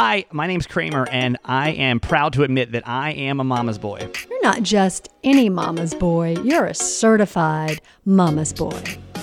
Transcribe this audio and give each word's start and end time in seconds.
Hi, 0.00 0.26
my 0.30 0.46
name's 0.46 0.68
Kramer, 0.68 1.08
and 1.10 1.38
I 1.44 1.70
am 1.70 1.98
proud 1.98 2.32
to 2.34 2.44
admit 2.44 2.70
that 2.70 2.86
I 2.86 3.10
am 3.14 3.40
a 3.40 3.44
mama's 3.44 3.78
boy. 3.78 4.08
You're 4.30 4.42
not 4.44 4.62
just 4.62 5.08
any 5.24 5.48
mama's 5.48 5.92
boy, 5.92 6.36
you're 6.44 6.66
a 6.66 6.74
certified 6.74 7.80
mama's 8.04 8.52
boy. 8.52 8.80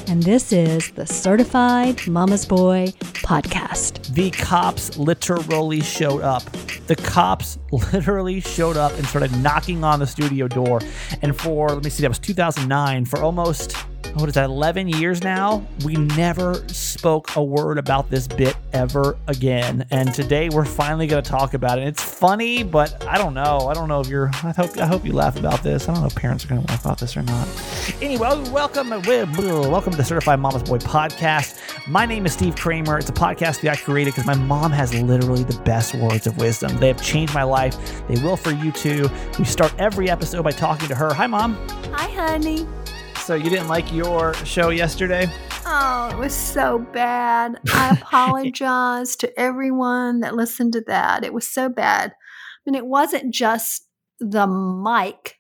And 0.09 0.21
this 0.21 0.51
is 0.51 0.91
the 0.91 1.05
Certified 1.05 2.05
Mama's 2.07 2.46
Boy 2.46 2.88
podcast. 3.23 4.13
The 4.13 4.31
cops 4.31 4.97
literally 4.97 5.79
showed 5.79 6.22
up. 6.22 6.44
The 6.87 6.97
cops 6.97 7.57
literally 7.94 8.42
showed 8.42 8.76
up 8.76 8.92
and 8.97 9.05
started 9.07 9.31
knocking 9.37 9.85
on 9.85 9.99
the 9.99 10.07
studio 10.07 10.49
door. 10.49 10.81
And 11.21 11.39
for, 11.39 11.69
let 11.69 11.85
me 11.85 11.89
see, 11.89 12.01
that 12.01 12.10
was 12.10 12.19
2009, 12.19 13.05
for 13.05 13.19
almost 13.19 13.78
what 14.16 14.29
is 14.29 14.36
that 14.36 14.46
11 14.46 14.88
years 14.88 15.24
now? 15.24 15.66
We 15.84 15.96
never 15.96 16.66
spoke 16.70 17.36
a 17.36 17.44
word 17.44 17.77
about 17.77 18.09
this 18.09 18.27
bit 18.27 18.55
ever 18.72 19.18
again. 19.27 19.86
And 19.91 20.14
today 20.14 20.48
we're 20.48 20.64
finally 20.64 21.05
going 21.05 21.22
to 21.22 21.30
talk 21.30 21.54
about 21.54 21.80
it. 21.80 21.88
It's 21.88 22.02
funny 22.02 22.64
but 22.64 23.06
i 23.08 23.18
don't 23.18 23.34
know. 23.34 23.68
I 23.68 23.73
don't 23.73 23.90
know 23.90 24.00
if 24.00 24.08
you're 24.08 24.30
i 24.44 24.52
hope 24.52 24.78
i 24.78 24.86
hope 24.86 25.06
you 25.06 25.12
laugh 25.12 25.38
about 25.38 25.64
this. 25.64 25.90
I 25.90 25.94
don't 25.94 26.02
know 26.02 26.08
if 26.08 26.16
parents 26.16 26.46
are 26.46 26.48
going 26.48 26.62
to 26.62 26.68
laugh 26.68 26.86
about 26.86 26.98
this 26.98 27.18
or 27.18 27.23
not. 27.23 27.48
Anyway 28.02 28.30
welcome 28.52 28.90
welcome 28.90 29.94
to 29.94 30.04
certified 30.04 30.40
mama's 30.40 30.64
boy 30.64 30.78
podcast. 30.78 31.59
My 31.88 32.06
name 32.06 32.26
is 32.26 32.34
steve 32.34 32.56
kramer. 32.56 32.98
It's 32.98 33.09
a 33.09 33.14
podcast 33.14 33.62
that 33.62 33.72
i 33.72 33.76
created 33.76 34.14
because 34.14 34.26
my 34.26 34.36
mom 34.36 34.72
has 34.72 34.94
literally 34.94 35.44
the 35.44 35.59
best 35.62 35.94
words 35.94 36.26
of 36.26 36.38
wisdom. 36.38 36.78
They 36.78 36.88
have 36.88 37.02
changed 37.02 37.34
my 37.34 37.44
life. 37.44 37.76
They 38.08 38.22
will 38.22 38.38
for 38.38 38.52
you 38.52 38.72
too. 38.72 39.09
We 39.38 39.44
start 39.44 39.73
every 39.78 40.09
episode 40.09 40.44
by 40.44 40.52
talking 40.52 40.88
to 40.88 40.95
her. 40.95 41.14
Hi 41.14 41.28
mom. 41.28 41.56
Hi 41.92 42.09
honey 42.12 42.66
so 43.26 43.34
you 43.34 43.50
didn't 43.50 43.68
like 43.68 43.92
your 43.92 44.36
show 44.46 44.70
yesterday? 44.70 45.28
Oh, 45.66 46.10
it 46.12 46.18
was 46.20 46.32
so 46.32 46.78
bad. 46.78 47.60
I 47.74 47.90
apologize 48.00 49.16
to 49.16 49.40
everyone 49.40 50.20
that 50.20 50.36
listened 50.36 50.74
to 50.74 50.82
that. 50.82 51.24
It 51.24 51.34
was 51.34 51.48
so 51.48 51.68
bad. 51.68 52.12
I 52.12 52.70
mean, 52.70 52.76
it 52.76 52.86
wasn't 52.86 53.34
just 53.34 53.88
the 54.20 54.45
mic 54.45 55.40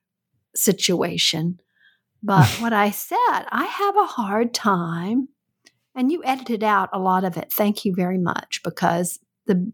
situation, 0.55 1.59
but 2.23 2.47
what 2.59 2.73
I 2.73 2.89
said, 2.89 3.17
I 3.51 3.65
have 3.65 3.95
a 3.95 4.07
hard 4.07 4.51
time. 4.51 5.27
And 5.93 6.11
you 6.11 6.23
edited 6.25 6.63
out 6.63 6.89
a 6.91 6.99
lot 6.99 7.23
of 7.23 7.37
it. 7.37 7.53
Thank 7.53 7.85
you 7.85 7.93
very 7.95 8.17
much 8.17 8.61
because 8.63 9.19
the 9.45 9.71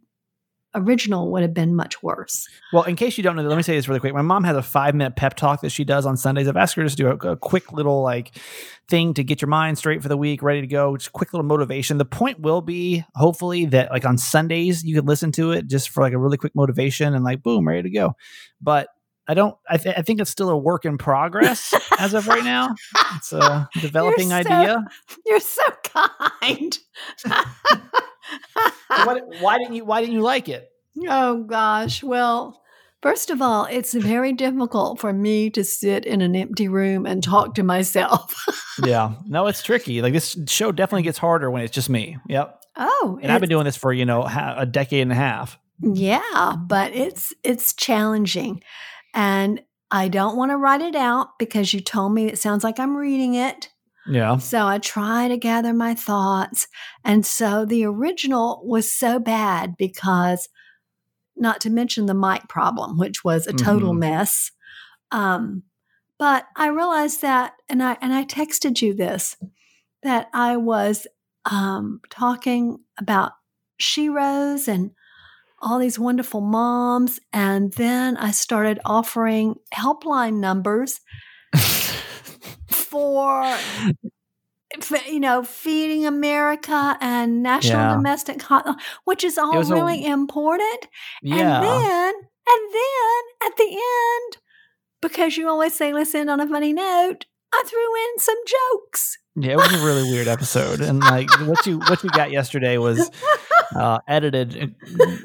original 0.76 1.32
would 1.32 1.42
have 1.42 1.54
been 1.54 1.76
much 1.76 2.02
worse. 2.02 2.48
Well, 2.72 2.84
in 2.84 2.96
case 2.96 3.18
you 3.18 3.24
don't 3.24 3.36
know, 3.36 3.44
let 3.44 3.58
me 3.58 3.64
say 3.64 3.76
this 3.76 3.88
really 3.88 4.00
quick. 4.00 4.14
My 4.14 4.22
mom 4.22 4.44
has 4.44 4.56
a 4.56 4.62
five 4.62 4.96
minute 4.96 5.16
pep 5.16 5.36
talk 5.36 5.62
that 5.62 5.72
she 5.72 5.84
does 5.84 6.06
on 6.06 6.18
Sundays. 6.18 6.48
I've 6.48 6.58
asked 6.58 6.76
her 6.76 6.88
to 6.88 6.96
do 6.96 7.08
a, 7.08 7.16
a, 7.16 7.36
quick 7.36 7.72
little 7.74 8.02
like 8.02 8.32
thing 8.88 9.14
to 9.16 9.24
get 9.24 9.42
your 9.42 9.50
mind 9.50 9.78
straight 9.78 10.02
for 10.02 10.10
the 10.10 10.18
week, 10.18 10.42
ready 10.42 10.62
to 10.62 10.68
go. 10.68 10.96
Just 10.98 11.14
quick 11.14 11.34
little 11.34 11.46
motivation. 11.46 11.98
The 11.98 12.06
point 12.06 12.40
will 12.40 12.62
be 12.62 13.04
hopefully 13.16 13.66
that 13.66 13.92
like 13.92 14.06
on 14.06 14.18
Sundays 14.18 14.84
you 14.84 14.96
can 14.96 15.06
listen 15.06 15.32
to 15.34 15.52
it 15.52 15.68
just 15.68 15.90
for 15.90 16.02
like 16.02 16.14
a 16.14 16.18
really 16.18 16.38
quick 16.38 16.56
motivation 16.56 17.14
and 17.14 17.24
like 17.24 17.44
boom, 17.44 17.68
ready 17.68 17.84
to 17.84 17.90
go. 17.90 18.16
But 18.62 18.88
I 19.28 19.34
don't. 19.34 19.56
I, 19.70 19.78
th- 19.78 19.96
I 19.98 20.02
think 20.02 20.20
it's 20.20 20.32
still 20.32 20.50
a 20.50 20.58
work 20.58 20.84
in 20.84 20.98
progress 20.98 21.74
as 22.00 22.14
of 22.14 22.28
right 22.28 22.44
now. 22.44 22.76
It's 23.16 23.32
a 23.32 23.70
developing 23.80 24.30
you're 24.30 24.44
so, 24.44 24.50
idea. 24.50 24.86
You're 25.26 25.40
so 25.40 25.64
kind. 25.84 26.78
what, 28.88 29.24
why 29.40 29.58
didn't 29.58 29.76
you 29.76 29.86
Why 29.86 30.02
didn't 30.02 30.16
you 30.16 30.22
like 30.22 30.50
it? 30.50 30.70
Oh 31.08 31.44
gosh. 31.44 32.04
Well, 32.04 32.62
first 33.02 33.30
of 33.30 33.42
all, 33.42 33.66
it's 33.66 33.94
very 33.94 34.34
difficult 34.34 35.00
for 35.00 35.14
me 35.14 35.50
to 35.52 35.64
sit 35.64 36.06
in 36.06 36.22
an 36.22 36.36
empty 36.36 36.68
room 36.68 37.06
and 37.06 37.24
talk 37.24 37.56
to 37.56 37.64
myself. 37.64 38.36
yeah. 38.84 39.14
No, 39.26 39.48
it's 39.48 39.64
tricky. 39.64 40.02
Like 40.02 40.14
this 40.14 40.38
show 40.48 40.72
definitely 40.72 41.04
gets 41.04 41.18
harder 41.18 41.50
when 41.50 41.64
it's 41.64 41.74
just 41.74 41.90
me. 41.90 42.18
Yep. 42.28 42.58
Oh, 42.78 43.20
and 43.22 43.32
I've 43.32 43.42
been 43.42 43.50
doing 43.50 43.66
this 43.66 43.76
for 43.76 43.92
you 43.92 44.06
know 44.06 44.24
a 44.24 44.66
decade 44.66 45.02
and 45.02 45.12
a 45.12 45.16
half. 45.16 45.60
Yeah, 45.82 46.56
but 46.58 46.94
it's 46.94 47.34
it's 47.44 47.74
challenging, 47.74 48.64
and 49.14 49.62
I 49.90 50.08
don't 50.08 50.38
want 50.38 50.52
to 50.52 50.58
write 50.58 50.82
it 50.82 50.96
out 50.96 51.38
because 51.38 51.74
you 51.74 51.82
told 51.82 52.14
me 52.14 52.28
it 52.28 52.40
sounds 52.40 52.64
like 52.64 52.80
I'm 52.80 52.96
reading 52.96 53.34
it. 53.34 53.70
Yeah. 54.08 54.38
So 54.38 54.66
I 54.66 54.80
try 54.80 55.28
to 55.28 55.38
gather 55.38 55.74
my 55.74 55.94
thoughts. 55.94 56.68
And 57.04 57.26
so 57.26 57.66
the 57.66 57.86
original 57.86 58.62
was 58.66 58.92
so 58.92 59.20
bad 59.20 59.78
because, 59.78 60.50
not 61.36 61.62
to 61.62 61.70
mention 61.70 62.08
the 62.08 62.14
mic 62.14 62.48
problem, 62.48 62.98
which 62.98 63.24
was 63.24 63.48
a 63.48 63.54
total 63.54 63.92
mm-hmm. 63.92 64.00
mess. 64.00 64.52
Um, 65.12 65.64
but 66.18 66.46
I 66.56 66.68
realized 66.68 67.22
that, 67.22 67.54
and 67.70 67.82
I 67.82 67.98
and 68.02 68.14
I 68.14 68.26
texted 68.26 68.82
you 68.82 68.94
this, 68.94 69.38
that 70.04 70.30
I 70.34 70.58
was 70.58 71.08
um, 71.46 72.02
talking 72.10 72.80
about 73.00 73.32
sheroes 73.82 74.68
and 74.68 74.92
all 75.60 75.80
these 75.80 76.00
wonderful 76.00 76.42
moms, 76.42 77.20
and 77.34 77.74
then 77.74 78.18
I 78.18 78.32
started 78.32 78.80
offering 78.86 79.56
helpline 79.74 80.40
numbers 80.40 81.02
for 82.92 83.58
you 85.08 85.20
know 85.20 85.44
feeding 85.44 86.06
america 86.06 86.98
and 87.02 87.44
national 87.44 87.80
yeah. 87.80 87.94
domestic 87.96 88.42
which 89.06 89.24
is 89.24 89.38
all 89.38 89.64
really 89.64 90.06
a, 90.06 90.14
important 90.14 90.88
yeah. 91.22 91.58
and 91.58 91.64
then 91.66 92.14
and 92.48 92.74
then 92.74 93.50
at 93.50 93.58
the 93.58 93.70
end 93.70 94.38
because 95.02 95.36
you 95.38 95.48
always 95.50 95.74
say 95.76 95.94
listen 95.94 96.30
on 96.30 96.40
a 96.40 96.48
funny 96.48 96.74
note 96.74 97.26
i 97.54 97.64
threw 97.66 97.80
in 97.80 98.20
some 98.20 98.38
jokes 98.46 99.18
yeah 99.36 99.52
it 99.52 99.58
was 99.58 99.74
a 99.74 99.86
really 99.86 100.04
weird 100.04 100.28
episode 100.28 100.82
and 100.82 101.00
like 101.00 101.30
what 101.48 101.66
you 101.66 101.80
what 101.80 102.02
we 102.04 102.10
got 102.10 102.32
yesterday 102.32 102.78
was 102.78 103.10
uh, 103.76 104.00
edited 104.08 104.76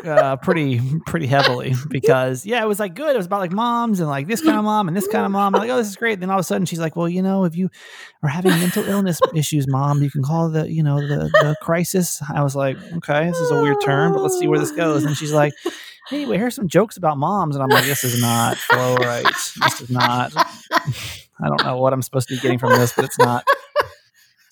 uh, 0.05 0.37
pretty 0.37 0.81
pretty 1.07 1.27
heavily 1.27 1.75
because 1.89 2.47
yeah, 2.47 2.63
it 2.63 2.67
was 2.67 2.79
like 2.79 2.95
good. 2.95 3.15
It 3.15 3.17
was 3.17 3.27
about 3.27 3.41
like 3.41 3.53
moms 3.53 4.01
and 4.01 4.09
like 4.09 4.27
this 4.27 4.41
kind 4.41 4.57
of 4.57 4.65
mom 4.65 4.89
and 4.89 4.97
this 4.97 5.09
kind 5.09 5.25
of 5.25 5.33
mom. 5.33 5.55
I'm 5.55 5.61
like, 5.61 5.71
oh, 5.71 5.77
this 5.77 5.89
is 5.89 5.97
great. 5.97 6.21
Then 6.21 6.31
all 6.31 6.39
of 6.39 6.41
a 6.41 6.45
sudden, 6.45 6.67
she's 6.67 6.79
like, 6.79 6.97
well, 6.97 7.09
you 7.09 7.23
know, 7.23 7.45
if 7.45 7.57
you 7.57 7.71
are 8.23 8.29
having 8.29 8.53
mental 8.53 8.85
illness 8.85 9.19
issues, 9.35 9.67
mom, 9.69 10.03
you 10.03 10.11
can 10.11 10.23
call 10.23 10.49
the 10.49 10.71
you 10.71 10.83
know 10.83 11.01
the 11.01 11.29
the 11.29 11.57
crisis. 11.61 12.23
I 12.33 12.43
was 12.43 12.55
like, 12.55 12.77
okay, 12.97 13.27
this 13.27 13.39
is 13.39 13.51
a 13.51 13.61
weird 13.61 13.81
term, 13.85 14.13
but 14.13 14.23
let's 14.23 14.39
see 14.39 14.47
where 14.47 14.59
this 14.59 14.73
goes. 14.73 15.05
And 15.05 15.17
she's 15.17 15.33
like. 15.33 15.53
Anyway, 16.13 16.39
here's 16.39 16.55
some 16.55 16.69
jokes 16.69 16.97
about 16.97 17.19
moms, 17.19 17.57
and 17.57 17.65
I'm 17.65 17.69
like, 17.69 17.85
this 17.85 18.05
is 18.05 18.21
not 18.23 18.57
flow 18.57 18.95
right. 18.95 19.25
This 19.25 19.81
is 19.81 19.91
not. 19.91 20.33
I 20.37 21.49
don't 21.49 21.65
know 21.65 21.79
what 21.79 21.93
I'm 21.93 22.01
supposed 22.01 22.29
to 22.29 22.37
be 22.37 22.41
getting 22.41 22.61
from 22.61 22.79
this, 22.79 22.93
but 22.93 23.05
it's 23.05 23.19
not 23.19 23.45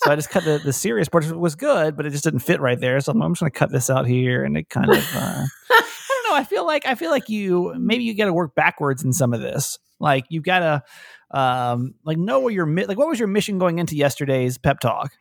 so 0.04 0.12
I 0.12 0.16
just 0.16 0.30
cut 0.30 0.44
the, 0.44 0.60
the 0.62 0.72
serious 0.72 1.08
part. 1.08 1.24
It 1.24 1.38
was 1.38 1.54
good, 1.54 1.96
but 1.96 2.04
it 2.04 2.10
just 2.10 2.24
didn't 2.24 2.40
fit 2.40 2.60
right 2.60 2.78
there. 2.78 3.00
So 3.00 3.12
I'm, 3.12 3.22
I'm 3.22 3.32
just 3.32 3.40
going 3.40 3.50
to 3.50 3.58
cut 3.58 3.72
this 3.72 3.88
out 3.88 4.06
here, 4.06 4.44
and 4.44 4.56
it 4.56 4.68
kind 4.68 4.90
of. 4.90 4.98
Uh, 5.14 5.44
I 5.70 6.22
don't 6.22 6.30
know. 6.30 6.36
I 6.36 6.44
feel 6.44 6.66
like 6.66 6.86
I 6.86 6.94
feel 6.94 7.10
like 7.10 7.28
you 7.28 7.74
maybe 7.78 8.04
you 8.04 8.14
got 8.14 8.26
to 8.26 8.32
work 8.32 8.54
backwards 8.54 9.02
in 9.02 9.12
some 9.12 9.32
of 9.32 9.40
this. 9.40 9.78
Like 9.98 10.26
you've 10.28 10.44
got 10.44 10.58
to 10.58 11.38
um, 11.38 11.94
like 12.04 12.18
know 12.18 12.40
where 12.40 12.52
your 12.52 12.66
like 12.66 12.98
what 12.98 13.08
was 13.08 13.18
your 13.18 13.28
mission 13.28 13.58
going 13.58 13.78
into 13.78 13.96
yesterday's 13.96 14.58
pep 14.58 14.80
talk. 14.80 15.12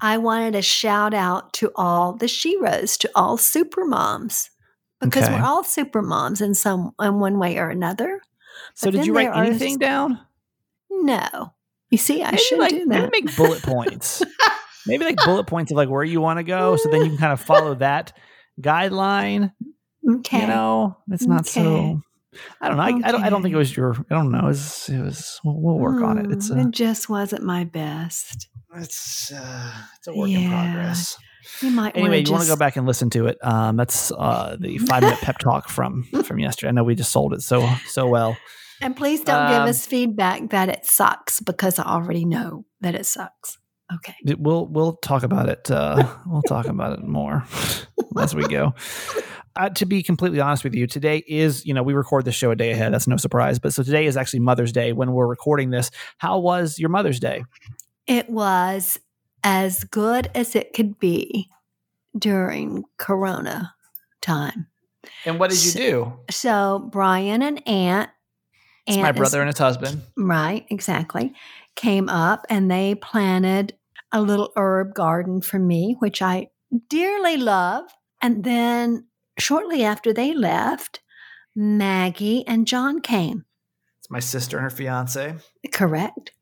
I 0.00 0.18
wanted 0.18 0.52
to 0.52 0.62
shout 0.62 1.14
out 1.14 1.52
to 1.54 1.72
all 1.74 2.12
the 2.12 2.26
sheroes, 2.26 2.96
to 2.98 3.10
all 3.16 3.36
super 3.36 3.84
moms, 3.84 4.50
because 5.00 5.24
okay. 5.24 5.34
we're 5.34 5.44
all 5.44 5.64
super 5.64 6.02
moms 6.02 6.40
in 6.40 6.54
some 6.54 6.92
in 7.00 7.18
one 7.18 7.38
way 7.38 7.58
or 7.58 7.68
another. 7.68 8.20
So 8.74 8.88
but 8.88 8.98
did 8.98 9.06
you 9.06 9.14
write 9.14 9.34
anything 9.36 9.78
down? 9.78 10.20
No, 10.90 11.52
you 11.90 11.98
see, 11.98 12.22
I 12.22 12.30
maybe 12.30 12.42
should 12.42 12.58
like, 12.58 12.70
do 12.70 12.86
that. 12.86 13.10
Maybe 13.12 13.24
make 13.24 13.36
bullet 13.36 13.62
points. 13.62 14.22
maybe 14.86 15.04
like 15.04 15.16
bullet 15.24 15.44
points 15.44 15.70
of 15.70 15.76
like 15.76 15.88
where 15.88 16.04
you 16.04 16.20
want 16.20 16.38
to 16.38 16.42
go, 16.42 16.76
so 16.76 16.90
then 16.90 17.02
you 17.02 17.08
can 17.10 17.18
kind 17.18 17.32
of 17.32 17.40
follow 17.40 17.74
that 17.76 18.12
guideline. 18.60 19.52
Okay. 20.08 20.42
You 20.42 20.46
know, 20.46 20.96
it's 21.10 21.26
not 21.26 21.40
okay. 21.40 21.50
so. 21.50 22.02
I 22.60 22.68
don't 22.68 22.76
know. 22.76 22.84
Okay. 22.84 23.04
I, 23.04 23.08
I, 23.08 23.12
don't. 23.12 23.24
I 23.24 23.30
don't 23.30 23.42
think 23.42 23.54
it 23.54 23.58
was 23.58 23.74
your. 23.76 23.94
I 24.10 24.14
don't 24.14 24.30
know. 24.30 24.40
It 24.40 24.44
was. 24.44 24.88
It 24.88 25.00
was 25.00 25.40
we'll, 25.44 25.60
we'll 25.60 25.78
work 25.78 25.96
mm, 25.96 26.06
on 26.06 26.18
it. 26.18 26.30
It's. 26.30 26.50
Uh, 26.50 26.58
it 26.58 26.70
just 26.70 27.08
wasn't 27.08 27.42
my 27.42 27.64
best. 27.64 28.48
It's. 28.76 29.32
Uh, 29.32 29.72
it's 29.96 30.08
a 30.08 30.14
work 30.14 30.28
yeah. 30.28 30.38
in 30.38 30.50
progress. 30.50 31.18
You 31.62 31.70
might. 31.70 31.96
Anyway, 31.96 32.18
you 32.18 32.24
just... 32.24 32.32
want 32.32 32.44
to 32.44 32.48
go 32.48 32.56
back 32.56 32.76
and 32.76 32.86
listen 32.86 33.10
to 33.10 33.26
it. 33.26 33.38
Um, 33.42 33.76
that's 33.76 34.12
uh, 34.12 34.56
the 34.60 34.78
five 34.88 35.02
minute 35.02 35.20
pep 35.20 35.38
talk 35.38 35.68
from 35.68 36.04
from 36.24 36.38
yesterday. 36.38 36.68
I 36.68 36.72
know 36.72 36.84
we 36.84 36.94
just 36.94 37.10
sold 37.10 37.32
it 37.32 37.42
so 37.42 37.68
so 37.86 38.06
well. 38.06 38.36
And 38.80 38.96
please 38.96 39.22
don't 39.22 39.42
um, 39.42 39.52
give 39.52 39.62
us 39.62 39.86
feedback 39.86 40.50
that 40.50 40.68
it 40.68 40.86
sucks 40.86 41.40
because 41.40 41.78
I 41.78 41.84
already 41.84 42.24
know 42.24 42.64
that 42.80 42.94
it 42.94 43.06
sucks. 43.06 43.58
Okay. 43.94 44.14
We'll 44.38 44.66
we'll 44.66 44.94
talk 44.96 45.22
about 45.22 45.48
it. 45.48 45.70
Uh, 45.70 46.16
we'll 46.26 46.42
talk 46.42 46.66
about 46.66 46.98
it 46.98 47.04
more 47.04 47.44
as 48.18 48.34
we 48.34 48.46
go. 48.46 48.74
Uh, 49.56 49.70
to 49.70 49.86
be 49.86 50.02
completely 50.02 50.40
honest 50.40 50.62
with 50.62 50.74
you, 50.74 50.86
today 50.86 51.24
is 51.26 51.64
you 51.64 51.74
know 51.74 51.82
we 51.82 51.94
record 51.94 52.24
the 52.24 52.32
show 52.32 52.50
a 52.50 52.56
day 52.56 52.70
ahead. 52.70 52.92
That's 52.92 53.08
no 53.08 53.16
surprise. 53.16 53.58
But 53.58 53.72
so 53.72 53.82
today 53.82 54.06
is 54.06 54.16
actually 54.16 54.40
Mother's 54.40 54.72
Day 54.72 54.92
when 54.92 55.12
we're 55.12 55.26
recording 55.26 55.70
this. 55.70 55.90
How 56.18 56.38
was 56.38 56.78
your 56.78 56.90
Mother's 56.90 57.18
Day? 57.18 57.44
It 58.06 58.28
was 58.28 58.98
as 59.42 59.84
good 59.84 60.30
as 60.34 60.54
it 60.54 60.72
could 60.74 60.98
be 60.98 61.48
during 62.16 62.84
Corona 62.98 63.74
time. 64.20 64.66
And 65.24 65.38
what 65.38 65.50
did 65.50 65.64
you 65.64 65.72
do? 65.72 66.12
So 66.30 66.88
Brian 66.90 67.42
and 67.42 67.66
Ant 67.66 68.10
it's 68.88 68.96
my 68.98 69.12
brother 69.12 69.40
and 69.40 69.48
his 69.48 69.58
husband. 69.58 70.02
Right, 70.16 70.66
exactly. 70.70 71.34
Came 71.74 72.08
up 72.08 72.46
and 72.48 72.70
they 72.70 72.94
planted 72.94 73.74
a 74.12 74.22
little 74.22 74.52
herb 74.56 74.94
garden 74.94 75.40
for 75.42 75.58
me, 75.58 75.96
which 75.98 76.22
I 76.22 76.48
dearly 76.88 77.36
love. 77.36 77.84
And 78.22 78.44
then 78.44 79.06
shortly 79.38 79.84
after 79.84 80.12
they 80.12 80.32
left, 80.32 81.00
Maggie 81.54 82.46
and 82.46 82.66
John 82.66 83.00
came. 83.00 83.44
It's 83.98 84.10
my 84.10 84.20
sister 84.20 84.56
and 84.56 84.64
her 84.64 84.70
fiance. 84.70 85.34
Correct. 85.72 86.32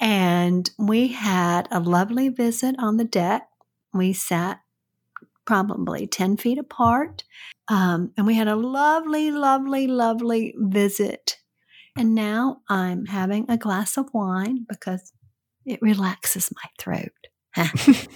And 0.00 0.70
we 0.78 1.08
had 1.08 1.68
a 1.70 1.80
lovely 1.80 2.28
visit 2.28 2.74
on 2.78 2.96
the 2.96 3.04
deck. 3.04 3.48
We 3.94 4.12
sat 4.12 4.60
probably 5.46 6.06
10 6.06 6.36
feet 6.36 6.58
apart. 6.58 7.24
Um, 7.68 8.12
and 8.16 8.26
we 8.26 8.34
had 8.34 8.48
a 8.48 8.56
lovely, 8.56 9.30
lovely, 9.30 9.86
lovely 9.86 10.54
visit. 10.58 11.38
And 11.96 12.14
now 12.14 12.58
I'm 12.68 13.06
having 13.06 13.46
a 13.48 13.56
glass 13.56 13.96
of 13.96 14.06
wine 14.12 14.66
because 14.68 15.12
it 15.64 15.80
relaxes 15.80 16.50
my 16.52 16.70
throat. 16.78 17.10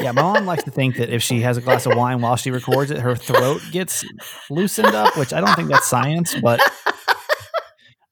yeah, 0.00 0.12
my 0.12 0.22
mom 0.22 0.46
likes 0.46 0.64
to 0.64 0.70
think 0.70 0.96
that 0.96 1.08
if 1.08 1.22
she 1.22 1.40
has 1.40 1.56
a 1.56 1.60
glass 1.60 1.86
of 1.86 1.96
wine 1.96 2.20
while 2.20 2.36
she 2.36 2.50
records 2.50 2.90
it, 2.90 2.98
her 2.98 3.14
throat 3.14 3.62
gets 3.70 4.04
loosened 4.50 4.94
up, 4.94 5.16
which 5.16 5.32
I 5.32 5.40
don't 5.40 5.54
think 5.54 5.68
that's 5.68 5.86
science, 5.86 6.34
but 6.42 6.60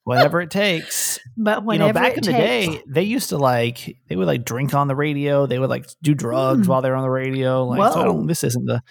whatever 0.03 0.41
it 0.41 0.49
takes. 0.49 1.19
But 1.37 1.63
you 1.69 1.77
know, 1.77 1.93
back 1.93 2.17
in 2.17 2.23
takes. 2.23 2.27
the 2.27 2.33
day, 2.33 2.83
they 2.87 3.03
used 3.03 3.29
to 3.29 3.37
like 3.37 3.97
they 4.07 4.15
would 4.15 4.27
like 4.27 4.45
drink 4.45 4.73
on 4.73 4.87
the 4.87 4.95
radio. 4.95 5.45
They 5.45 5.59
would 5.59 5.69
like 5.69 5.87
do 6.01 6.13
drugs 6.13 6.67
mm. 6.67 6.69
while 6.69 6.81
they're 6.81 6.95
on 6.95 7.03
the 7.03 7.09
radio. 7.09 7.65
Like, 7.65 7.93
so 7.93 8.23
this 8.27 8.43
isn't 8.43 8.65
the 8.65 8.81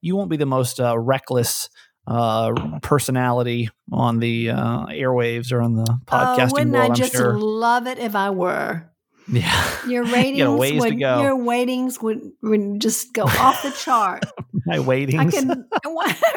you 0.00 0.16
won't 0.16 0.30
be 0.30 0.36
the 0.36 0.46
most 0.46 0.80
uh, 0.80 0.98
reckless 0.98 1.68
uh, 2.06 2.78
personality 2.80 3.70
on 3.92 4.18
the 4.18 4.50
uh, 4.50 4.86
airwaves 4.86 5.52
or 5.52 5.60
on 5.60 5.74
the 5.74 5.86
oh, 5.88 5.98
podcasting 6.06 6.50
oh, 6.50 6.52
wouldn't 6.52 6.72
world. 6.72 6.90
I 6.90 6.94
just 6.94 7.12
sure. 7.12 7.38
love 7.38 7.86
it 7.86 7.98
if 7.98 8.14
I 8.14 8.30
were? 8.30 8.90
Yeah, 9.28 9.86
your 9.86 10.04
ratings 10.12 10.38
you 10.38 10.78
would 10.80 10.98
your 10.98 11.44
ratings 11.44 12.00
would, 12.02 12.20
would 12.42 12.80
just 12.80 13.12
go 13.12 13.24
off 13.24 13.62
the 13.62 13.70
chart. 13.70 14.24
My 14.66 14.76
ratings. 14.78 15.20
I 15.20 15.30
can 15.30 15.66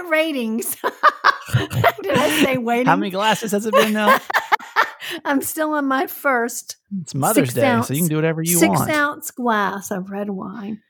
ratings. 0.10 0.76
Did 2.02 2.18
I 2.18 2.44
say 2.44 2.58
waiting? 2.58 2.86
How 2.86 2.96
many 2.96 3.12
glasses 3.12 3.52
has 3.52 3.66
it 3.66 3.74
been 3.74 3.94
now? 3.94 4.18
I'm 5.26 5.42
still 5.42 5.74
on 5.74 5.86
my 5.86 6.08
first. 6.08 6.78
It's 7.02 7.14
Mother's 7.14 7.54
Day, 7.54 7.66
ounce, 7.66 7.88
so 7.88 7.94
you 7.94 8.02
can 8.02 8.10
do 8.10 8.16
whatever 8.16 8.42
you 8.42 8.58
six 8.58 8.70
want. 8.70 8.88
Six 8.88 8.98
ounce 8.98 9.32
glass 9.32 9.92
of 9.92 10.10
red 10.10 10.30
wine. 10.30 10.82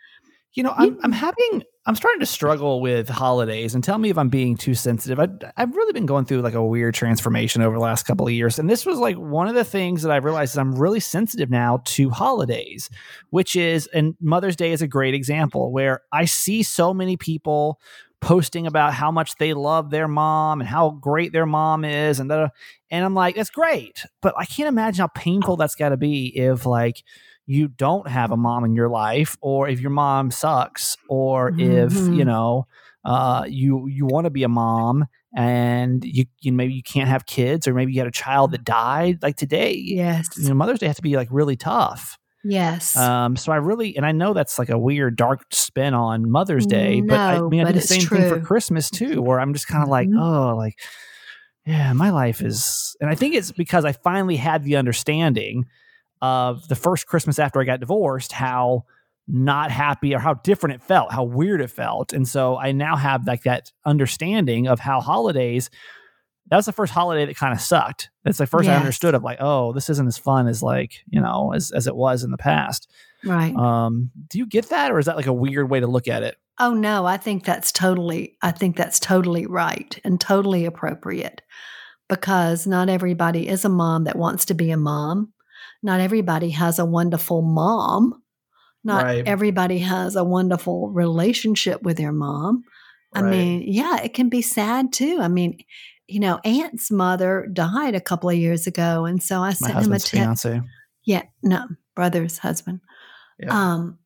You 0.54 0.64
know, 0.64 0.74
I'm, 0.76 1.00
I'm 1.04 1.12
having, 1.12 1.64
I'm 1.86 1.96
starting 1.96 2.22
to 2.22 2.26
struggle 2.26 2.80
with 2.80 3.10
holidays, 3.10 3.76
and 3.76 3.84
tell 3.84 3.98
me 3.98 4.10
if 4.10 4.18
I'm 4.18 4.30
being 4.30 4.56
too 4.56 4.74
sensitive. 4.74 5.20
I, 5.20 5.28
I've 5.58 5.76
really 5.76 5.92
been 5.92 6.06
going 6.06 6.24
through 6.24 6.42
like 6.42 6.54
a 6.54 6.64
weird 6.64 6.94
transformation 6.94 7.62
over 7.62 7.76
the 7.76 7.82
last 7.82 8.04
couple 8.04 8.26
of 8.26 8.32
years, 8.32 8.58
and 8.58 8.70
this 8.70 8.86
was 8.86 9.00
like 9.00 9.18
one 9.18 9.50
of 9.50 9.56
the 9.56 9.66
things 9.66 10.02
that 10.04 10.12
I 10.12 10.18
realized 10.18 10.54
is 10.54 10.58
I'm 10.58 10.76
really 10.76 11.02
sensitive 11.02 11.50
now 11.50 11.82
to 11.86 12.10
holidays, 12.10 12.90
which 13.32 13.58
is, 13.58 13.88
and 13.88 14.16
Mother's 14.22 14.56
Day 14.56 14.72
is 14.72 14.82
a 14.82 14.88
great 14.88 15.14
example 15.14 15.74
where 15.74 16.02
I 16.14 16.24
see 16.24 16.64
so 16.64 16.94
many 16.94 17.18
people 17.18 17.82
posting 18.22 18.66
about 18.66 18.94
how 18.94 19.12
much 19.12 19.36
they 19.36 19.54
love 19.54 19.90
their 19.90 20.08
mom 20.08 20.62
and 20.62 20.70
how 20.70 20.92
great 20.92 21.34
their 21.34 21.46
mom 21.46 21.84
is 21.84 22.22
and 22.22 22.32
that, 22.32 22.54
and 22.90 23.04
I'm 23.04 23.14
like 23.14 23.36
that's 23.36 23.50
great 23.50 24.06
but 24.22 24.34
I 24.38 24.46
can't 24.46 24.70
imagine 24.70 25.02
how 25.02 25.08
painful 25.08 25.58
that's 25.58 25.76
got 25.76 25.90
to 25.90 25.98
be 25.98 26.28
if 26.28 26.66
like 26.66 27.04
you 27.46 27.68
don't 27.68 28.08
have 28.08 28.32
a 28.32 28.38
mom 28.38 28.64
in 28.66 28.74
your 28.74 28.90
life 28.90 29.38
or 29.42 29.68
if 29.68 29.80
your 29.80 29.92
mom 29.92 30.32
sucks 30.32 30.98
or 31.10 31.52
mm-hmm. 31.52 31.60
if 31.62 31.94
you 32.16 32.26
know 32.26 32.68
uh, 33.06 33.46
you 33.48 33.88
you 33.88 34.06
want 34.06 34.26
to 34.26 34.30
be 34.30 34.44
a 34.44 34.50
mom 34.50 35.06
and 35.36 36.06
you, 36.06 36.26
you 36.42 36.54
maybe 36.54 36.74
you 36.74 36.84
can't 36.84 37.10
have 37.10 37.26
kids 37.26 37.68
or 37.68 37.74
maybe 37.74 37.92
you 37.92 38.00
had 38.00 38.08
a 38.08 38.12
child 38.12 38.52
that 38.52 38.64
died 38.64 39.18
like 39.22 39.36
today 39.36 39.74
yes 39.74 40.30
you 40.38 40.48
know 40.48 40.54
mother's 40.54 40.80
day 40.80 40.88
has 40.88 40.96
to 40.96 41.02
be 41.02 41.16
like 41.16 41.28
really 41.32 41.56
tough 41.56 42.18
Yes. 42.46 42.98
Um, 42.98 43.38
so 43.38 43.52
I 43.52 43.56
really, 43.56 43.96
and 43.96 44.06
I 44.06 44.12
know 44.12 44.34
that's 44.34 44.60
like 44.60 44.70
a 44.70 44.78
weird, 44.78 45.16
dark 45.16 45.46
spin 45.52 45.94
on 45.94 46.30
Mother's 46.30 46.66
Day, 46.66 47.00
no, 47.00 47.08
but 47.08 47.20
I 47.20 47.42
mean, 47.42 47.66
I 47.66 47.72
do 47.72 47.80
the 47.80 47.88
same 47.88 48.02
true. 48.02 48.18
thing 48.18 48.30
for 48.30 48.40
Christmas 48.42 48.90
too, 48.90 49.22
where 49.22 49.40
I'm 49.40 49.54
just 49.54 49.68
kind 49.68 49.82
of 49.82 49.88
like, 49.88 50.10
mm-hmm. 50.10 50.20
oh, 50.20 50.56
like, 50.58 50.78
yeah, 51.66 51.94
my 51.94 52.10
life 52.10 52.42
is, 52.42 52.98
and 53.00 53.10
I 53.10 53.16
think 53.16 53.34
it's 53.36 53.54
because 53.54 53.86
I 53.86 53.94
finally 53.94 54.36
had 54.36 54.66
the 54.66 54.76
understanding 54.76 55.68
of 56.24 56.70
the 56.70 56.76
first 56.76 57.06
Christmas 57.06 57.38
after 57.38 57.60
I 57.60 57.66
got 57.66 57.82
divorced, 57.82 58.32
how 58.32 58.86
not 59.28 59.72
happy 59.72 60.16
or 60.16 60.20
how 60.20 60.36
different 60.36 60.76
it 60.76 60.82
felt, 60.82 61.12
how 61.12 61.26
weird 61.26 61.60
it 61.60 61.70
felt. 61.70 62.14
And 62.14 62.26
so 62.26 62.58
I 62.58 62.72
now 62.72 62.96
have 62.96 63.28
like 63.28 63.44
that 63.44 63.74
understanding 63.86 64.68
of 64.68 64.80
how 64.80 65.02
holidays 65.02 65.70
that 66.50 66.58
was 66.58 66.66
the 66.66 66.74
first 66.74 66.94
holiday 66.94 67.26
that 67.26 67.36
kind 67.36 67.54
of 67.54 67.60
sucked. 67.62 68.10
That's 68.24 68.38
the 68.38 68.48
first 68.48 68.66
yes. 68.66 68.76
I 68.76 68.80
understood 68.80 69.16
of 69.16 69.24
like, 69.24 69.38
oh, 69.40 69.74
this 69.74 69.90
isn't 69.90 70.08
as 70.08 70.18
fun 70.18 70.48
as 70.48 70.62
like, 70.62 70.94
you 71.10 71.22
know, 71.22 71.54
as, 71.54 71.72
as 71.72 71.88
it 71.88 71.96
was 71.96 72.24
in 72.24 72.32
the 72.32 72.38
past. 72.38 72.90
Right. 73.24 73.56
Um, 73.56 74.12
do 74.28 74.38
you 74.38 74.46
get 74.46 74.70
that 74.70 74.92
or 74.92 75.00
is 75.00 75.06
that 75.06 75.16
like 75.16 75.28
a 75.28 75.34
weird 75.34 75.70
way 75.70 75.80
to 75.80 75.88
look 75.88 76.08
at 76.08 76.24
it? 76.24 76.36
Oh 76.60 76.74
no, 76.74 77.06
I 77.06 77.18
think 77.18 77.44
that's 77.44 77.72
totally 77.72 78.38
I 78.42 78.52
think 78.52 78.78
that's 78.78 79.00
totally 79.00 79.46
right 79.46 80.00
and 80.04 80.22
totally 80.22 80.66
appropriate 80.66 81.42
because 82.08 82.68
not 82.68 82.90
everybody 82.90 83.48
is 83.48 83.66
a 83.66 83.70
mom 83.70 84.04
that 84.04 84.18
wants 84.18 84.46
to 84.46 84.54
be 84.54 84.72
a 84.72 84.78
mom. 84.78 85.34
Not 85.84 86.00
everybody 86.00 86.52
has 86.52 86.80
a 86.80 86.86
wonderful 86.86 87.42
mom. 87.42 88.24
Not 88.86 89.04
right. 89.04 89.28
everybody 89.28 89.80
has 89.80 90.16
a 90.16 90.24
wonderful 90.24 90.90
relationship 90.90 91.84
with 91.84 91.98
their 91.98 92.14
mom. 92.14 92.64
I 93.14 93.22
right. 93.22 93.32
mean, 93.32 93.64
yeah, 93.66 94.02
it 94.02 94.14
can 94.14 94.30
be 94.30 94.42
sad 94.42 94.92
too. 94.92 95.20
I 95.22 95.28
mean, 95.28 95.60
you 96.08 96.20
know, 96.20 96.40
Ant's 96.44 96.90
mother 96.90 97.48
died 97.52 97.96
a 97.96 98.02
couple 98.02 98.30
of 98.30 98.36
years 98.36 98.66
ago, 98.66 99.06
and 99.06 99.22
so 99.22 99.42
I 99.42 99.54
sent 99.54 99.86
him 99.86 99.94
a 99.94 100.00
text. 100.00 100.46
Yeah, 101.06 101.24
no, 101.42 101.68
brother's 101.96 102.38
husband. 102.38 102.80
Yeah. 103.40 103.74
Um, 103.74 104.00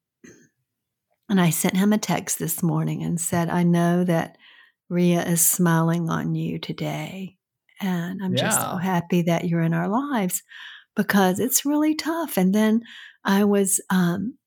and 1.29 1.39
I 1.39 1.50
sent 1.50 1.77
him 1.77 1.94
a 1.94 1.97
text 1.97 2.39
this 2.39 2.62
morning 2.62 3.03
and 3.03 3.19
said, 3.19 3.50
"I 3.50 3.63
know 3.63 4.03
that 4.03 4.38
Ria 4.89 5.24
is 5.24 5.41
smiling 5.41 6.09
on 6.09 6.35
you 6.35 6.59
today, 6.59 7.38
and 7.81 8.21
I'm 8.24 8.35
yeah. 8.35 8.41
just 8.41 8.62
so 8.62 8.77
happy 8.77 9.24
that 9.24 9.45
you're 9.45 9.62
in 9.62 9.74
our 9.74 9.88
lives 9.88 10.44
because 10.98 11.40
it's 11.40 11.66
really 11.66 11.96
tough." 11.96 12.36
And 12.36 12.54
then 12.54 12.82
I 13.24 13.46
was, 13.46 13.80
um, 13.90 14.38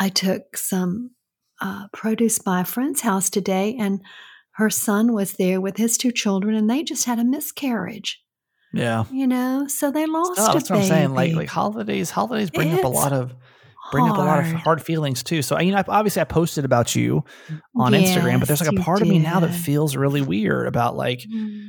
I 0.00 0.08
took 0.08 0.56
some 0.56 1.12
uh, 1.60 1.86
produce 1.92 2.40
by 2.40 2.62
a 2.62 2.64
friend's 2.64 3.02
house 3.02 3.30
today, 3.30 3.76
and 3.78 4.00
her 4.58 4.70
son 4.70 5.12
was 5.12 5.34
there 5.34 5.60
with 5.60 5.76
his 5.76 5.96
two 5.96 6.10
children 6.10 6.56
and 6.56 6.68
they 6.68 6.82
just 6.82 7.04
had 7.04 7.20
a 7.20 7.24
miscarriage. 7.24 8.20
Yeah. 8.74 9.04
You 9.10 9.28
know, 9.28 9.66
so 9.68 9.92
they 9.92 10.04
lost 10.04 10.32
oh, 10.36 10.52
that's 10.52 10.68
what 10.68 10.80
I'm 10.80 10.84
saying. 10.84 11.14
Like 11.14 11.32
like 11.32 11.48
holidays, 11.48 12.10
holidays 12.10 12.50
bring 12.50 12.70
it's 12.70 12.80
up 12.80 12.84
a 12.84 12.88
lot 12.88 13.12
of 13.12 13.34
bring 13.92 14.04
hard. 14.04 14.18
up 14.18 14.24
a 14.24 14.26
lot 14.26 14.40
of 14.40 14.52
hard 14.60 14.82
feelings 14.82 15.22
too. 15.22 15.42
So 15.42 15.58
you 15.60 15.70
know, 15.70 15.82
obviously 15.86 16.20
I 16.20 16.24
posted 16.24 16.64
about 16.64 16.96
you 16.96 17.24
on 17.76 17.92
yes, 17.92 18.10
Instagram, 18.10 18.40
but 18.40 18.48
there's 18.48 18.60
like 18.60 18.76
a 18.76 18.82
part 18.82 19.00
of 19.00 19.06
me 19.06 19.20
now 19.20 19.38
that 19.40 19.54
feels 19.54 19.94
really 19.94 20.22
weird 20.22 20.66
about 20.66 20.96
like 20.96 21.20
mm. 21.20 21.68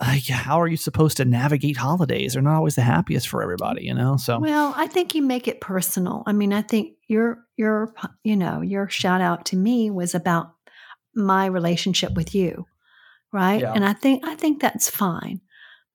Like 0.00 0.26
how 0.26 0.60
are 0.60 0.66
you 0.66 0.76
supposed 0.76 1.16
to 1.18 1.24
navigate 1.24 1.76
holidays? 1.76 2.32
They're 2.32 2.42
not 2.42 2.56
always 2.56 2.74
the 2.74 2.82
happiest 2.82 3.28
for 3.28 3.42
everybody, 3.42 3.84
you 3.84 3.94
know. 3.94 4.16
So 4.16 4.38
well, 4.40 4.74
I 4.76 4.86
think 4.86 5.14
you 5.14 5.22
make 5.22 5.46
it 5.48 5.60
personal. 5.60 6.22
I 6.26 6.32
mean, 6.32 6.52
I 6.52 6.62
think 6.62 6.94
your 7.08 7.44
your 7.56 7.94
you 8.22 8.36
know 8.36 8.60
your 8.60 8.88
shout 8.88 9.20
out 9.20 9.46
to 9.46 9.56
me 9.56 9.90
was 9.90 10.14
about 10.14 10.54
my 11.14 11.46
relationship 11.46 12.14
with 12.14 12.34
you 12.34 12.66
right 13.32 13.60
yeah. 13.60 13.72
and 13.72 13.84
i 13.84 13.92
think 13.92 14.26
i 14.26 14.34
think 14.34 14.60
that's 14.60 14.90
fine 14.90 15.40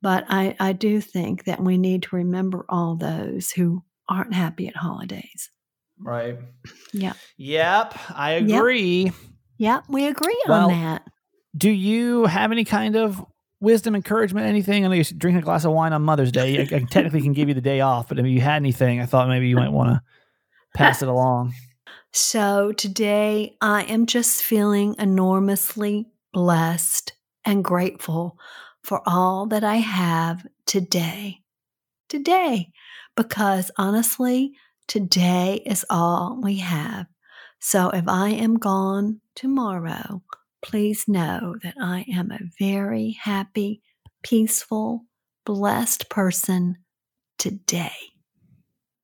but 0.01 0.25
i 0.29 0.55
i 0.59 0.71
do 0.71 1.01
think 1.01 1.43
that 1.45 1.61
we 1.61 1.77
need 1.77 2.03
to 2.03 2.15
remember 2.15 2.65
all 2.69 2.95
those 2.95 3.51
who 3.51 3.83
aren't 4.07 4.33
happy 4.33 4.67
at 4.67 4.75
holidays 4.75 5.49
right 5.99 6.39
yeah 6.93 7.13
yep 7.37 7.97
i 8.15 8.31
agree 8.31 9.03
yep, 9.05 9.13
yep 9.57 9.83
we 9.89 10.07
agree 10.07 10.41
well, 10.47 10.69
on 10.69 10.81
that 10.81 11.03
do 11.57 11.69
you 11.69 12.25
have 12.25 12.51
any 12.51 12.63
kind 12.63 12.95
of 12.95 13.23
wisdom 13.59 13.95
encouragement 13.95 14.45
anything 14.45 14.85
i 14.85 14.87
know 14.87 14.93
you're 14.93 15.03
drinking 15.03 15.41
a 15.41 15.43
glass 15.43 15.65
of 15.65 15.71
wine 15.71 15.93
on 15.93 16.01
mother's 16.01 16.31
day 16.31 16.59
i, 16.59 16.61
I 16.61 16.79
technically 16.79 17.21
can 17.21 17.33
give 17.33 17.47
you 17.47 17.53
the 17.53 17.61
day 17.61 17.81
off 17.81 18.07
but 18.07 18.19
if 18.19 18.25
you 18.25 18.41
had 18.41 18.55
anything 18.55 19.01
i 19.01 19.05
thought 19.05 19.27
maybe 19.27 19.47
you 19.49 19.55
might 19.55 19.71
want 19.71 19.89
to 19.89 20.01
pass 20.75 21.01
it 21.01 21.07
along 21.07 21.53
so 22.11 22.71
today 22.71 23.57
I 23.61 23.83
am 23.83 24.05
just 24.05 24.43
feeling 24.43 24.95
enormously 24.97 26.07
blessed 26.31 27.13
and 27.45 27.63
grateful 27.63 28.37
for 28.83 29.01
all 29.05 29.45
that 29.47 29.63
I 29.63 29.77
have 29.77 30.45
today. 30.65 31.39
Today, 32.07 32.71
because 33.15 33.71
honestly, 33.77 34.53
today 34.87 35.61
is 35.65 35.85
all 35.89 36.39
we 36.41 36.57
have. 36.57 37.07
So 37.59 37.89
if 37.89 38.07
I 38.07 38.29
am 38.29 38.57
gone 38.57 39.21
tomorrow, 39.35 40.23
please 40.61 41.05
know 41.07 41.55
that 41.63 41.75
I 41.81 42.05
am 42.13 42.31
a 42.31 42.39
very 42.59 43.17
happy, 43.21 43.81
peaceful, 44.23 45.05
blessed 45.45 46.09
person 46.09 46.77
today. 47.37 47.93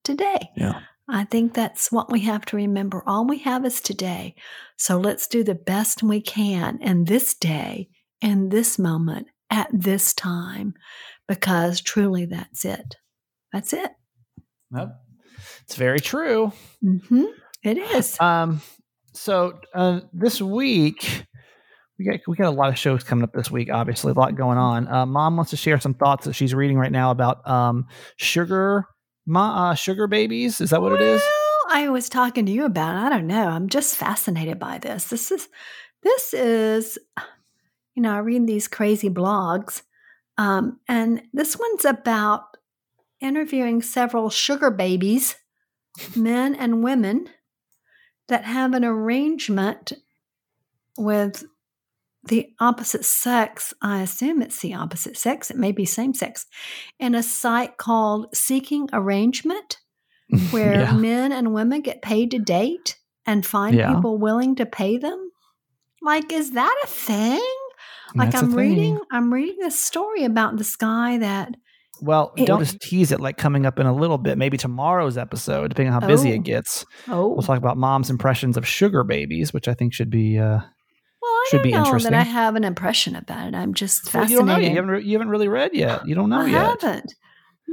Today. 0.04 0.50
Yeah. 0.56 0.80
I 1.08 1.24
think 1.24 1.54
that's 1.54 1.92
what 1.92 2.10
we 2.10 2.20
have 2.20 2.44
to 2.46 2.56
remember. 2.56 3.02
All 3.06 3.26
we 3.26 3.38
have 3.38 3.64
is 3.64 3.80
today. 3.80 4.34
So 4.76 4.98
let's 4.98 5.26
do 5.26 5.44
the 5.44 5.54
best 5.54 6.02
we 6.02 6.20
can 6.20 6.78
in 6.82 7.04
this 7.04 7.34
day, 7.34 7.88
in 8.20 8.48
this 8.48 8.78
moment, 8.78 9.28
at 9.50 9.68
this 9.72 10.12
time, 10.12 10.74
because 11.28 11.80
truly 11.80 12.26
that's 12.26 12.64
it. 12.64 12.96
That's 13.52 13.72
it. 13.72 13.90
Yep. 14.74 15.00
It's 15.62 15.76
very 15.76 16.00
true. 16.00 16.52
Mm-hmm. 16.84 17.24
It 17.62 17.78
is. 17.78 18.20
Um, 18.20 18.60
so 19.12 19.58
uh, 19.74 20.00
this 20.12 20.42
week, 20.42 21.24
we 21.98 22.04
got 22.04 22.20
we 22.26 22.36
got 22.36 22.48
a 22.48 22.50
lot 22.50 22.68
of 22.68 22.78
shows 22.78 23.02
coming 23.02 23.24
up 23.24 23.32
this 23.32 23.50
week. 23.50 23.70
Obviously, 23.72 24.12
a 24.12 24.14
lot 24.14 24.34
going 24.34 24.58
on. 24.58 24.88
Uh, 24.88 25.06
Mom 25.06 25.36
wants 25.36 25.50
to 25.50 25.56
share 25.56 25.80
some 25.80 25.94
thoughts 25.94 26.26
that 26.26 26.34
she's 26.34 26.54
reading 26.54 26.78
right 26.78 26.92
now 26.92 27.10
about 27.10 27.46
um, 27.48 27.86
sugar, 28.16 28.86
ma, 29.26 29.70
uh, 29.70 29.74
sugar 29.74 30.06
babies. 30.06 30.60
Is 30.60 30.70
that 30.70 30.82
what 30.82 30.92
well, 30.92 31.00
it 31.00 31.04
is? 31.04 31.22
I 31.70 31.88
was 31.88 32.08
talking 32.08 32.46
to 32.46 32.52
you 32.52 32.64
about. 32.64 32.96
It. 32.96 33.06
I 33.06 33.08
don't 33.08 33.26
know. 33.26 33.48
I'm 33.48 33.68
just 33.68 33.96
fascinated 33.96 34.58
by 34.58 34.78
this. 34.78 35.06
This 35.06 35.30
is 35.30 35.48
this 36.02 36.34
is, 36.34 36.98
you 37.94 38.02
know, 38.02 38.12
I 38.12 38.18
read 38.18 38.46
these 38.46 38.68
crazy 38.68 39.08
blogs, 39.08 39.82
um, 40.36 40.78
and 40.86 41.22
this 41.32 41.56
one's 41.56 41.84
about 41.86 42.56
interviewing 43.20 43.80
several 43.80 44.28
sugar 44.28 44.70
babies, 44.70 45.36
men 46.14 46.54
and 46.54 46.84
women, 46.84 47.30
that 48.28 48.44
have 48.44 48.74
an 48.74 48.84
arrangement 48.84 49.94
with 50.98 51.44
the 52.28 52.48
opposite 52.60 53.04
sex, 53.04 53.74
I 53.82 54.02
assume 54.02 54.42
it's 54.42 54.60
the 54.60 54.74
opposite 54.74 55.16
sex, 55.16 55.50
it 55.50 55.56
may 55.56 55.72
be 55.72 55.84
same 55.84 56.14
sex, 56.14 56.46
in 56.98 57.14
a 57.14 57.22
site 57.22 57.76
called 57.76 58.34
Seeking 58.34 58.88
Arrangement, 58.92 59.78
where 60.50 60.80
yeah. 60.80 60.92
men 60.92 61.32
and 61.32 61.54
women 61.54 61.82
get 61.82 62.02
paid 62.02 62.30
to 62.32 62.38
date 62.38 62.98
and 63.26 63.44
find 63.44 63.76
yeah. 63.76 63.94
people 63.94 64.18
willing 64.18 64.56
to 64.56 64.66
pay 64.66 64.98
them. 64.98 65.30
Like, 66.02 66.32
is 66.32 66.52
that 66.52 66.76
a 66.84 66.86
thing? 66.86 67.42
Like 68.14 68.30
That's 68.30 68.42
I'm 68.42 68.54
reading, 68.54 69.00
I'm 69.10 69.32
reading 69.32 69.64
a 69.64 69.70
story 69.70 70.24
about 70.24 70.56
this 70.56 70.76
guy 70.76 71.18
that 71.18 71.56
well, 72.00 72.32
it, 72.36 72.46
don't 72.46 72.60
just 72.60 72.80
tease 72.80 73.10
it 73.10 73.20
like 73.20 73.36
coming 73.36 73.64
up 73.66 73.78
in 73.78 73.86
a 73.86 73.94
little 73.94 74.18
bit, 74.18 74.36
maybe 74.38 74.56
tomorrow's 74.56 75.16
episode, 75.16 75.68
depending 75.68 75.92
on 75.92 76.00
how 76.00 76.06
busy 76.06 76.30
it 76.30 76.38
oh. 76.38 76.42
gets. 76.42 76.84
Oh. 77.08 77.28
We'll 77.28 77.42
talk 77.42 77.58
about 77.58 77.76
mom's 77.76 78.10
impressions 78.10 78.56
of 78.56 78.66
sugar 78.66 79.02
babies, 79.02 79.52
which 79.52 79.68
I 79.68 79.74
think 79.74 79.94
should 79.94 80.10
be 80.10 80.38
uh, 80.38 80.60
should 81.50 81.62
be 81.62 81.72
know 81.72 81.84
interesting. 81.84 82.12
that 82.12 82.20
I 82.20 82.24
have 82.24 82.56
an 82.56 82.64
impression 82.64 83.16
about 83.16 83.48
it. 83.48 83.54
I'm 83.54 83.74
just 83.74 84.12
well, 84.12 84.24
fascinated. 84.24 84.30
you 84.30 84.36
don't 84.36 84.46
know. 84.46 84.56
You 84.56 84.76
haven't, 84.76 85.04
you 85.04 85.12
haven't 85.12 85.28
really 85.28 85.48
read 85.48 85.74
yet. 85.74 86.06
You 86.06 86.14
don't 86.14 86.30
know 86.30 86.40
I 86.40 86.46
yet. 86.46 86.62
I 86.62 86.86
haven't. 86.86 87.14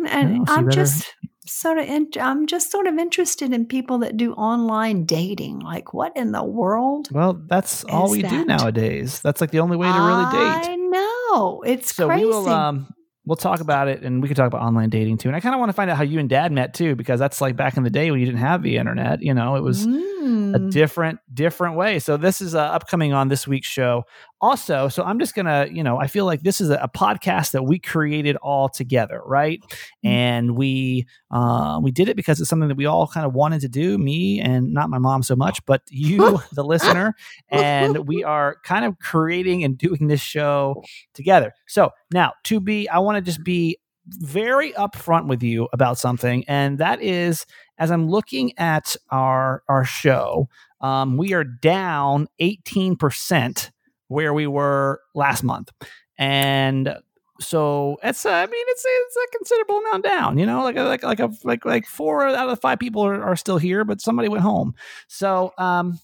And 0.07 0.37
no, 0.39 0.45
I'm 0.47 0.69
just 0.69 1.13
sort 1.45 1.77
of 1.77 1.85
in, 1.85 2.09
I'm 2.19 2.47
just 2.47 2.71
sort 2.71 2.87
of 2.87 2.97
interested 2.97 3.53
in 3.53 3.65
people 3.65 3.99
that 3.99 4.17
do 4.17 4.33
online 4.33 5.05
dating. 5.05 5.59
Like, 5.59 5.93
what 5.93 6.15
in 6.15 6.31
the 6.31 6.43
world? 6.43 7.09
Well, 7.11 7.41
that's 7.47 7.83
all 7.85 8.09
we 8.09 8.21
that? 8.21 8.29
do 8.29 8.45
nowadays. 8.45 9.21
That's 9.21 9.41
like 9.41 9.51
the 9.51 9.59
only 9.59 9.77
way 9.77 9.87
to 9.87 9.93
really 9.93 10.25
date. 10.31 10.69
I 10.69 10.75
know 10.75 11.61
it's 11.65 11.95
so 11.95 12.07
crazy. 12.07 12.25
we 12.25 12.31
will 12.31 12.49
um, 12.49 12.93
we'll 13.25 13.35
talk 13.35 13.59
about 13.59 13.87
it 13.87 14.03
and 14.03 14.21
we 14.21 14.27
can 14.27 14.35
talk 14.35 14.47
about 14.47 14.61
online 14.61 14.89
dating 14.89 15.17
too. 15.17 15.29
And 15.29 15.35
I 15.35 15.39
kind 15.39 15.55
of 15.55 15.59
want 15.59 15.69
to 15.69 15.73
find 15.73 15.89
out 15.89 15.97
how 15.97 16.03
you 16.03 16.19
and 16.19 16.29
dad 16.29 16.51
met 16.51 16.73
too, 16.73 16.95
because 16.95 17.19
that's 17.19 17.41
like 17.41 17.55
back 17.55 17.77
in 17.77 17.83
the 17.83 17.89
day 17.89 18.11
when 18.11 18.19
you 18.19 18.25
didn't 18.25 18.41
have 18.41 18.63
the 18.63 18.77
internet, 18.77 19.21
you 19.21 19.33
know, 19.33 19.55
it 19.55 19.61
was 19.61 19.87
mm. 19.87 20.12
A 20.23 20.59
different, 20.69 21.19
different 21.33 21.75
way. 21.75 21.99
So 21.99 22.17
this 22.17 22.41
is 22.41 22.55
uh, 22.55 22.61
upcoming 22.61 23.13
on 23.13 23.27
this 23.27 23.47
week's 23.47 23.67
show. 23.67 24.03
Also 24.43 24.89
so 24.89 25.03
i'm 25.03 25.19
just 25.19 25.35
gonna 25.35 25.67
you 25.71 25.81
know 25.81 25.97
i 25.97 26.05
feel 26.05 26.25
like 26.25 26.41
this 26.41 26.59
is 26.59 26.69
a, 26.69 26.75
a 26.75 26.89
podcast 26.89 27.51
that 27.51 27.63
we 27.63 27.79
created 27.79 28.35
all 28.37 28.67
together 28.67 29.21
right? 29.25 29.61
Mm-hmm. 29.61 30.09
and 30.09 30.57
we 30.57 31.07
uh, 31.31 31.79
we 31.81 31.91
did 31.91 32.09
it 32.09 32.17
because 32.17 32.41
it's 32.41 32.49
something 32.49 32.67
that 32.67 32.75
we 32.75 32.85
all 32.85 33.07
kind 33.07 33.25
of 33.25 33.33
wanted 33.33 33.61
to 33.61 33.69
do 33.69 33.97
me 33.97 34.41
and 34.41 34.73
not 34.73 34.89
my 34.89 34.97
mom 34.97 35.23
so 35.23 35.35
much 35.35 35.65
but 35.65 35.81
you 35.89 36.41
the 36.51 36.63
listener. 36.63 37.15
And 37.49 38.05
we 38.05 38.23
are 38.25 38.57
kind 38.65 38.83
of 38.83 38.99
creating 38.99 39.63
and 39.63 39.77
doing 39.77 40.07
this 40.07 40.21
show 40.21 40.83
together. 41.13 41.53
So 41.67 41.91
now 42.11 42.33
to 42.43 42.59
be 42.59 42.89
i 42.89 42.99
want 42.99 43.15
to 43.15 43.21
just 43.21 43.45
be 43.45 43.77
very 44.05 44.73
upfront 44.73 45.27
with 45.27 45.41
you 45.41 45.69
about 45.71 45.97
something 45.97 46.43
and 46.49 46.77
that 46.79 47.01
is 47.01 47.45
as 47.77 47.91
i'm 47.91 48.09
looking 48.09 48.57
at 48.57 48.95
our 49.11 49.63
our 49.67 49.83
show 49.83 50.47
um, 50.83 51.15
we 51.15 51.33
are 51.33 51.45
down 51.45 52.27
18% 52.41 53.71
where 54.09 54.33
we 54.33 54.45
were 54.45 54.99
last 55.15 55.41
month. 55.43 55.71
And 56.17 56.97
so 57.39 57.97
it's 58.03 58.25
I 58.25 58.45
mean 58.45 58.65
it's 58.67 58.85
it's 58.85 59.15
a 59.17 59.37
considerable 59.37 59.77
amount 59.79 60.03
down, 60.03 60.37
you 60.37 60.45
know, 60.45 60.61
like 60.61 60.75
like 60.75 61.03
like 61.03 61.19
a 61.19 61.31
like 61.43 61.65
like 61.65 61.87
four 61.87 62.27
out 62.27 62.49
of 62.49 62.61
five 62.61 62.79
people 62.79 63.03
are, 63.03 63.23
are 63.23 63.35
still 63.35 63.57
here, 63.57 63.83
but 63.83 64.01
somebody 64.01 64.29
went 64.29 64.43
home. 64.43 64.75
So 65.07 65.53
um 65.57 65.99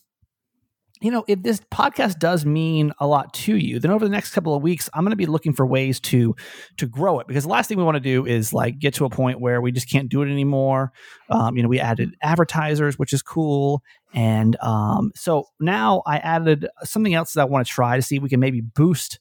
you 1.01 1.11
know, 1.11 1.23
if 1.27 1.41
this 1.43 1.61
podcast 1.71 2.19
does 2.19 2.45
mean 2.45 2.91
a 2.99 3.07
lot 3.07 3.33
to 3.33 3.55
you, 3.55 3.79
then 3.79 3.91
over 3.91 4.03
the 4.03 4.11
next 4.11 4.33
couple 4.33 4.53
of 4.53 4.61
weeks, 4.61 4.89
I'm 4.93 5.03
going 5.03 5.11
to 5.11 5.17
be 5.17 5.25
looking 5.25 5.53
for 5.53 5.65
ways 5.65 5.99
to 6.01 6.35
to 6.77 6.87
grow 6.87 7.19
it. 7.19 7.27
Because 7.27 7.43
the 7.43 7.49
last 7.49 7.67
thing 7.69 7.77
we 7.77 7.83
want 7.83 7.95
to 7.95 8.01
do 8.01 8.25
is 8.25 8.51
like 8.53 8.79
get 8.79 8.93
to 8.95 9.05
a 9.05 9.09
point 9.09 9.39
where 9.39 9.61
we 9.61 9.71
just 9.71 9.89
can't 9.89 10.09
do 10.09 10.21
it 10.21 10.29
anymore. 10.29 10.91
Um, 11.29 11.55
you 11.55 11.63
know, 11.63 11.69
we 11.69 11.79
added 11.79 12.15
advertisers, 12.21 12.99
which 12.99 13.13
is 13.13 13.21
cool, 13.21 13.81
and 14.13 14.57
um, 14.61 15.11
so 15.15 15.45
now 15.59 16.03
I 16.05 16.17
added 16.17 16.67
something 16.83 17.13
else 17.13 17.33
that 17.33 17.41
I 17.41 17.45
want 17.45 17.65
to 17.65 17.71
try 17.71 17.95
to 17.95 18.01
see 18.01 18.17
if 18.17 18.23
we 18.23 18.29
can 18.29 18.39
maybe 18.39 18.61
boost 18.61 19.19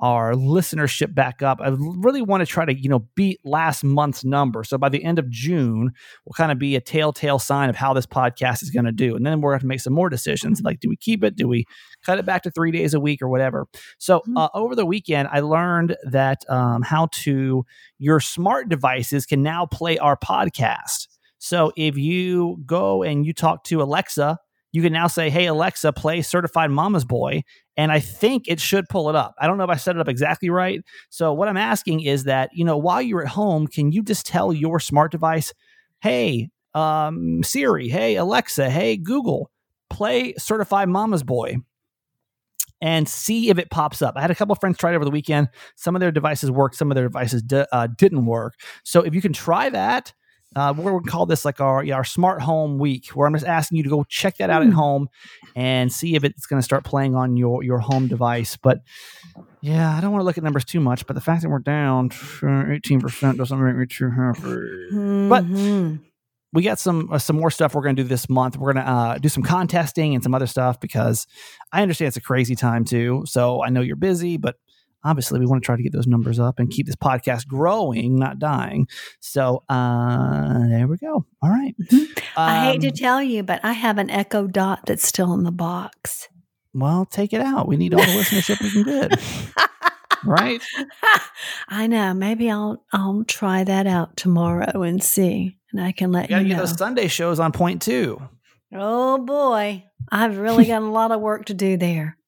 our 0.00 0.34
listenership 0.34 1.14
back 1.14 1.42
up. 1.42 1.58
I 1.60 1.68
really 1.68 2.20
want 2.20 2.42
to 2.42 2.46
try 2.46 2.64
to, 2.64 2.74
you 2.74 2.88
know, 2.88 3.08
beat 3.14 3.40
last 3.44 3.82
month's 3.82 4.24
number. 4.24 4.62
So 4.62 4.76
by 4.76 4.88
the 4.88 5.02
end 5.02 5.18
of 5.18 5.30
June, 5.30 5.92
will 6.24 6.34
kind 6.34 6.52
of 6.52 6.58
be 6.58 6.76
a 6.76 6.80
telltale 6.80 7.38
sign 7.38 7.70
of 7.70 7.76
how 7.76 7.94
this 7.94 8.06
podcast 8.06 8.62
is 8.62 8.70
going 8.70 8.84
to 8.84 8.92
do. 8.92 9.16
And 9.16 9.24
then 9.24 9.40
we're 9.40 9.52
going 9.52 9.60
to 9.60 9.66
make 9.66 9.80
some 9.80 9.94
more 9.94 10.10
decisions. 10.10 10.60
Like, 10.62 10.80
do 10.80 10.88
we 10.88 10.96
keep 10.96 11.24
it? 11.24 11.36
Do 11.36 11.48
we 11.48 11.64
cut 12.04 12.18
it 12.18 12.26
back 12.26 12.42
to 12.42 12.50
three 12.50 12.70
days 12.70 12.92
a 12.92 13.00
week 13.00 13.22
or 13.22 13.28
whatever? 13.28 13.66
So 13.98 14.18
mm-hmm. 14.18 14.36
uh, 14.36 14.48
over 14.54 14.74
the 14.74 14.86
weekend, 14.86 15.28
I 15.32 15.40
learned 15.40 15.96
that 16.10 16.44
um, 16.48 16.82
how 16.82 17.08
to, 17.12 17.64
your 17.98 18.20
smart 18.20 18.68
devices 18.68 19.24
can 19.24 19.42
now 19.42 19.64
play 19.64 19.96
our 19.98 20.16
podcast. 20.16 21.08
So 21.38 21.72
if 21.76 21.96
you 21.96 22.58
go 22.66 23.02
and 23.02 23.24
you 23.24 23.32
talk 23.32 23.64
to 23.64 23.82
Alexa, 23.82 24.38
you 24.76 24.82
can 24.82 24.92
now 24.92 25.06
say, 25.06 25.30
Hey, 25.30 25.46
Alexa, 25.46 25.90
play 25.94 26.20
Certified 26.20 26.70
Mama's 26.70 27.06
Boy. 27.06 27.42
And 27.78 27.90
I 27.90 27.98
think 27.98 28.46
it 28.46 28.60
should 28.60 28.86
pull 28.90 29.08
it 29.08 29.16
up. 29.16 29.34
I 29.38 29.46
don't 29.46 29.56
know 29.56 29.64
if 29.64 29.70
I 29.70 29.76
set 29.76 29.96
it 29.96 30.00
up 30.00 30.08
exactly 30.08 30.50
right. 30.50 30.82
So, 31.08 31.32
what 31.32 31.48
I'm 31.48 31.56
asking 31.56 32.02
is 32.02 32.24
that, 32.24 32.50
you 32.52 32.62
know, 32.62 32.76
while 32.76 33.00
you're 33.00 33.22
at 33.22 33.28
home, 33.28 33.66
can 33.66 33.90
you 33.90 34.02
just 34.02 34.26
tell 34.26 34.52
your 34.52 34.78
smart 34.78 35.12
device, 35.12 35.54
Hey, 36.02 36.50
um, 36.74 37.42
Siri, 37.42 37.88
hey, 37.88 38.16
Alexa, 38.16 38.68
hey, 38.68 38.98
Google, 38.98 39.50
play 39.88 40.34
Certified 40.36 40.90
Mama's 40.90 41.22
Boy 41.22 41.56
and 42.82 43.08
see 43.08 43.48
if 43.48 43.58
it 43.58 43.70
pops 43.70 44.02
up. 44.02 44.12
I 44.14 44.20
had 44.20 44.30
a 44.30 44.34
couple 44.34 44.52
of 44.52 44.60
friends 44.60 44.76
try 44.76 44.92
it 44.92 44.96
over 44.96 45.06
the 45.06 45.10
weekend. 45.10 45.48
Some 45.76 45.96
of 45.96 46.00
their 46.00 46.12
devices 46.12 46.50
worked, 46.50 46.76
some 46.76 46.90
of 46.90 46.96
their 46.96 47.08
devices 47.08 47.42
d- 47.42 47.64
uh, 47.72 47.86
didn't 47.96 48.26
work. 48.26 48.56
So 48.84 49.00
if 49.00 49.14
you 49.14 49.22
can 49.22 49.32
try 49.32 49.70
that, 49.70 50.12
uh, 50.54 50.72
we're 50.76 50.92
going 50.92 51.04
to 51.04 51.10
call 51.10 51.26
this 51.26 51.44
like 51.44 51.60
our 51.60 51.84
our 51.92 52.04
smart 52.04 52.40
home 52.40 52.78
week, 52.78 53.08
where 53.08 53.26
I'm 53.26 53.34
just 53.34 53.46
asking 53.46 53.78
you 53.78 53.84
to 53.84 53.90
go 53.90 54.04
check 54.04 54.36
that 54.38 54.50
out 54.50 54.62
at 54.62 54.68
hmm. 54.68 54.74
home 54.74 55.08
and 55.54 55.92
see 55.92 56.14
if 56.14 56.24
it's 56.24 56.46
going 56.46 56.60
to 56.60 56.64
start 56.64 56.84
playing 56.84 57.14
on 57.14 57.36
your 57.36 57.62
your 57.62 57.78
home 57.78 58.06
device. 58.06 58.56
But 58.56 58.80
yeah, 59.60 59.96
I 59.96 60.00
don't 60.00 60.12
want 60.12 60.20
to 60.20 60.24
look 60.24 60.38
at 60.38 60.44
numbers 60.44 60.64
too 60.64 60.80
much. 60.80 61.06
But 61.06 61.14
the 61.14 61.20
fact 61.20 61.42
that 61.42 61.48
we're 61.48 61.58
down 61.58 62.10
18 62.42 63.00
percent 63.00 63.38
doesn't 63.38 63.62
make 63.62 63.76
me 63.76 63.86
too 63.86 64.10
happy. 64.10 64.40
Mm-hmm. 64.40 65.28
But 65.28 65.44
we 66.52 66.62
got 66.62 66.78
some 66.78 67.12
uh, 67.12 67.18
some 67.18 67.36
more 67.36 67.50
stuff 67.50 67.74
we're 67.74 67.82
going 67.82 67.96
to 67.96 68.02
do 68.02 68.08
this 68.08 68.28
month. 68.28 68.56
We're 68.56 68.72
going 68.72 68.84
to 68.84 68.90
uh, 68.90 69.18
do 69.18 69.28
some 69.28 69.42
contesting 69.42 70.14
and 70.14 70.22
some 70.22 70.34
other 70.34 70.46
stuff 70.46 70.80
because 70.80 71.26
I 71.72 71.82
understand 71.82 72.08
it's 72.08 72.16
a 72.16 72.22
crazy 72.22 72.54
time 72.54 72.84
too. 72.84 73.24
So 73.26 73.62
I 73.62 73.68
know 73.68 73.82
you're 73.82 73.96
busy, 73.96 74.36
but 74.38 74.56
obviously 75.04 75.38
we 75.38 75.46
want 75.46 75.62
to 75.62 75.66
try 75.66 75.76
to 75.76 75.82
get 75.82 75.92
those 75.92 76.06
numbers 76.06 76.38
up 76.38 76.58
and 76.58 76.70
keep 76.70 76.86
this 76.86 76.96
podcast 76.96 77.46
growing, 77.46 78.18
not 78.18 78.38
dying. 78.38 78.86
So 79.20 79.62
uh, 79.68 80.66
there 80.68 80.86
we 80.86 80.96
go. 80.96 81.26
All 81.42 81.50
right. 81.50 81.74
Um, 81.92 82.08
I 82.36 82.64
hate 82.64 82.80
to 82.82 82.90
tell 82.90 83.22
you, 83.22 83.42
but 83.42 83.64
I 83.64 83.72
have 83.72 83.98
an 83.98 84.10
Echo 84.10 84.46
Dot 84.46 84.80
that's 84.86 85.06
still 85.06 85.32
in 85.34 85.44
the 85.44 85.52
box. 85.52 86.28
Well, 86.74 87.06
take 87.06 87.32
it 87.32 87.40
out. 87.40 87.66
We 87.66 87.76
need 87.76 87.94
all 87.94 88.00
the 88.00 88.06
listenership 88.06 88.60
we 88.60 88.70
can 88.70 88.82
get. 88.84 89.70
right? 90.24 90.62
I 91.68 91.86
know. 91.86 92.12
Maybe 92.12 92.50
I'll 92.50 92.84
I'll 92.92 93.24
try 93.24 93.64
that 93.64 93.86
out 93.86 94.16
tomorrow 94.16 94.82
and 94.82 95.02
see, 95.02 95.56
and 95.72 95.80
I 95.80 95.92
can 95.92 96.12
let 96.12 96.28
you, 96.28 96.36
you 96.36 96.42
know. 96.42 96.48
Get 96.48 96.58
those 96.58 96.76
Sunday 96.76 97.08
shows 97.08 97.40
on 97.40 97.52
point 97.52 97.80
too. 97.80 98.20
Oh 98.74 99.24
boy, 99.24 99.84
I've 100.12 100.36
really 100.36 100.66
got 100.66 100.82
a 100.82 100.86
lot 100.86 101.12
of 101.12 101.20
work 101.20 101.46
to 101.46 101.54
do 101.54 101.76
there. 101.76 102.18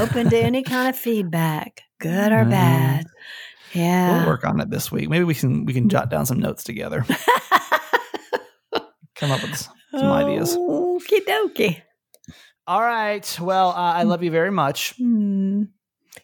Open 0.00 0.30
to 0.30 0.38
any 0.38 0.62
kind 0.62 0.88
of 0.88 0.96
feedback 0.96 1.82
good 2.00 2.32
or 2.32 2.44
mm. 2.44 2.50
bad. 2.50 3.06
Yeah. 3.72 4.18
We'll 4.18 4.28
work 4.28 4.44
on 4.44 4.60
it 4.60 4.70
this 4.70 4.90
week. 4.90 5.08
Maybe 5.08 5.24
we 5.24 5.34
can 5.34 5.64
we 5.64 5.72
can 5.72 5.88
jot 5.88 6.10
down 6.10 6.26
some 6.26 6.40
notes 6.40 6.64
together. 6.64 7.04
Come 9.16 9.30
up 9.30 9.42
with 9.42 9.56
some 9.56 9.72
oh, 9.94 10.12
ideas. 10.12 10.56
Okie 10.56 11.24
dokie. 11.26 11.82
All 12.66 12.82
right. 12.82 13.38
Well, 13.40 13.70
uh, 13.70 13.92
I 13.94 14.02
love 14.02 14.22
you 14.22 14.30
very 14.30 14.50
much. 14.50 14.98
Mm. 14.98 15.68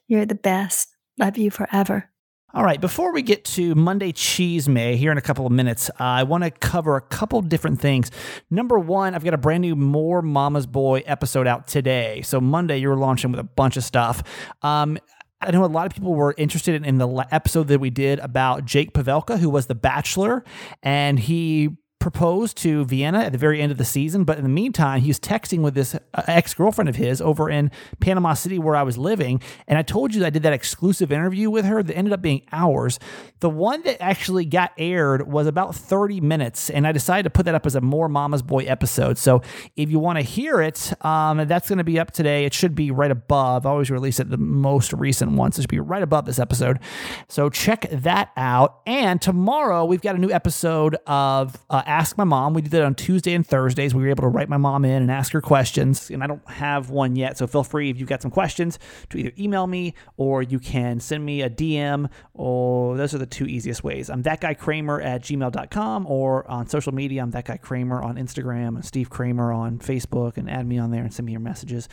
You're 0.08 0.26
the 0.26 0.34
best. 0.34 0.88
Love 1.18 1.38
you 1.38 1.50
forever. 1.50 2.10
All 2.54 2.64
right, 2.64 2.78
before 2.78 3.14
we 3.14 3.22
get 3.22 3.46
to 3.46 3.74
Monday 3.74 4.12
Chisme 4.12 4.94
here 4.96 5.10
in 5.10 5.16
a 5.16 5.22
couple 5.22 5.46
of 5.46 5.52
minutes, 5.52 5.88
uh, 5.88 5.94
I 6.04 6.24
want 6.24 6.44
to 6.44 6.50
cover 6.50 6.96
a 6.96 7.00
couple 7.00 7.40
different 7.40 7.80
things. 7.80 8.10
Number 8.50 8.78
one, 8.78 9.14
I've 9.14 9.24
got 9.24 9.32
a 9.32 9.38
brand 9.38 9.62
new 9.62 9.74
More 9.74 10.20
Mama's 10.20 10.66
Boy 10.66 11.02
episode 11.06 11.46
out 11.46 11.66
today. 11.66 12.20
So 12.20 12.42
Monday, 12.42 12.76
you're 12.76 12.94
launching 12.94 13.30
with 13.30 13.40
a 13.40 13.44
bunch 13.44 13.78
of 13.78 13.84
stuff. 13.84 14.22
Um, 14.60 14.98
I 15.42 15.50
know 15.50 15.64
a 15.64 15.66
lot 15.66 15.86
of 15.86 15.92
people 15.92 16.14
were 16.14 16.34
interested 16.38 16.86
in 16.86 16.98
the 16.98 17.26
episode 17.32 17.66
that 17.68 17.80
we 17.80 17.90
did 17.90 18.20
about 18.20 18.64
Jake 18.64 18.92
Pavelka, 18.92 19.38
who 19.38 19.50
was 19.50 19.66
the 19.66 19.74
Bachelor, 19.74 20.44
and 20.82 21.18
he 21.18 21.70
proposed 22.02 22.56
to 22.56 22.84
Vienna 22.84 23.20
at 23.20 23.30
the 23.30 23.38
very 23.38 23.62
end 23.62 23.70
of 23.70 23.78
the 23.78 23.84
season, 23.84 24.24
but 24.24 24.36
in 24.36 24.42
the 24.42 24.50
meantime, 24.50 25.00
he 25.00 25.06
was 25.06 25.20
texting 25.20 25.60
with 25.60 25.74
this 25.74 25.94
uh, 25.94 26.22
ex 26.26 26.52
girlfriend 26.52 26.88
of 26.88 26.96
his 26.96 27.22
over 27.22 27.48
in 27.48 27.70
Panama 28.00 28.34
City 28.34 28.58
where 28.58 28.74
I 28.74 28.82
was 28.82 28.98
living. 28.98 29.40
And 29.68 29.78
I 29.78 29.82
told 29.82 30.12
you 30.12 30.24
I 30.24 30.30
did 30.30 30.42
that 30.42 30.52
exclusive 30.52 31.12
interview 31.12 31.48
with 31.48 31.64
her 31.64 31.80
that 31.80 31.96
ended 31.96 32.12
up 32.12 32.20
being 32.20 32.42
hours. 32.50 32.98
The 33.38 33.48
one 33.48 33.82
that 33.84 34.02
actually 34.02 34.44
got 34.44 34.72
aired 34.76 35.30
was 35.30 35.46
about 35.46 35.76
30 35.76 36.20
minutes, 36.20 36.70
and 36.70 36.88
I 36.88 36.92
decided 36.92 37.22
to 37.22 37.30
put 37.30 37.44
that 37.46 37.54
up 37.54 37.66
as 37.66 37.76
a 37.76 37.80
more 37.80 38.08
Mama's 38.08 38.42
Boy 38.42 38.64
episode. 38.64 39.16
So 39.16 39.40
if 39.76 39.88
you 39.88 40.00
want 40.00 40.18
to 40.18 40.24
hear 40.24 40.60
it, 40.60 40.92
um, 41.04 41.46
that's 41.46 41.68
going 41.68 41.78
to 41.78 41.84
be 41.84 42.00
up 42.00 42.10
today. 42.10 42.44
It 42.44 42.52
should 42.52 42.74
be 42.74 42.90
right 42.90 43.12
above. 43.12 43.64
I 43.64 43.70
always 43.70 43.92
release 43.92 44.18
it 44.18 44.28
the 44.28 44.36
most 44.36 44.92
recent 44.92 45.32
ones. 45.32 45.56
it 45.56 45.62
should 45.62 45.70
be 45.70 45.78
right 45.78 46.02
above 46.02 46.24
this 46.24 46.40
episode. 46.40 46.80
So 47.28 47.48
check 47.48 47.86
that 47.92 48.32
out. 48.36 48.80
And 48.88 49.22
tomorrow 49.22 49.84
we've 49.84 50.02
got 50.02 50.16
a 50.16 50.18
new 50.18 50.32
episode 50.32 50.96
of 51.06 51.56
uh, 51.70 51.82
Ask 51.92 52.16
My 52.16 52.24
Mom. 52.24 52.54
We 52.54 52.62
did 52.62 52.70
that 52.70 52.84
on 52.84 52.94
Tuesday 52.94 53.34
and 53.34 53.46
Thursdays. 53.46 53.94
We 53.94 54.02
were 54.02 54.08
able 54.08 54.22
to 54.22 54.28
write 54.28 54.48
my 54.48 54.56
mom 54.56 54.86
in 54.86 55.02
and 55.02 55.10
ask 55.10 55.30
her 55.34 55.42
questions. 55.42 56.10
And 56.10 56.24
I 56.24 56.26
don't 56.26 56.48
have 56.48 56.88
one 56.88 57.16
yet, 57.16 57.36
so 57.36 57.46
feel 57.46 57.64
free 57.64 57.90
if 57.90 57.98
you've 57.98 58.08
got 58.08 58.22
some 58.22 58.30
questions 58.30 58.78
to 59.10 59.18
either 59.18 59.32
email 59.38 59.66
me 59.66 59.92
or 60.16 60.42
you 60.42 60.58
can 60.58 61.00
send 61.00 61.22
me 61.22 61.42
a 61.42 61.50
DM. 61.50 62.08
Or 62.32 62.96
those 62.96 63.14
are 63.14 63.18
the 63.18 63.26
two 63.26 63.44
easiest 63.44 63.84
ways. 63.84 64.08
I'm 64.08 64.22
that 64.22 64.40
guy 64.40 64.54
Kramer 64.54 65.02
at 65.02 65.20
gmail.com 65.20 66.06
or 66.06 66.50
on 66.50 66.66
social 66.66 66.94
media. 66.94 67.20
I'm 67.20 67.30
that 67.32 67.44
guy 67.44 67.58
Kramer 67.58 68.02
on 68.02 68.16
Instagram 68.16 68.68
and 68.68 68.84
Steve 68.86 69.10
Kramer 69.10 69.52
on 69.52 69.78
Facebook 69.78 70.38
and 70.38 70.48
add 70.48 70.66
me 70.66 70.78
on 70.78 70.92
there 70.92 71.02
and 71.02 71.12
send 71.12 71.26
me 71.26 71.32
your 71.32 71.42
messages. 71.42 71.90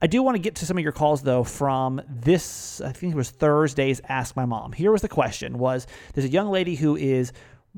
I 0.00 0.06
do 0.06 0.22
want 0.22 0.36
to 0.36 0.40
get 0.40 0.54
to 0.56 0.64
some 0.64 0.78
of 0.78 0.84
your 0.84 0.92
calls 0.92 1.22
though 1.22 1.42
from 1.42 2.00
this. 2.08 2.80
I 2.80 2.92
think 2.92 3.14
it 3.14 3.16
was 3.16 3.30
Thursday's 3.30 4.00
Ask 4.08 4.36
My 4.36 4.44
Mom. 4.44 4.70
Here 4.70 4.92
was 4.92 5.02
the 5.02 5.08
question: 5.08 5.58
Was 5.58 5.88
there's 6.14 6.24
a 6.24 6.30
young 6.30 6.50
lady 6.50 6.76
who 6.76 6.94
is 6.94 7.32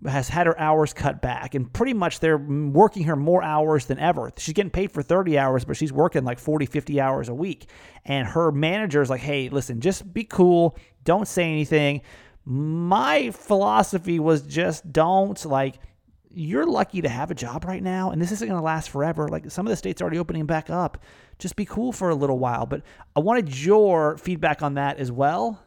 has 0.07 0.29
had 0.29 0.47
her 0.47 0.59
hours 0.59 0.93
cut 0.93 1.21
back 1.21 1.55
and 1.55 1.73
pretty 1.73 1.93
much 1.93 2.21
they're 2.21 2.39
working 2.39 3.05
her 3.05 3.17
more 3.17 3.43
hours 3.43 3.87
than 3.87 3.99
ever. 3.99 4.33
She's 4.37 4.55
getting 4.55 4.71
paid 4.71 4.91
for 4.91 5.03
30 5.03 5.39
hours, 5.39 5.65
but 5.65 5.77
she's 5.77 5.93
working 5.93 6.25
like 6.25 6.39
40, 6.39 6.67
50 6.67 7.01
hours 7.01 7.29
a 7.29 7.35
week. 7.35 7.67
And 8.05 8.27
her 8.27 8.51
manager 8.51 9.03
is 9.03 9.11
like, 9.11 9.21
hey, 9.21 9.49
listen, 9.49 9.81
just 9.81 10.13
be 10.13 10.25
cool. 10.25 10.77
Don't 11.05 11.29
say 11.29 11.45
anything. 11.45 12.01
My 12.45 13.31
philosophy 13.31 14.19
was 14.19 14.43
just 14.43 14.93
don't 14.93 15.43
like 15.45 15.79
you're 16.35 16.67
lucky 16.67 17.03
to 17.03 17.09
have 17.09 17.31
a 17.31 17.35
job 17.35 17.65
right 17.65 17.83
now 17.83 18.11
and 18.11 18.21
this 18.21 18.33
isn't 18.33 18.49
going 18.49 18.59
to 18.59 18.65
last 18.65 18.89
forever. 18.91 19.29
Like 19.29 19.51
some 19.51 19.67
of 19.67 19.71
the 19.71 19.77
states 19.77 20.01
are 20.01 20.05
already 20.05 20.19
opening 20.19 20.47
back 20.47 20.71
up. 20.71 20.99
Just 21.39 21.57
be 21.57 21.65
cool 21.65 21.93
for 21.93 22.09
a 22.09 22.15
little 22.15 22.39
while. 22.39 22.67
But 22.67 22.83
I 23.15 23.21
wanted 23.21 23.57
your 23.57 24.17
feedback 24.17 24.63
on 24.63 24.75
that 24.75 24.99
as 24.99 25.13
well. 25.13 25.63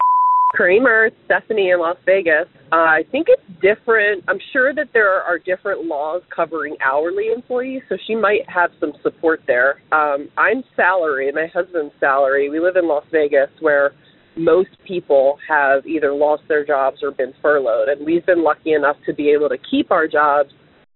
Kramer, 0.54 1.12
Stephanie 1.26 1.70
in 1.70 1.80
Las 1.80 1.98
Vegas. 2.06 2.48
Uh, 2.72 2.76
I 2.76 3.04
think 3.12 3.28
it's 3.30 3.62
different. 3.62 4.24
I'm 4.28 4.40
sure 4.52 4.74
that 4.74 4.88
there 4.92 5.22
are 5.22 5.38
different 5.38 5.86
laws 5.86 6.24
covering 6.36 6.76
hourly 6.84 7.28
employees, 7.34 7.84
so 7.88 7.96
she 8.08 8.16
might 8.16 8.42
have 8.50 8.72
some 8.80 8.94
support 9.04 9.42
there. 9.46 9.82
Um, 9.92 10.30
I'm 10.38 10.64
salary, 10.76 11.32
my 11.32 11.48
husband's 11.54 11.94
salary. 12.00 12.50
We 12.50 12.60
live 12.60 12.76
in 12.76 12.88
Las 12.88 13.06
Vegas 13.12 13.50
where 13.60 13.92
most 14.36 14.72
people 14.86 15.38
have 15.48 15.86
either 15.86 16.14
lost 16.14 16.44
their 16.48 16.66
jobs 16.66 16.98
or 17.04 17.12
been 17.12 17.34
furloughed, 17.42 17.88
and 17.88 18.06
we've 18.06 18.26
been 18.26 18.44
lucky 18.44 18.74
enough 18.74 18.98
to 19.06 19.14
be 19.14 19.30
able 19.32 19.50
to 19.50 19.58
keep 19.70 19.92
our 19.92 20.08
jobs. 20.08 20.50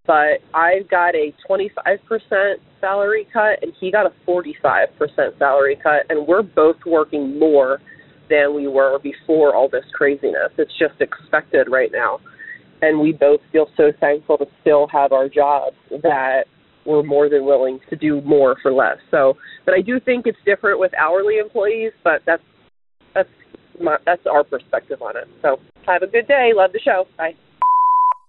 But 0.07 0.41
I've 0.55 0.89
got 0.89 1.13
a 1.13 1.33
25% 1.47 2.55
salary 2.81 3.27
cut, 3.31 3.61
and 3.61 3.71
he 3.79 3.91
got 3.91 4.07
a 4.07 4.13
45% 4.27 4.87
salary 5.37 5.77
cut, 5.81 6.07
and 6.09 6.27
we're 6.27 6.41
both 6.41 6.77
working 6.85 7.37
more 7.37 7.79
than 8.29 8.55
we 8.55 8.67
were 8.67 8.99
before 8.99 9.55
all 9.55 9.69
this 9.69 9.85
craziness. 9.93 10.51
It's 10.57 10.71
just 10.77 10.99
expected 11.01 11.67
right 11.69 11.91
now. 11.91 12.19
And 12.81 12.99
we 12.99 13.11
both 13.11 13.41
feel 13.51 13.67
so 13.75 13.91
thankful 13.99 14.37
to 14.37 14.45
still 14.61 14.87
have 14.87 15.11
our 15.11 15.27
jobs 15.27 15.75
that 15.89 16.43
we're 16.85 17.03
more 17.03 17.29
than 17.29 17.45
willing 17.45 17.79
to 17.89 17.95
do 17.95 18.21
more 18.21 18.55
for 18.61 18.71
less. 18.71 18.97
So, 19.11 19.35
but 19.65 19.73
I 19.73 19.81
do 19.81 19.99
think 19.99 20.25
it's 20.25 20.37
different 20.45 20.79
with 20.79 20.91
hourly 20.93 21.37
employees, 21.37 21.91
but 22.03 22.21
that's 22.25 22.41
that's 23.13 23.29
my, 23.81 23.97
that's 24.05 24.21
our 24.31 24.43
perspective 24.43 25.01
on 25.01 25.17
it. 25.17 25.27
So, 25.41 25.57
have 25.85 26.03
a 26.03 26.07
good 26.07 26.27
day. 26.27 26.51
Love 26.55 26.71
the 26.71 26.79
show. 26.79 27.05
Bye. 27.17 27.33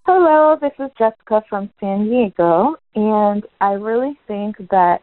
Hello, 0.06 0.56
this 0.60 0.72
is 0.78 0.90
Jessica 0.98 1.42
from 1.48 1.70
San 1.78 2.08
Diego, 2.08 2.74
and 2.96 3.44
I 3.60 3.72
really 3.72 4.18
think 4.26 4.56
that 4.70 4.98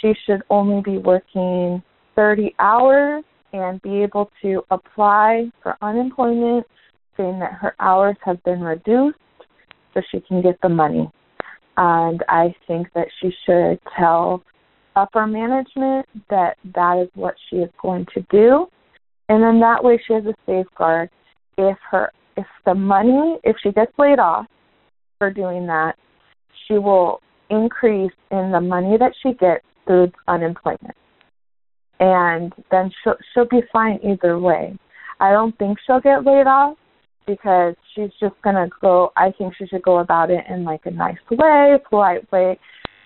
she 0.00 0.12
should 0.26 0.42
only 0.50 0.82
be 0.82 0.98
working 0.98 1.82
30 2.16 2.54
hours 2.58 3.22
and 3.54 3.80
be 3.82 4.02
able 4.02 4.30
to 4.42 4.62
apply 4.70 5.44
for 5.62 5.76
unemployment, 5.80 6.66
saying 7.16 7.38
that 7.38 7.52
her 7.52 7.74
hours 7.78 8.16
have 8.24 8.42
been 8.42 8.60
reduced 8.60 9.16
so 9.94 10.02
she 10.10 10.20
can 10.20 10.42
get 10.42 10.58
the 10.60 10.68
money. 10.68 11.08
And 11.76 12.22
I 12.28 12.52
think 12.66 12.88
that 12.94 13.06
she 13.20 13.30
should 13.46 13.78
tell 13.96 14.42
upper 14.96 15.26
management 15.26 16.06
that 16.30 16.56
that 16.74 16.98
is 17.04 17.08
what 17.14 17.34
she 17.48 17.56
is 17.56 17.70
going 17.80 18.06
to 18.14 18.26
do. 18.30 18.66
And 19.28 19.42
then 19.42 19.60
that 19.60 19.82
way 19.82 20.00
she 20.04 20.14
has 20.14 20.24
a 20.26 20.34
safeguard. 20.46 21.08
If 21.56 21.78
her 21.90 22.10
if 22.36 22.46
the 22.66 22.74
money 22.74 23.38
if 23.44 23.56
she 23.62 23.70
gets 23.70 23.92
laid 23.96 24.18
off 24.18 24.46
for 25.18 25.30
doing 25.30 25.66
that, 25.68 25.94
she 26.66 26.74
will 26.74 27.20
increase 27.50 28.12
in 28.32 28.50
the 28.50 28.60
money 28.60 28.96
that 28.98 29.12
she 29.22 29.32
gets 29.34 29.64
through 29.86 30.10
unemployment 30.26 30.96
and 32.00 32.52
then 32.70 32.90
she'll 33.02 33.16
she'll 33.32 33.48
be 33.48 33.62
fine 33.72 33.98
either 34.02 34.38
way. 34.38 34.76
I 35.20 35.32
don't 35.32 35.56
think 35.58 35.78
she'll 35.86 36.00
get 36.00 36.24
laid 36.24 36.46
off 36.46 36.76
because 37.26 37.74
she's 37.94 38.10
just 38.20 38.34
gonna 38.42 38.68
go. 38.80 39.12
I 39.16 39.32
think 39.36 39.54
she 39.56 39.66
should 39.66 39.82
go 39.82 39.98
about 39.98 40.30
it 40.30 40.44
in 40.48 40.64
like 40.64 40.86
a 40.86 40.90
nice 40.90 41.16
way, 41.30 41.76
polite 41.88 42.30
way, 42.32 42.58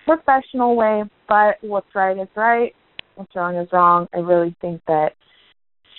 professional 0.05 0.75
way. 0.75 1.03
But 1.27 1.57
what's 1.61 1.93
right 1.93 2.17
is 2.17 2.27
right, 2.35 2.73
what's 3.15 3.35
wrong 3.35 3.55
is 3.55 3.69
wrong. 3.71 4.07
I 4.13 4.17
really 4.17 4.55
think 4.61 4.81
that 4.87 5.13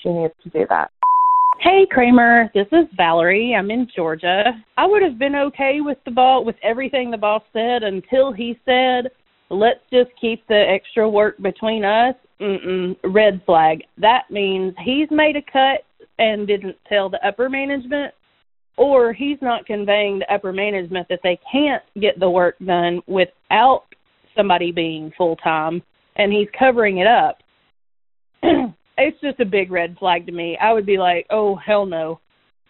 she 0.02 0.10
needs 0.10 0.34
to 0.42 0.50
do 0.50 0.66
that. 0.68 0.90
Hey 1.60 1.86
Kramer, 1.90 2.50
this 2.54 2.66
is 2.72 2.86
Valerie. 2.96 3.54
I'm 3.54 3.70
in 3.70 3.86
Georgia. 3.94 4.44
I 4.78 4.86
would 4.86 5.02
have 5.02 5.18
been 5.18 5.36
okay 5.36 5.80
with 5.80 5.98
the 6.06 6.10
ball 6.10 6.42
with 6.42 6.56
everything 6.62 7.10
the 7.10 7.18
boss 7.18 7.42
said 7.52 7.82
until 7.82 8.32
he 8.32 8.58
said, 8.64 9.10
"Let's 9.50 9.80
just 9.92 10.10
keep 10.20 10.46
the 10.46 10.64
extra 10.68 11.08
work 11.08 11.36
between 11.42 11.84
us 11.84 12.14
Mm-mm, 12.40 12.96
red 13.04 13.42
flag. 13.44 13.82
That 13.98 14.30
means 14.30 14.74
he's 14.82 15.08
made 15.10 15.36
a 15.36 15.42
cut 15.42 15.84
and 16.18 16.46
didn't 16.46 16.76
tell 16.88 17.10
the 17.10 17.24
upper 17.26 17.48
management, 17.48 18.14
or 18.76 19.12
he's 19.12 19.38
not 19.42 19.66
conveying 19.66 20.20
to 20.20 20.34
upper 20.34 20.52
management 20.52 21.08
that 21.08 21.20
they 21.22 21.38
can't 21.50 21.82
get 22.00 22.18
the 22.18 22.30
work 22.30 22.56
done 22.64 23.02
without 23.06 23.84
somebody 24.34 24.72
being 24.72 25.12
full 25.18 25.36
time, 25.36 25.82
and 26.16 26.32
he's 26.32 26.48
covering 26.58 26.98
it 26.98 27.06
up. 27.06 27.38
it's 28.96 29.20
just 29.20 29.40
a 29.40 29.44
big 29.44 29.70
red 29.70 29.96
flag 29.98 30.24
to 30.26 30.32
me. 30.32 30.56
I 30.60 30.72
would 30.72 30.86
be 30.86 30.96
like, 30.96 31.26
oh 31.30 31.56
hell 31.56 31.84
no, 31.84 32.20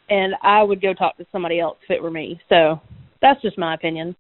and 0.09 0.35
I 0.43 0.63
would 0.65 0.83
go 0.83 0.95
talk 0.95 1.17
to 1.19 1.27
somebody 1.31 1.61
else 1.61 1.79
if 1.85 1.91
it 1.91 2.03
were 2.03 2.11
me. 2.11 2.41
So 2.49 2.81
that's 3.23 3.41
just 3.41 3.59
my 3.59 3.75
opinion. 3.75 4.17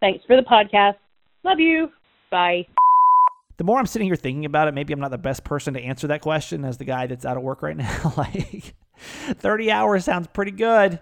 Thanks 0.00 0.24
for 0.26 0.36
the 0.36 0.42
podcast. 0.42 0.94
Love 1.42 1.60
you. 1.60 1.88
Bye 2.34 2.66
the 3.56 3.64
more 3.64 3.78
I'm 3.78 3.86
sitting 3.86 4.06
here 4.06 4.16
thinking 4.16 4.44
about 4.44 4.68
it, 4.68 4.74
maybe 4.74 4.92
I'm 4.92 5.00
not 5.00 5.10
the 5.10 5.18
best 5.18 5.44
person 5.44 5.74
to 5.74 5.80
answer 5.80 6.08
that 6.08 6.20
question 6.20 6.64
as 6.64 6.78
the 6.78 6.84
guy 6.84 7.06
that's 7.06 7.24
out 7.24 7.36
of 7.36 7.42
work 7.42 7.62
right 7.62 7.76
now. 7.76 8.12
like 8.16 8.74
30 8.98 9.70
hours 9.70 10.04
sounds 10.04 10.26
pretty 10.28 10.50
good. 10.50 10.98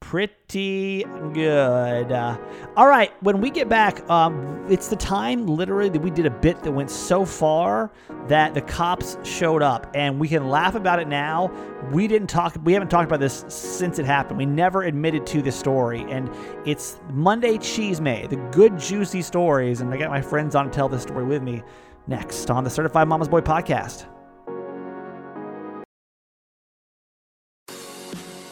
Pretty 0.00 1.04
good. 1.34 2.10
Uh, 2.10 2.36
all 2.76 2.88
right, 2.88 3.12
when 3.22 3.40
we 3.40 3.48
get 3.48 3.68
back, 3.68 4.08
um, 4.10 4.66
it's 4.68 4.88
the 4.88 4.96
time 4.96 5.46
literally 5.46 5.88
that 5.88 6.00
we 6.00 6.10
did 6.10 6.26
a 6.26 6.30
bit 6.30 6.62
that 6.64 6.72
went 6.72 6.90
so 6.90 7.24
far 7.24 7.92
that 8.26 8.54
the 8.54 8.60
cops 8.62 9.18
showed 9.22 9.62
up, 9.62 9.88
and 9.94 10.18
we 10.18 10.26
can 10.26 10.48
laugh 10.48 10.74
about 10.74 10.98
it 10.98 11.06
now. 11.06 11.52
We 11.92 12.08
didn't 12.08 12.28
talk. 12.28 12.56
We 12.64 12.72
haven't 12.72 12.88
talked 12.88 13.06
about 13.06 13.20
this 13.20 13.44
since 13.48 14.00
it 14.00 14.06
happened. 14.06 14.38
We 14.38 14.46
never 14.46 14.82
admitted 14.82 15.26
to 15.28 15.42
this 15.42 15.54
story, 15.54 16.04
and 16.08 16.28
it's 16.66 16.98
Monday 17.10 17.56
Chisme, 17.58 18.28
the 18.28 18.36
good 18.50 18.78
juicy 18.78 19.22
stories, 19.22 19.80
and 19.80 19.94
I 19.94 19.96
got 19.96 20.10
my 20.10 20.22
friends 20.22 20.56
on 20.56 20.64
to 20.64 20.70
tell 20.70 20.88
this 20.88 21.02
story 21.02 21.24
with 21.24 21.42
me 21.42 21.62
next 22.08 22.50
on 22.50 22.64
the 22.64 22.70
Certified 22.70 23.06
Mama's 23.06 23.28
Boy 23.28 23.42
podcast. 23.42 24.06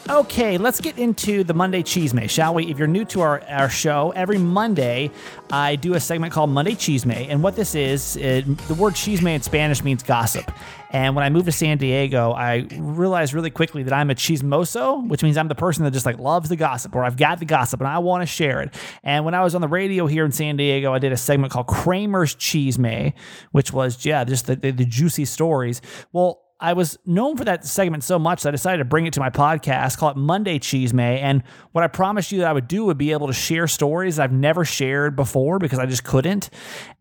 Okay, 0.09 0.57
let's 0.57 0.81
get 0.81 0.97
into 0.97 1.43
the 1.43 1.53
Monday 1.53 1.83
Chisme 1.83 2.27
shall 2.27 2.55
we? 2.55 2.65
If 2.71 2.79
you're 2.79 2.87
new 2.87 3.05
to 3.05 3.21
our, 3.21 3.43
our 3.47 3.69
show, 3.69 4.11
every 4.15 4.39
Monday 4.39 5.11
I 5.51 5.75
do 5.75 5.93
a 5.93 5.99
segment 5.99 6.33
called 6.33 6.49
Monday 6.49 6.71
Chisme 6.71 7.27
And 7.29 7.43
what 7.43 7.55
this 7.55 7.75
is, 7.75 8.15
it, 8.15 8.57
the 8.67 8.73
word 8.73 8.95
chisme 8.95 9.27
in 9.27 9.43
Spanish 9.43 9.83
means 9.83 10.01
gossip. 10.01 10.51
And 10.89 11.15
when 11.15 11.23
I 11.23 11.29
moved 11.29 11.45
to 11.45 11.51
San 11.51 11.77
Diego, 11.77 12.31
I 12.31 12.65
realized 12.71 13.35
really 13.35 13.51
quickly 13.51 13.83
that 13.83 13.93
I'm 13.93 14.09
a 14.09 14.15
chismoso, 14.15 15.07
which 15.07 15.21
means 15.21 15.37
I'm 15.37 15.47
the 15.47 15.53
person 15.53 15.83
that 15.83 15.91
just 15.91 16.07
like 16.07 16.17
loves 16.17 16.49
the 16.49 16.55
gossip 16.55 16.95
or 16.95 17.03
I've 17.03 17.15
got 17.15 17.37
the 17.37 17.45
gossip 17.45 17.79
and 17.79 17.87
I 17.87 17.99
want 17.99 18.23
to 18.23 18.25
share 18.25 18.61
it. 18.61 18.73
And 19.03 19.25
when 19.25 19.35
I 19.35 19.43
was 19.43 19.53
on 19.53 19.61
the 19.61 19.67
radio 19.67 20.07
here 20.07 20.25
in 20.25 20.31
San 20.31 20.57
Diego, 20.57 20.91
I 20.91 20.97
did 20.97 21.11
a 21.11 21.17
segment 21.17 21.53
called 21.53 21.67
Kramer's 21.67 22.33
Chisme, 22.33 23.13
which 23.51 23.71
was, 23.71 24.03
yeah, 24.03 24.23
just 24.23 24.47
the, 24.47 24.55
the, 24.55 24.71
the 24.71 24.85
juicy 24.85 25.25
stories. 25.25 25.83
Well, 26.11 26.48
I 26.61 26.73
was 26.73 26.99
known 27.05 27.37
for 27.37 27.45
that 27.45 27.65
segment 27.65 28.03
so 28.03 28.19
much 28.19 28.43
that 28.43 28.49
I 28.49 28.51
decided 28.51 28.79
to 28.79 28.85
bring 28.85 29.05
it 29.05 29.13
to 29.13 29.21
my 29.21 29.29
podcast, 29.29 29.97
call 29.97 30.09
it 30.09 30.17
Monday 30.17 30.59
Chisme. 30.59 30.99
And 30.99 31.41
what 31.71 31.85
I 31.85 31.87
promised 31.87 32.33
you 32.33 32.39
that 32.39 32.49
I 32.49 32.53
would 32.53 32.67
do 32.67 32.85
would 32.85 32.97
be 32.97 33.13
able 33.13 33.27
to 33.27 33.33
share 33.33 33.65
stories 33.65 34.19
I've 34.19 34.33
never 34.33 34.65
shared 34.65 35.15
before 35.15 35.57
because 35.57 35.79
I 35.79 35.85
just 35.85 36.03
couldn't. 36.03 36.49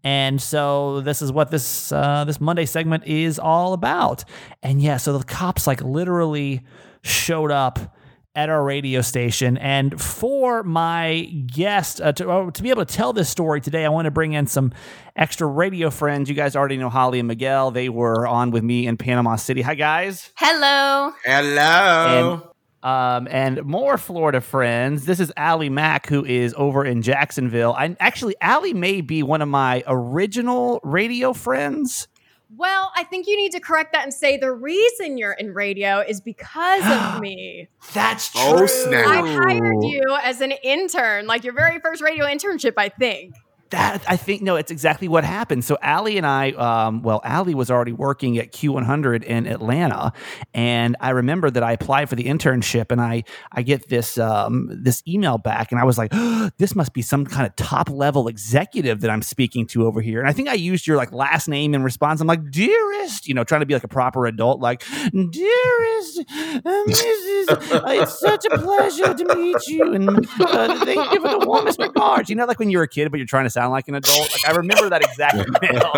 And 0.05 0.41
so 0.41 1.01
this 1.01 1.23
is 1.23 1.33
what 1.33 1.51
this 1.51 1.91
uh, 1.91 2.25
this 2.25 2.41
Monday 2.41 2.67
segment 2.67 3.05
is 3.07 3.41
all 3.41 3.73
about. 3.73 4.25
And 4.63 4.81
yeah, 4.81 4.97
so 4.97 5.19
the 5.19 5.25
cops 5.25 5.67
like 5.67 5.83
literally 5.83 6.63
showed 7.03 7.51
up 7.51 7.97
at 8.39 8.49
our 8.49 8.63
radio 8.63 9.01
station. 9.01 9.59
And 9.59 10.01
for 10.01 10.63
my 10.63 11.25
guest 11.49 12.01
uh, 12.01 12.13
to, 12.13 12.31
uh, 12.31 12.51
to 12.53 12.63
be 12.63 12.71
able 12.71 12.87
to 12.87 12.95
tell 12.95 13.13
this 13.13 13.29
story 13.29 13.61
today, 13.61 13.85
I 13.85 13.89
want 13.89 14.05
to 14.05 14.13
bring 14.13 14.35
in 14.35 14.47
some 14.47 14.73
extra 15.17 15.45
radio 15.45 15.91
friends. 15.91 16.29
You 16.29 16.37
guys 16.37 16.55
already 16.55 16.77
know 16.77 16.89
Holly 16.89 17.19
and 17.19 17.27
Miguel. 17.27 17.73
They 17.73 17.89
were 17.89 18.29
on 18.29 18.53
with 18.53 18.63
me 18.63 18.87
in 18.87 18.97
Panama 18.97 19.35
City. 19.35 19.63
Hi, 19.63 19.75
guys. 19.75 20.31
Hello. 20.37 21.13
Hello. 21.25 22.53
And, 22.81 22.89
um, 22.89 23.29
and 23.29 23.65
more 23.65 23.99
Florida 23.99 24.41
friends. 24.41 25.05
This 25.05 25.19
is 25.19 25.33
Allie 25.37 25.69
Mack, 25.69 26.07
who 26.07 26.25
is 26.25 26.55
over 26.57 26.85
in 26.85 27.03
Jacksonville. 27.03 27.75
I 27.77 27.97
actually, 27.99 28.37
Allie 28.41 28.73
may 28.73 29.01
be 29.01 29.25
one 29.25 29.43
of 29.43 29.49
my 29.49 29.83
original 29.89 30.79
radio 30.85 31.33
friends. 31.33 32.07
Well, 32.57 32.91
I 32.97 33.05
think 33.05 33.27
you 33.27 33.37
need 33.37 33.53
to 33.53 33.61
correct 33.61 33.93
that 33.93 34.05
and 34.05 34.15
say 34.15 34.39
the 34.39 34.53
reason 34.53 35.19
you're 35.19 35.33
in 35.33 35.53
radio 35.53 36.01
is 36.01 36.21
because 36.21 36.83
of 36.87 37.21
me. 37.21 37.69
That's 37.93 38.31
oh, 38.35 38.57
true. 38.57 38.63
Oh, 38.63 38.67
snap. 38.67 39.07
I 39.07 39.21
hired 39.21 39.85
you 39.85 40.03
as 40.23 40.41
an 40.41 40.53
intern, 40.63 41.27
like 41.27 41.45
your 41.45 41.53
very 41.53 41.79
first 41.81 42.03
radio 42.03 42.25
internship, 42.25 42.75
I 42.77 42.89
think. 42.89 43.35
That 43.71 44.03
I 44.09 44.17
think 44.17 44.43
no, 44.43 44.57
it's 44.57 44.71
exactly 44.71 45.09
what 45.09 45.25
happened. 45.25 45.65
So 45.65 45.77
Allie 45.83 46.17
and 46.17 46.27
I, 46.27 46.53
um, 46.53 47.03
well, 47.03 47.21
Allie 47.25 47.55
was 47.55 47.71
already 47.71 47.93
working 47.93 48.39
at 48.39 48.53
Q100 48.53 49.25
in 49.25 49.47
Atlanta, 49.47 50.13
and 50.55 50.97
I 51.01 51.11
remember 51.11 51.51
that 51.51 51.63
I 51.63 51.73
applied 51.73 52.09
for 52.09 52.17
the 52.17 52.25
internship, 52.25 52.91
and 52.91 53.01
I 53.01 53.25
I 53.53 53.63
get 53.63 53.89
this 53.89 54.17
um, 54.19 54.69
this 54.71 55.03
email 55.07 55.39
back, 55.39 55.71
and 55.71 55.81
I 55.81 55.85
was 55.85 55.99
like, 55.99 56.11
oh, 56.15 56.51
this 56.59 56.75
must 56.75 56.93
be 56.93 57.03
some 57.03 57.27
kind 57.27 57.47
of 57.47 57.55
top 57.57 57.91
level 57.91 58.29
executive 58.29 59.01
that 59.01 59.11
I'm 59.11 59.23
speaking 59.23 59.67
to 59.69 59.87
over 59.87 60.01
here. 60.01 60.21
And 60.21 60.29
I 60.29 60.33
think 60.33 60.49
I 60.49 60.55
used 60.55 60.87
your 60.87 60.97
like 60.97 61.13
last 61.13 61.49
name 61.49 61.75
in 61.75 61.83
response. 61.83 62.21
I'm 62.21 62.27
like, 62.27 62.51
dearest, 62.51 63.29
you 63.29 63.35
know, 63.35 63.45
trying 63.45 63.61
to 63.61 63.67
be 63.67 63.75
like 63.75 63.85
a 63.85 63.89
proper 63.89 64.27
adult, 64.27 64.61
like, 64.61 64.83
dearest, 65.13 66.19
um, 66.19 66.87
Mrs. 66.87 67.49
uh, 67.51 67.83
it's 68.03 68.19
such 68.19 68.45
a 68.47 68.59
pleasure 68.59 69.15
to 69.15 69.37
meet 69.37 69.67
you, 69.67 69.93
and 69.93 70.09
uh, 70.41 70.85
thank 70.85 71.13
you 71.13 71.21
for 71.21 71.29
the 71.29 71.45
warmest 71.47 71.79
regards. 71.79 72.31
You 72.31 72.37
know, 72.37 72.47
like 72.47 72.59
when 72.59 72.71
you're 72.71 72.83
a 72.83 72.89
kid, 72.89 73.11
but 73.11 73.19
you're 73.19 73.27
trying 73.27 73.45
to 73.45 73.51
sound 73.59 73.73
like 73.73 73.89
an 73.89 73.97
adult. 73.97 74.31
Like 74.33 74.49
I 74.49 74.57
remember 74.57 74.89
that 74.91 75.03
exact 75.03 75.37
email. 75.63 75.91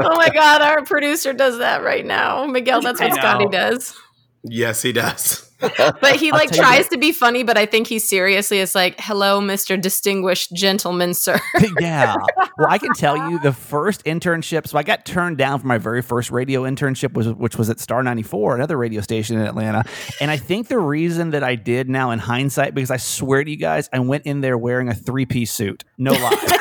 oh 0.00 0.16
my 0.16 0.28
God, 0.30 0.62
our 0.62 0.84
producer 0.84 1.32
does 1.32 1.58
that 1.58 1.82
right 1.82 2.04
now. 2.04 2.46
Miguel, 2.46 2.80
that's 2.80 3.00
what 3.00 3.14
Scotty 3.14 3.46
does. 3.46 3.94
yes, 4.42 4.82
he 4.82 4.92
does. 4.92 5.45
But 6.00 6.16
he 6.16 6.32
like 6.32 6.50
tell 6.50 6.58
you 6.58 6.62
tries 6.62 6.88
to 6.88 6.98
be 6.98 7.12
funny, 7.12 7.42
but 7.42 7.56
I 7.56 7.66
think 7.66 7.86
he 7.86 7.98
seriously 7.98 8.58
is 8.58 8.74
like, 8.74 8.96
hello, 8.98 9.40
Mr. 9.40 9.80
Distinguished 9.80 10.52
Gentleman, 10.52 11.14
sir. 11.14 11.40
yeah. 11.80 12.16
Well, 12.58 12.68
I 12.68 12.78
can 12.78 12.92
tell 12.92 13.30
you 13.30 13.38
the 13.38 13.52
first 13.52 14.04
internship. 14.04 14.66
So 14.66 14.76
I 14.78 14.82
got 14.82 15.06
turned 15.06 15.38
down 15.38 15.60
for 15.60 15.66
my 15.66 15.78
very 15.78 16.02
first 16.02 16.30
radio 16.30 16.62
internship, 16.62 17.14
was 17.14 17.28
which 17.28 17.56
was 17.56 17.70
at 17.70 17.80
Star 17.80 18.02
94, 18.02 18.54
another 18.56 18.76
radio 18.76 19.00
station 19.00 19.38
in 19.38 19.46
Atlanta. 19.46 19.84
And 20.20 20.30
I 20.30 20.36
think 20.36 20.68
the 20.68 20.78
reason 20.78 21.30
that 21.30 21.42
I 21.42 21.54
did 21.54 21.88
now 21.88 22.10
in 22.10 22.18
hindsight, 22.18 22.74
because 22.74 22.90
I 22.90 22.98
swear 22.98 23.42
to 23.42 23.50
you 23.50 23.56
guys, 23.56 23.88
I 23.92 24.00
went 24.00 24.26
in 24.26 24.40
there 24.40 24.58
wearing 24.58 24.88
a 24.88 24.94
three 24.94 25.26
piece 25.26 25.52
suit. 25.52 25.84
No 25.96 26.12
lie. 26.12 26.58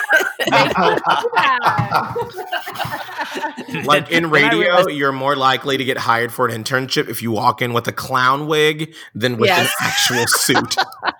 like 3.85 4.11
in 4.11 4.29
radio, 4.29 4.59
realized- 4.59 4.89
you're 4.91 5.11
more 5.11 5.35
likely 5.35 5.77
to 5.77 5.83
get 5.85 5.97
hired 5.97 6.31
for 6.33 6.47
an 6.47 6.63
internship 6.63 7.09
if 7.09 7.21
you 7.21 7.31
walk 7.31 7.61
in 7.61 7.73
with 7.73 7.87
a 7.87 7.91
clown 7.91 8.47
wig 8.47 8.93
than 9.13 9.37
with 9.37 9.49
Yes. 9.49 9.71
an 9.79 9.87
actual 9.87 10.25
suit. 10.27 10.75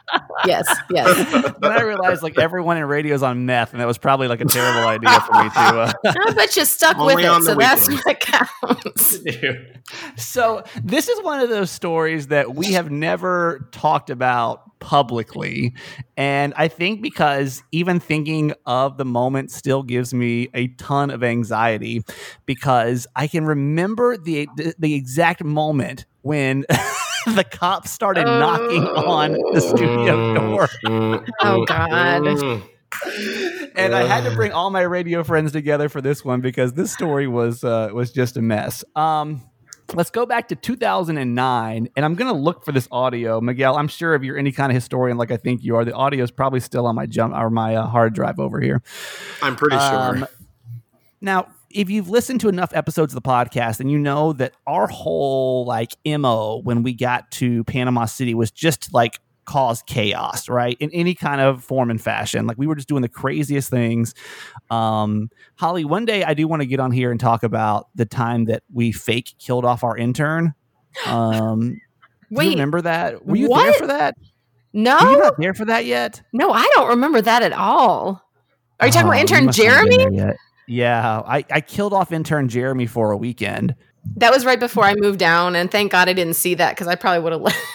yes, 0.48 0.68
yes. 0.90 1.54
then 1.60 1.72
I 1.72 1.82
realized 1.82 2.24
like 2.24 2.38
everyone 2.40 2.78
in 2.78 2.86
radio 2.86 3.16
is 3.16 3.24
on 3.24 3.46
meth, 3.46 3.72
and 3.74 3.82
that 3.82 3.86
was 3.88 3.98
probably 3.98 4.28
like 4.28 4.42
a 4.42 4.46
terrible 4.46 4.88
idea 4.88 5.20
for 5.22 5.44
me 5.44 5.50
to. 5.50 5.60
Uh, 5.60 5.94
I 6.06 6.34
bet 6.34 6.56
you 6.56 6.66
stuck 6.66 6.98
with 6.98 7.20
it, 7.20 7.24
the 7.24 7.42
so 7.42 7.56
that's 7.56 7.88
weekends. 7.88 8.06
what 8.06 8.20
counts. 8.20 9.20
so 10.24 10.64
this 10.84 11.10
is 11.10 11.22
one 11.24 11.40
of 11.40 11.50
those 11.50 11.72
stories 11.72 12.28
that 12.28 12.56
we 12.56 12.74
have 12.74 12.92
never 12.92 13.68
talked 13.72 14.10
about 14.10 14.62
publicly 14.80 15.74
and 16.18 16.54
i 16.58 16.68
think 16.68 17.02
because 17.02 17.64
even 17.72 18.00
thinking 18.00 18.54
of 18.66 18.98
the 18.98 19.06
moment 19.06 19.50
still 19.50 19.82
gives 19.82 20.14
me 20.14 20.50
a 20.54 20.68
ton 20.68 21.10
of 21.10 21.24
anxiety 21.24 22.04
because 22.46 23.08
i 23.16 23.26
can 23.26 23.46
remember 23.46 24.16
the 24.18 24.48
the, 24.58 24.76
the 24.78 24.94
exact 24.94 25.44
moment 25.44 26.06
when 26.22 26.66
the 27.26 27.44
cops 27.44 27.92
started 27.92 28.26
knocking 28.26 28.84
on 28.86 29.32
the 29.54 29.62
studio 29.62 30.34
door 30.34 30.68
Oh, 31.42 31.66
God. 31.66 32.22
Mm. 32.24 32.62
and 33.76 33.94
I 33.96 34.04
had 34.06 34.24
to 34.30 34.36
bring 34.36 34.52
all 34.52 34.70
my 34.70 34.82
radio 34.82 35.24
friends 35.24 35.52
together 35.52 35.90
for 35.90 36.02
this 36.02 36.24
one 36.24 36.42
because 36.42 36.74
this 36.74 36.92
story 36.94 37.28
was 37.28 37.64
uh, 37.64 37.90
was 37.94 38.12
just 38.12 38.38
a 38.38 38.42
mess. 38.42 38.84
Um, 38.96 39.42
let's 39.94 40.10
go 40.12 40.26
back 40.26 40.48
to 40.50 40.56
2009, 40.56 41.90
and 41.96 42.06
I'm 42.06 42.16
gonna 42.16 42.34
look 42.34 42.64
for 42.64 42.72
this 42.72 42.88
audio, 42.92 43.42
Miguel. 43.42 43.76
I'm 43.78 43.88
sure 43.90 44.14
if 44.16 44.24
you're 44.24 44.38
any 44.38 44.52
kind 44.54 44.72
of 44.72 44.76
historian, 44.76 45.18
like 45.18 45.32
I 45.32 45.38
think 45.38 45.64
you 45.64 45.76
are, 45.76 45.84
the 45.84 45.94
audio 45.94 46.24
is 46.24 46.32
probably 46.32 46.60
still 46.62 46.86
on 46.88 46.96
my 46.96 47.06
jump 47.06 47.34
or 47.36 47.50
my 47.50 47.76
uh, 47.76 47.86
hard 47.88 48.14
drive 48.14 48.40
over 48.40 48.62
here. 48.62 48.82
I'm 49.42 49.56
pretty 49.56 49.76
Um, 49.76 50.18
sure. 50.20 50.28
Now, 51.22 51.48
if 51.76 51.90
you've 51.90 52.10
listened 52.10 52.42
to 52.42 52.50
enough 52.50 52.74
episodes 52.74 53.14
of 53.14 53.22
the 53.22 53.28
podcast, 53.30 53.78
then 53.78 53.90
you 53.90 54.00
know 54.00 54.34
that 54.34 54.54
our 54.66 54.88
whole 54.88 55.66
like 55.66 55.92
mo 56.08 56.62
when 56.64 56.82
we 56.84 56.94
got 56.94 57.30
to 57.32 57.64
Panama 57.66 58.06
City 58.06 58.34
was 58.34 58.50
just 58.50 58.94
like 58.94 59.20
cause 59.46 59.84
chaos, 59.86 60.50
right? 60.50 60.76
In 60.80 60.90
any 60.92 61.14
kind 61.14 61.40
of 61.40 61.64
form 61.64 61.92
and 61.92 62.02
fashion. 62.02 62.48
Like 62.48 62.58
we 62.58 62.66
were 62.66 62.74
just 62.76 62.88
doing 62.88 63.04
the 63.04 63.10
craziest 63.10 63.70
things. 63.70 64.16
Um, 64.72 65.30
Holly, 65.60 65.86
one 65.86 66.06
day 66.06 66.24
I 66.24 66.34
do 66.34 66.48
want 66.48 66.62
to 66.64 66.66
get 66.66 66.80
on 66.80 66.92
here 66.92 67.12
and 67.12 67.20
talk 67.20 67.44
about 67.44 67.88
the 67.94 68.06
time 68.06 68.46
that 68.46 68.64
we 68.74 68.92
fake 68.92 69.36
killed 69.38 69.66
off 69.66 69.84
our 69.84 69.96
intern. 69.96 70.56
Um, 71.06 71.60
do 71.60 71.66
you 72.32 72.38
Wait, 72.38 72.50
remember 72.52 72.82
that? 72.82 73.24
Were 73.26 73.36
you 73.36 73.50
there 73.50 73.74
for 73.74 73.88
that? 73.88 74.16
no, 74.74 74.98
Were 75.02 75.12
you 75.12 75.18
not 75.20 75.34
there 75.38 75.54
for 75.54 75.66
that 75.66 75.86
yet? 75.86 76.22
no, 76.34 76.52
I 76.52 76.68
don't 76.74 76.90
remember 76.90 77.22
that 77.22 77.44
at 77.44 77.54
all. 77.54 78.22
Are 78.80 78.88
you 78.88 78.92
talking 78.92 79.08
Oh, 79.08 79.12
about 79.12 79.20
intern 79.22 79.46
have 79.46 79.56
been 79.56 79.66
Jeremy? 79.66 80.34
Yeah, 80.68 81.22
I, 81.26 81.46
I 81.52 81.62
killed 81.62 81.94
off 81.94 82.12
intern 82.12 82.50
Jeremy 82.50 82.88
for 82.88 83.12
a 83.12 83.18
weekend. 83.18 83.76
That 84.18 84.32
was 84.32 84.46
right 84.46 84.60
before 84.60 84.84
I 84.84 84.94
moved 84.96 85.20
down, 85.20 85.56
and 85.56 85.72
thank 85.72 85.92
God 85.92 86.10
I 86.10 86.14
didn't 86.14 86.36
see 86.36 86.54
that 86.56 86.76
because 86.76 86.88
I 86.88 86.96
probably 86.96 87.22
would 87.22 87.32
have 87.34 87.42
left. 87.42 87.58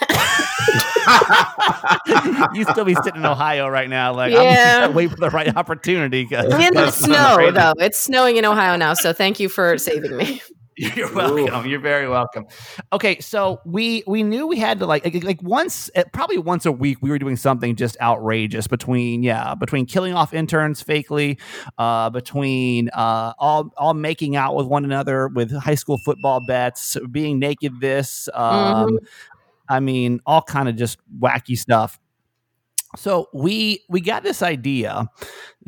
you 2.53 2.63
still 2.65 2.85
be 2.85 2.95
sitting 2.95 3.21
in 3.21 3.25
Ohio 3.25 3.67
right 3.67 3.89
now, 3.89 4.13
like 4.13 4.31
Yeah. 4.31 4.81
I'm 4.85 4.93
wait 4.93 5.11
for 5.11 5.17
the 5.17 5.29
right 5.29 5.55
opportunity. 5.55 6.27
in 6.31 6.73
the 6.73 6.91
snow, 6.95 7.51
though. 7.51 7.73
It's 7.79 7.99
snowing 7.99 8.37
in 8.37 8.45
Ohio 8.45 8.75
now, 8.77 8.93
so 8.93 9.13
thank 9.13 9.39
you 9.39 9.49
for 9.49 9.77
saving 9.77 10.15
me. 10.15 10.41
You're 10.95 11.13
welcome. 11.13 11.67
You're 11.67 11.79
very 11.79 12.09
welcome. 12.09 12.47
Okay, 12.91 13.19
so 13.19 13.61
we 13.65 14.03
we 14.07 14.23
knew 14.23 14.47
we 14.47 14.57
had 14.57 14.79
to 14.79 14.87
like 14.87 15.05
like, 15.05 15.23
like 15.23 15.43
once 15.43 15.91
eh, 15.93 16.03
probably 16.11 16.39
once 16.39 16.65
a 16.65 16.71
week 16.71 16.97
we 17.03 17.11
were 17.11 17.19
doing 17.19 17.35
something 17.35 17.75
just 17.75 17.95
outrageous 18.01 18.65
between 18.65 19.21
yeah 19.21 19.53
between 19.53 19.85
killing 19.85 20.15
off 20.15 20.33
interns 20.33 20.83
fakely, 20.83 21.39
uh, 21.77 22.09
between 22.09 22.89
uh, 22.93 23.33
all 23.37 23.71
all 23.77 23.93
making 23.93 24.35
out 24.35 24.55
with 24.55 24.65
one 24.65 24.83
another 24.83 25.27
with 25.27 25.51
high 25.51 25.75
school 25.75 25.99
football 25.99 26.39
bets, 26.47 26.97
being 27.11 27.37
naked. 27.37 27.79
This 27.79 28.27
um, 28.33 28.97
I 29.69 29.79
mean 29.81 30.19
all 30.25 30.41
kind 30.41 30.67
of 30.67 30.77
just 30.77 30.97
wacky 31.19 31.59
stuff. 31.59 31.99
So 32.97 33.27
we 33.35 33.83
we 33.87 34.01
got 34.01 34.23
this 34.23 34.41
idea 34.41 35.07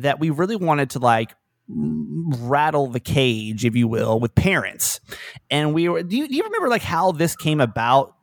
that 0.00 0.18
we 0.18 0.30
really 0.30 0.56
wanted 0.56 0.90
to 0.90 0.98
like 0.98 1.36
rattle 1.68 2.88
the 2.88 3.00
cage, 3.00 3.64
if 3.64 3.74
you 3.74 3.88
will, 3.88 4.20
with 4.20 4.34
parents. 4.34 5.00
And 5.50 5.74
we 5.74 5.88
were. 5.88 6.02
Do 6.02 6.16
you, 6.16 6.28
do 6.28 6.34
you 6.34 6.42
remember 6.44 6.68
like 6.68 6.82
how 6.82 7.12
this 7.12 7.34
came 7.36 7.60
about, 7.60 8.14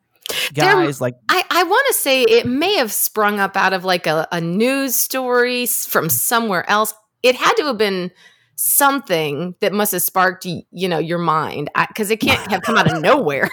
There- 0.53 0.65
guys? 0.65 1.01
like 1.01 1.15
I, 1.29 1.43
I 1.49 1.63
want 1.63 1.85
to 1.87 1.93
say 1.93 2.21
it 2.23 2.45
may 2.45 2.75
have 2.75 2.91
sprung 2.91 3.39
up 3.39 3.55
out 3.57 3.73
of 3.73 3.83
like 3.85 4.07
a, 4.07 4.27
a 4.31 4.39
news 4.41 4.95
story 4.95 5.65
from 5.65 6.09
somewhere 6.09 6.69
else. 6.69 6.93
It 7.23 7.35
had 7.35 7.53
to 7.53 7.63
have 7.65 7.77
been 7.77 8.11
something 8.55 9.55
that 9.59 9.73
must 9.73 9.91
have 9.91 10.01
sparked 10.03 10.45
you 10.45 10.87
know 10.87 10.99
your 10.99 11.17
mind 11.17 11.69
because 11.87 12.11
it 12.11 12.17
can't 12.17 12.51
have 12.51 12.61
come 12.61 12.77
out 12.77 12.91
of 12.91 13.01
nowhere. 13.01 13.49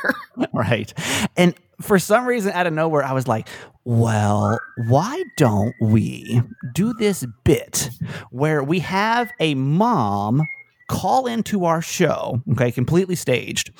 right, 0.53 0.92
and 1.37 1.55
for 1.80 1.98
some 1.98 2.26
reason 2.26 2.52
out 2.52 2.66
of 2.66 2.72
nowhere, 2.72 3.04
I 3.04 3.12
was 3.12 3.28
like, 3.28 3.48
well, 3.84 4.58
why 4.88 5.22
don't 5.36 5.74
we 5.80 6.42
do 6.74 6.92
this 6.94 7.24
bit 7.44 7.90
where 8.30 8.62
we 8.62 8.80
have 8.80 9.30
a 9.40 9.54
mom 9.54 10.42
call 10.88 11.26
into 11.26 11.66
our 11.66 11.82
show 11.82 12.42
okay 12.52 12.72
completely 12.72 13.14
staged 13.14 13.70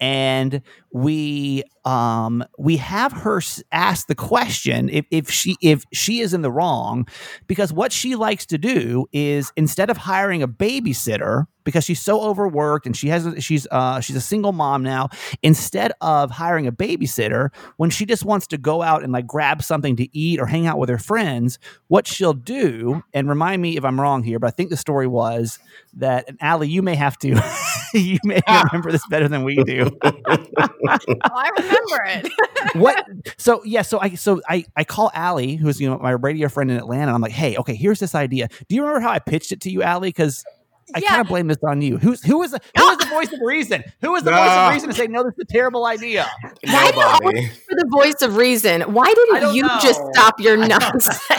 and 0.00 0.60
we 0.92 1.62
um 1.84 2.44
we 2.58 2.76
have 2.76 3.12
her 3.12 3.40
ask 3.70 4.08
the 4.08 4.16
question 4.16 4.88
if, 4.88 5.06
if 5.12 5.30
she 5.30 5.56
if 5.62 5.84
she 5.92 6.18
is 6.18 6.34
in 6.34 6.42
the 6.42 6.50
wrong 6.50 7.06
because 7.46 7.72
what 7.72 7.92
she 7.92 8.16
likes 8.16 8.44
to 8.44 8.58
do 8.58 9.06
is 9.12 9.52
instead 9.56 9.90
of 9.90 9.96
hiring 9.96 10.42
a 10.42 10.48
babysitter 10.48 11.44
because 11.66 11.84
she's 11.84 12.00
so 12.00 12.22
overworked 12.22 12.86
and 12.86 12.96
she 12.96 13.08
has 13.08 13.44
she's 13.44 13.66
uh 13.70 14.00
she's 14.00 14.16
a 14.16 14.20
single 14.22 14.52
mom 14.52 14.82
now. 14.82 15.10
Instead 15.42 15.92
of 16.00 16.30
hiring 16.30 16.66
a 16.66 16.72
babysitter, 16.72 17.50
when 17.76 17.90
she 17.90 18.06
just 18.06 18.24
wants 18.24 18.46
to 18.46 18.56
go 18.56 18.80
out 18.80 19.02
and 19.02 19.12
like 19.12 19.26
grab 19.26 19.62
something 19.62 19.96
to 19.96 20.16
eat 20.16 20.40
or 20.40 20.46
hang 20.46 20.66
out 20.66 20.78
with 20.78 20.88
her 20.88 20.96
friends, 20.96 21.58
what 21.88 22.06
she'll 22.06 22.32
do, 22.32 23.02
and 23.12 23.28
remind 23.28 23.60
me 23.60 23.76
if 23.76 23.84
I'm 23.84 24.00
wrong 24.00 24.22
here, 24.22 24.38
but 24.38 24.46
I 24.46 24.50
think 24.52 24.70
the 24.70 24.76
story 24.78 25.06
was 25.06 25.58
that 25.94 26.24
and 26.28 26.38
Allie, 26.40 26.68
you 26.68 26.80
may 26.80 26.94
have 26.94 27.18
to 27.18 27.28
you 27.94 28.18
may 28.24 28.40
remember 28.48 28.92
this 28.92 29.06
better 29.08 29.28
than 29.28 29.44
we 29.44 29.62
do. 29.64 29.90
oh, 30.04 30.18
I 30.56 31.50
remember 31.58 32.04
it. 32.06 32.32
what 32.74 33.04
so 33.36 33.62
yeah, 33.64 33.82
so 33.82 33.98
I 34.00 34.14
so 34.14 34.40
I 34.48 34.64
I 34.76 34.84
call 34.84 35.10
Allie, 35.14 35.56
who's 35.56 35.80
you 35.80 35.90
know 35.90 35.98
my 35.98 36.12
radio 36.12 36.48
friend 36.48 36.70
in 36.70 36.76
Atlanta. 36.76 37.12
I'm 37.12 37.20
like, 37.20 37.32
hey, 37.32 37.56
okay, 37.56 37.74
here's 37.74 37.98
this 37.98 38.14
idea. 38.14 38.48
Do 38.68 38.74
you 38.74 38.82
remember 38.82 39.00
how 39.00 39.10
I 39.10 39.18
pitched 39.18 39.52
it 39.52 39.60
to 39.62 39.70
you, 39.70 39.82
Allie? 39.82 40.10
Because 40.10 40.44
I 40.94 41.00
Yeah. 41.00 41.08
kind 41.08 41.20
of 41.22 41.26
blame 41.28 41.48
this 41.48 41.58
on 41.66 41.82
you. 41.82 41.98
Who's 41.98 42.22
who 42.22 42.38
was 42.38 42.52
the, 42.52 42.60
who 42.76 42.84
was 42.84 42.98
the 42.98 43.06
voice 43.10 43.32
of 43.32 43.40
reason? 43.42 43.82
Who 44.02 44.12
was 44.12 44.22
the 44.22 44.30
voice 44.30 44.40
Ah. 44.42 44.68
of 44.68 44.74
reason 44.74 44.88
to 44.90 44.94
say 44.94 45.06
no? 45.08 45.24
This 45.24 45.32
is 45.34 45.40
a 45.40 45.44
terrible 45.52 45.84
idea. 45.86 46.26
Why 46.42 46.50
do 46.60 46.66
you 46.68 46.72
Nobody. 46.72 47.00
always 47.40 47.56
for 47.58 47.74
the 47.74 47.86
voice 47.90 48.22
of 48.22 48.36
reason? 48.36 48.82
Why 48.82 49.12
didn't 49.12 49.54
you 49.54 49.62
know. 49.62 49.78
just 49.82 50.00
stop 50.12 50.38
your 50.40 50.56
nonsense? 50.68 51.18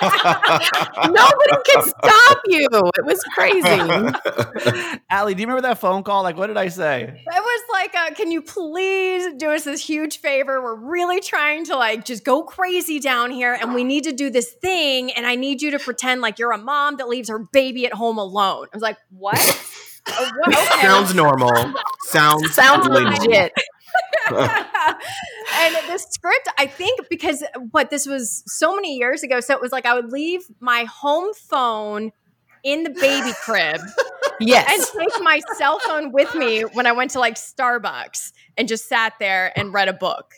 Nobody 0.00 1.56
can 1.66 1.82
stop 1.84 2.38
you. 2.46 2.68
It 2.98 3.04
was 3.04 3.22
crazy. 3.34 4.98
Allie, 5.10 5.34
do 5.34 5.40
you 5.40 5.46
remember 5.46 5.62
that 5.62 5.78
phone 5.78 6.02
call? 6.02 6.22
Like, 6.22 6.36
what 6.36 6.48
did 6.48 6.56
I 6.56 6.68
say? 6.68 7.02
It 7.04 7.24
was 7.26 7.62
like, 7.72 7.94
uh, 7.94 8.14
can 8.14 8.30
you 8.30 8.42
please 8.42 9.34
do 9.38 9.50
us 9.50 9.64
this 9.64 9.86
huge 9.86 10.18
favor? 10.18 10.60
We're 10.62 10.74
really 10.74 11.20
trying 11.20 11.64
to 11.66 11.76
like 11.76 12.04
just 12.04 12.24
go 12.24 12.42
crazy 12.42 12.98
down 13.00 13.30
here, 13.30 13.54
and 13.58 13.74
we 13.74 13.84
need 13.84 14.04
to 14.04 14.12
do 14.12 14.30
this 14.30 14.52
thing. 14.52 15.10
And 15.12 15.26
I 15.26 15.34
need 15.34 15.62
you 15.62 15.70
to 15.72 15.78
pretend 15.78 16.20
like 16.20 16.38
you're 16.38 16.52
a 16.52 16.58
mom 16.58 16.96
that 16.96 17.08
leaves 17.08 17.28
her 17.28 17.38
baby 17.38 17.86
at 17.86 17.92
home 17.94 18.18
alone. 18.18 18.65
I 18.72 18.76
was 18.76 18.82
like, 18.82 18.98
what? 19.10 19.62
Oh, 20.08 20.30
what? 20.38 20.56
Okay. 20.56 20.80
Sounds 20.82 21.14
normal. 21.16 21.74
Sounds 22.02 22.54
Sounds 22.54 22.86
totally 22.86 23.04
legit. 23.06 23.52
and 24.28 25.74
the 25.88 25.98
script, 25.98 26.48
I 26.58 26.66
think, 26.66 27.08
because 27.10 27.42
what 27.72 27.90
this 27.90 28.06
was 28.06 28.44
so 28.46 28.76
many 28.76 28.96
years 28.96 29.24
ago, 29.24 29.40
so 29.40 29.54
it 29.54 29.60
was 29.60 29.72
like 29.72 29.84
I 29.84 29.94
would 29.94 30.12
leave 30.12 30.42
my 30.60 30.84
home 30.84 31.34
phone 31.34 32.12
in 32.62 32.82
the 32.82 32.90
baby 32.90 33.32
crib 33.42 33.80
yes. 34.40 34.92
and 34.94 35.00
take 35.00 35.22
my 35.22 35.40
cell 35.56 35.78
phone 35.80 36.10
with 36.12 36.34
me 36.34 36.62
when 36.62 36.86
I 36.86 36.92
went 36.92 37.12
to 37.12 37.20
like 37.20 37.34
Starbucks 37.34 38.32
and 38.56 38.66
just 38.66 38.88
sat 38.88 39.14
there 39.20 39.56
and 39.56 39.72
read 39.72 39.88
a 39.88 39.92
book. 39.92 40.34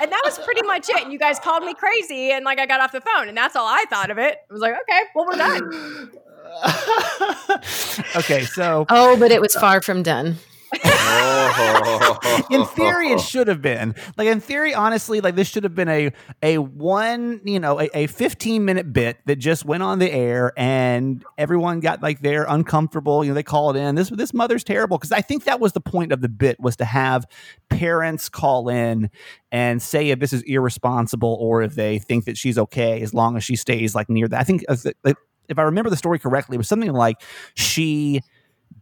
And 0.00 0.10
that 0.10 0.22
was 0.24 0.38
pretty 0.38 0.62
much 0.62 0.88
it. 0.88 1.02
And 1.02 1.12
you 1.12 1.18
guys 1.18 1.38
called 1.38 1.64
me 1.64 1.74
crazy 1.74 2.32
and 2.32 2.44
like 2.44 2.58
I 2.58 2.66
got 2.66 2.80
off 2.80 2.92
the 2.92 3.00
phone 3.00 3.28
and 3.28 3.36
that's 3.36 3.56
all 3.56 3.66
I 3.66 3.84
thought 3.90 4.10
of 4.10 4.18
it. 4.18 4.38
I 4.48 4.52
was 4.52 4.62
like, 4.62 4.72
okay, 4.72 5.02
well, 5.14 5.26
we're 5.26 5.36
done. 5.36 6.10
okay, 8.16 8.44
so 8.44 8.86
Oh, 8.88 9.16
but 9.18 9.30
it 9.30 9.40
was 9.40 9.54
far 9.54 9.80
from 9.80 10.02
done. 10.02 10.36
In 12.50 12.64
theory 12.64 13.08
it 13.08 13.20
should 13.20 13.48
have 13.48 13.60
been 13.60 13.94
like 14.16 14.28
in 14.28 14.40
theory 14.40 14.72
honestly 14.72 15.20
like 15.20 15.34
this 15.34 15.48
should 15.48 15.64
have 15.64 15.74
been 15.74 15.88
a 15.88 16.12
a 16.42 16.58
one 16.58 17.40
you 17.44 17.58
know 17.58 17.80
a, 17.80 17.88
a 17.92 18.06
15 18.06 18.64
minute 18.64 18.92
bit 18.92 19.18
that 19.26 19.36
just 19.36 19.64
went 19.64 19.82
on 19.82 19.98
the 19.98 20.10
air 20.10 20.52
and 20.56 21.24
everyone 21.36 21.80
got 21.80 22.02
like 22.02 22.20
they're 22.20 22.44
uncomfortable 22.44 23.24
you 23.24 23.30
know 23.30 23.34
they 23.34 23.42
call 23.42 23.74
it 23.74 23.80
in 23.80 23.96
this 23.96 24.10
this 24.10 24.32
mother's 24.32 24.62
terrible 24.62 24.96
because 24.96 25.10
i 25.10 25.20
think 25.20 25.42
that 25.44 25.58
was 25.58 25.72
the 25.72 25.80
point 25.80 26.12
of 26.12 26.20
the 26.20 26.28
bit 26.28 26.60
was 26.60 26.76
to 26.76 26.84
have 26.84 27.26
parents 27.68 28.28
call 28.28 28.68
in 28.68 29.10
and 29.50 29.82
say 29.82 30.10
if 30.10 30.20
this 30.20 30.32
is 30.32 30.42
irresponsible 30.42 31.36
or 31.40 31.62
if 31.62 31.74
they 31.74 31.98
think 31.98 32.26
that 32.26 32.36
she's 32.36 32.56
okay 32.58 33.02
as 33.02 33.12
long 33.12 33.36
as 33.36 33.42
she 33.42 33.56
stays 33.56 33.94
like 33.96 34.08
near 34.08 34.28
that 34.28 34.40
i 34.40 34.44
think 34.44 34.64
uh, 34.68 34.76
if, 35.04 35.16
if 35.50 35.58
i 35.58 35.62
remember 35.62 35.90
the 35.90 35.96
story 35.96 36.18
correctly 36.18 36.54
it 36.54 36.58
was 36.58 36.68
something 36.68 36.92
like 36.92 37.20
she 37.54 38.20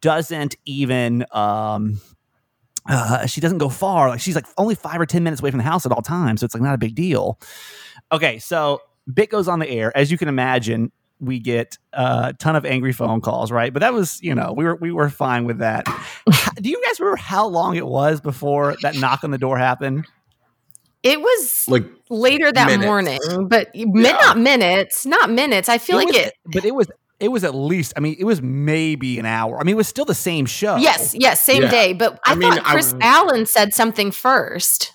doesn't 0.01 0.57
even 0.65 1.25
um 1.33 2.01
uh, 2.89 3.27
she 3.27 3.41
doesn't 3.41 3.59
go 3.59 3.69
far. 3.69 4.09
Like 4.09 4.21
she's 4.21 4.35
like 4.35 4.47
only 4.57 4.75
five 4.75 5.01
or 5.01 5.07
ten 5.07 5.23
minutes 5.23 5.43
away 5.43 5.51
from 5.51 5.59
the 5.59 5.65
house 5.65 5.85
at 5.85 5.93
all 5.93 6.03
times, 6.03 6.41
so 6.41 6.47
it's 6.47 6.55
like 6.55 6.63
not 6.63 6.75
a 6.75 6.79
big 6.79 6.95
deal. 6.95 7.39
Okay, 8.11 8.39
so 8.39 8.81
bit 9.13 9.31
goes 9.31 9.49
on 9.49 9.59
the 9.59 9.69
air. 9.69 9.95
As 9.97 10.11
you 10.11 10.19
can 10.19 10.29
imagine, 10.29 10.91
we 11.21 11.39
get 11.39 11.77
a 11.93 12.35
ton 12.39 12.57
of 12.57 12.65
angry 12.65 12.93
phone 12.93 13.21
calls, 13.21 13.53
right? 13.53 13.73
But 13.73 13.81
that 13.81 13.93
was, 13.93 14.23
you 14.23 14.35
know, 14.35 14.55
we 14.57 14.65
were 14.65 14.77
we 14.77 14.91
were 14.91 15.11
fine 15.11 15.45
with 15.45 15.59
that. 15.59 15.87
Do 16.57 16.71
you 16.71 16.83
guys 16.87 16.99
remember 16.99 17.17
how 17.17 17.47
long 17.47 17.77
it 17.77 17.87
was 17.87 18.21
before 18.21 18.77
that 18.83 18.97
knock 18.97 19.25
on 19.25 19.31
the 19.31 19.39
door 19.39 19.59
happened? 19.59 20.07
It 21.03 21.21
was 21.21 21.65
like 21.69 21.85
later 22.11 22.51
that 22.53 22.67
minutes. 22.67 22.85
morning, 22.87 23.21
but 23.49 23.69
mi- 23.75 23.85
not 24.03 24.39
minutes, 24.39 25.07
not 25.07 25.31
minutes. 25.31 25.69
I 25.69 25.79
feel 25.79 25.97
like 25.97 26.09
was, 26.09 26.17
it. 26.17 26.35
but 26.47 26.65
it 26.65 26.75
was 26.75 26.89
it 27.21 27.29
was 27.29 27.45
at 27.45 27.55
least. 27.55 27.93
I 27.97 28.01
mean, 28.01 28.17
it 28.19 28.25
was 28.25 28.43
maybe 28.43 29.19
an 29.19 29.27
hour. 29.27 29.59
I 29.61 29.65
mean, 29.65 29.75
it 29.75 29.77
was 29.77 29.89
still 29.89 30.05
the 30.05 30.15
same 30.15 30.47
show. 30.47 30.77
Yes, 30.77 31.15
yes, 31.15 31.43
same 31.45 31.63
Yeah. 31.63 31.71
day. 31.71 31.93
But 31.93 32.19
I, 32.27 32.33
I 32.33 32.35
mean, 32.35 32.53
thought 32.53 32.67
I 32.67 32.73
Chris 32.73 32.93
w- 32.93 33.01
Allen 33.03 33.47
said 33.47 33.75
something 33.75 34.11
first. 34.11 34.93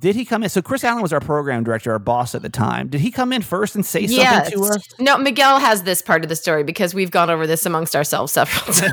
Did 0.00 0.16
he 0.16 0.24
come 0.24 0.42
in? 0.42 0.48
So 0.48 0.60
Chris 0.60 0.82
Allen 0.82 1.00
was 1.00 1.12
our 1.12 1.20
program 1.20 1.62
director, 1.62 1.92
our 1.92 2.00
boss 2.00 2.34
at 2.34 2.42
the 2.42 2.48
time. 2.48 2.88
Did 2.88 3.00
he 3.02 3.12
come 3.12 3.32
in 3.32 3.40
first 3.40 3.76
and 3.76 3.86
say 3.86 4.00
Yes. 4.00 4.50
something 4.50 4.58
to 4.68 4.74
us? 4.74 4.88
No, 4.98 5.16
Miguel 5.16 5.60
has 5.60 5.84
this 5.84 6.02
part 6.02 6.24
of 6.24 6.28
the 6.28 6.34
story 6.34 6.64
because 6.64 6.92
we've 6.92 7.12
gone 7.12 7.30
over 7.30 7.46
this 7.46 7.64
amongst 7.66 7.94
ourselves 7.94 8.32
several 8.32 8.74
times. 8.74 8.90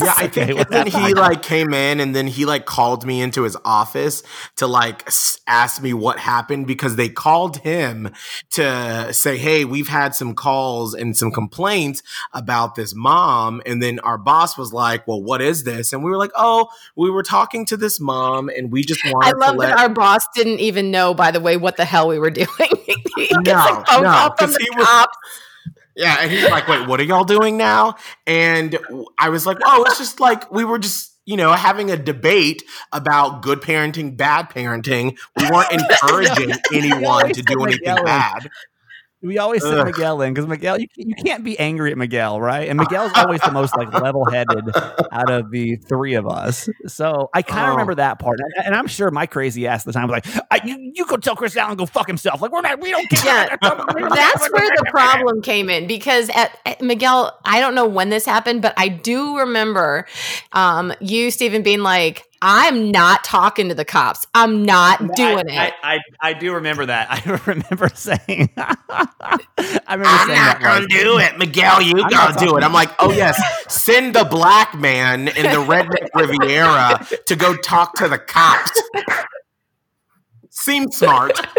Yeah, 0.00 0.14
I 0.16 0.24
Okay, 0.26 0.46
think 0.46 0.58
what 0.58 0.72
and 0.72 0.72
then 0.72 0.86
he 0.86 1.14
like 1.14 1.42
came 1.42 1.74
in 1.74 1.98
and 1.98 2.14
then 2.14 2.28
he 2.28 2.44
like 2.44 2.64
called 2.64 3.04
me 3.04 3.20
into 3.20 3.42
his 3.42 3.56
office 3.64 4.22
to 4.56 4.68
like 4.68 5.08
ask 5.48 5.82
me 5.82 5.92
what 5.92 6.18
happened 6.20 6.68
because 6.68 6.94
they 6.94 7.08
called 7.08 7.56
him 7.58 8.08
to 8.50 9.12
say, 9.12 9.36
"Hey, 9.36 9.64
we've 9.64 9.88
had 9.88 10.14
some 10.14 10.34
calls 10.36 10.94
and 10.94 11.16
some 11.16 11.32
complaints 11.32 12.04
about 12.32 12.76
this 12.76 12.94
mom." 12.94 13.60
And 13.66 13.82
then 13.82 13.98
our 14.00 14.16
boss 14.18 14.56
was 14.56 14.72
like, 14.72 15.08
"Well, 15.08 15.20
what 15.22 15.42
is 15.42 15.64
this?" 15.64 15.92
And 15.92 16.04
we 16.04 16.10
were 16.12 16.18
like, 16.18 16.32
"Oh, 16.36 16.68
we 16.94 17.10
were 17.10 17.24
talking 17.24 17.66
to 17.66 17.76
this 17.76 17.98
mom 17.98 18.48
and 18.48 18.70
we 18.70 18.84
just 18.84 19.04
wanted 19.04 19.34
I 19.34 19.38
love 19.38 19.52
to 19.54 19.58
let 19.58 19.71
that 19.76 19.80
our 19.80 19.88
boss 19.88 20.22
didn't 20.34 20.60
even 20.60 20.90
know, 20.90 21.14
by 21.14 21.30
the 21.30 21.40
way, 21.40 21.56
what 21.56 21.76
the 21.76 21.84
hell 21.84 22.08
we 22.08 22.18
were 22.18 22.30
doing. 22.42 22.48
he 23.16 23.26
gets 23.28 23.46
No, 23.46 23.54
a 23.80 23.84
phone 23.86 24.02
no, 24.04 24.10
call 24.10 24.36
from 24.36 24.50
the 24.52 24.72
was- 24.76 24.86
cops. 24.86 25.16
Yeah, 25.94 26.16
and 26.20 26.30
he's 26.30 26.48
like, 26.48 26.66
"Wait, 26.68 26.86
what 26.88 27.00
are 27.00 27.02
y'all 27.02 27.24
doing 27.24 27.58
now?" 27.58 27.96
And 28.26 28.78
I 29.18 29.28
was 29.28 29.44
like, 29.46 29.58
"Oh, 29.62 29.84
it's 29.86 29.98
just 29.98 30.20
like 30.20 30.50
we 30.50 30.64
were 30.64 30.78
just, 30.78 31.12
you 31.26 31.36
know, 31.36 31.52
having 31.52 31.90
a 31.90 31.98
debate 31.98 32.62
about 32.92 33.42
good 33.42 33.60
parenting, 33.60 34.16
bad 34.16 34.48
parenting. 34.48 35.18
We 35.36 35.50
weren't 35.50 35.70
encouraging 35.90 36.54
anyone 36.72 37.34
to 37.34 37.42
do 37.42 37.62
anything 37.64 37.80
Miguel. 37.94 38.04
bad." 38.04 38.48
We 39.22 39.38
always 39.38 39.66
send 39.66 39.80
Ugh. 39.80 39.86
Miguel 39.86 40.20
in 40.22 40.34
because 40.34 40.48
Miguel, 40.48 40.78
you, 40.80 40.88
you 40.96 41.14
can't 41.14 41.44
be 41.44 41.58
angry 41.58 41.92
at 41.92 41.98
Miguel, 41.98 42.40
right? 42.40 42.68
And 42.68 42.78
Miguel's 42.78 43.12
always 43.14 43.40
the 43.42 43.50
most 43.50 43.76
like 43.76 43.92
level-headed 43.92 44.70
out 45.12 45.30
of 45.30 45.50
the 45.50 45.76
three 45.76 46.14
of 46.14 46.26
us. 46.26 46.68
So 46.86 47.30
I 47.34 47.42
kind 47.42 47.66
of 47.66 47.70
Oh. 47.70 47.72
remember 47.72 47.94
that 47.96 48.18
part, 48.18 48.38
and, 48.40 48.66
and 48.66 48.74
I'm 48.74 48.86
sure 48.86 49.10
my 49.10 49.26
crazy 49.26 49.66
ass 49.66 49.82
at 49.82 49.86
the 49.86 49.92
time 49.92 50.08
was 50.08 50.22
like, 50.24 50.44
I, 50.50 50.60
"You, 50.64 50.92
you 50.94 51.06
go 51.06 51.16
tell 51.16 51.36
Chris 51.36 51.56
Allen 51.56 51.76
go 51.76 51.86
fuck 51.86 52.06
himself." 52.06 52.40
Like 52.42 52.52
we're 52.52 52.60
not, 52.62 52.80
we 52.80 52.90
don't 52.90 53.08
care. 53.08 53.48
Yeah, 53.62 54.08
that's 54.10 54.50
where 54.50 54.68
the 54.76 54.86
problem 54.90 55.42
came 55.42 55.68
in 55.70 55.86
because 55.86 56.28
at, 56.30 56.58
at 56.66 56.80
Miguel, 56.82 57.38
I 57.44 57.60
don't 57.60 57.74
know 57.74 57.86
when 57.86 58.10
this 58.10 58.24
happened, 58.24 58.62
but 58.62 58.74
I 58.76 58.88
do 58.88 59.38
remember 59.38 60.06
um, 60.52 60.92
you, 61.00 61.30
Stephen, 61.30 61.62
being 61.62 61.80
like, 61.82 62.28
"I'm 62.42 62.90
not 62.90 63.24
talking 63.24 63.68
to 63.70 63.74
the 63.74 63.84
cops. 63.84 64.26
I'm 64.34 64.64
not 64.64 64.98
doing 65.14 65.48
I, 65.50 65.68
it." 65.68 65.74
I, 65.82 65.94
I, 65.94 65.98
I 66.20 66.32
do 66.34 66.52
remember 66.54 66.84
that. 66.86 67.08
I 67.10 67.40
remember 67.46 67.88
saying, 67.94 68.50
I 68.56 69.38
remember 69.90 70.06
I'm 70.08 70.26
saying 70.26 70.40
not 70.40 70.60
gonna 70.60 70.86
do 70.88 71.18
it, 71.18 71.38
Miguel. 71.38 71.80
You 71.80 72.02
I'm 72.02 72.10
gotta 72.10 72.44
do 72.44 72.56
it. 72.58 72.64
I'm 72.64 72.72
like, 72.72 72.90
oh 72.98 73.12
yes, 73.12 73.40
send 73.68 74.14
the 74.14 74.24
black 74.24 74.74
man 74.74 75.28
in 75.28 75.44
the 75.44 75.64
redneck 75.64 76.08
Riviera 76.14 77.06
to 77.26 77.36
go 77.36 77.56
talk 77.56 77.94
to 77.94 78.08
the 78.08 78.18
cops. 78.18 78.82
Seems 80.64 80.96
smart. 80.96 81.32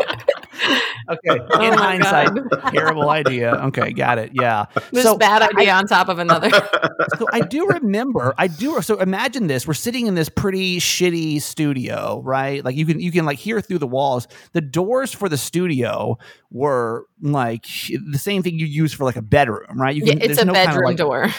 Okay, 1.10 1.38
Oh 1.52 1.62
in 1.62 1.76
my 1.76 1.98
hindsight, 1.98 2.30
terrible 2.72 3.10
idea. 3.10 3.52
Okay, 3.66 3.92
got 3.92 4.18
it. 4.18 4.32
Yeah. 4.34 4.66
This 4.94 5.04
so 5.04 5.18
bad 5.18 5.42
idea 5.42 5.74
on 5.74 5.86
top 5.88 6.08
of 6.08 6.20
another. 6.20 6.50
so 7.18 7.28
I 7.34 7.42
do 7.42 7.68
remember, 7.68 8.34
I 8.38 8.48
do. 8.48 8.82
So 8.82 9.00
imagine 9.00 9.48
this: 9.48 9.68
we're 9.68 9.74
sitting 9.74 10.08
in 10.08 10.16
this 10.16 10.30
pretty 10.30 10.80
shitty 10.80 11.42
studio, 11.42 12.22
right? 12.24 12.64
Like 12.64 12.78
you 12.78 12.86
can 12.86 13.02
you 13.02 13.12
can 13.12 13.26
like 13.26 13.38
hear 13.40 13.60
through 13.60 13.80
the 13.80 13.88
walls. 13.88 14.28
The 14.54 14.62
doors 14.62 15.12
for 15.12 15.28
the 15.28 15.38
studio 15.38 16.18
were 16.52 17.06
like 17.22 17.66
the 18.12 18.20
same 18.20 18.42
thing 18.42 18.58
you 18.58 18.66
use 18.68 18.94
for 18.94 19.04
like 19.04 19.18
a 19.18 19.22
bedroom, 19.22 19.78
right? 19.82 19.94
You 19.94 20.04
Yeah, 20.06 20.14
it's 20.22 20.40
a 20.42 20.46
no 20.46 20.54
kind 20.54 20.68
of, 20.70 20.74
bedroom 20.76 20.86
like- 20.86 20.98
door. 20.98 21.30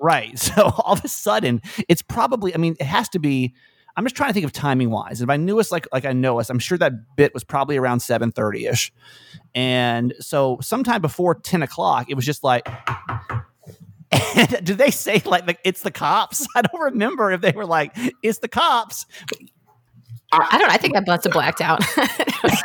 Right. 0.00 0.36
So 0.38 0.62
all 0.64 0.94
of 0.94 1.04
a 1.04 1.08
sudden, 1.08 1.62
it's 1.88 2.02
probably. 2.02 2.52
I 2.54 2.58
mean, 2.58 2.74
it 2.80 2.86
has 2.86 3.08
to 3.10 3.20
be. 3.20 3.54
I'm 3.96 4.04
just 4.04 4.16
trying 4.16 4.30
to 4.30 4.34
think 4.34 4.44
of 4.44 4.52
timing 4.52 4.90
wise. 4.90 5.22
If 5.22 5.30
I 5.30 5.36
knew 5.36 5.60
us 5.60 5.70
like 5.70 5.86
like 5.92 6.04
I 6.04 6.12
know 6.12 6.40
us, 6.40 6.50
I'm 6.50 6.58
sure 6.58 6.78
that 6.78 7.16
bit 7.16 7.32
was 7.34 7.44
probably 7.44 7.76
around 7.76 8.00
7:30 8.00 8.70
ish, 8.70 8.92
and 9.54 10.14
so 10.20 10.58
sometime 10.60 11.00
before 11.00 11.34
10 11.34 11.62
o'clock, 11.62 12.06
it 12.08 12.14
was 12.14 12.26
just 12.26 12.44
like. 12.44 12.68
do 14.62 14.74
they 14.74 14.92
say 14.92 15.20
like, 15.24 15.44
like 15.44 15.58
it's 15.64 15.82
the 15.82 15.90
cops? 15.90 16.46
I 16.56 16.62
don't 16.62 16.80
remember 16.80 17.32
if 17.32 17.40
they 17.40 17.50
were 17.50 17.66
like 17.66 17.96
it's 18.22 18.38
the 18.38 18.46
cops. 18.46 19.06
I 20.32 20.58
don't. 20.58 20.70
I 20.70 20.76
think 20.76 20.96
I 20.96 21.00
must 21.06 21.24
have 21.24 21.32
blacked 21.32 21.60
out. 21.60 21.82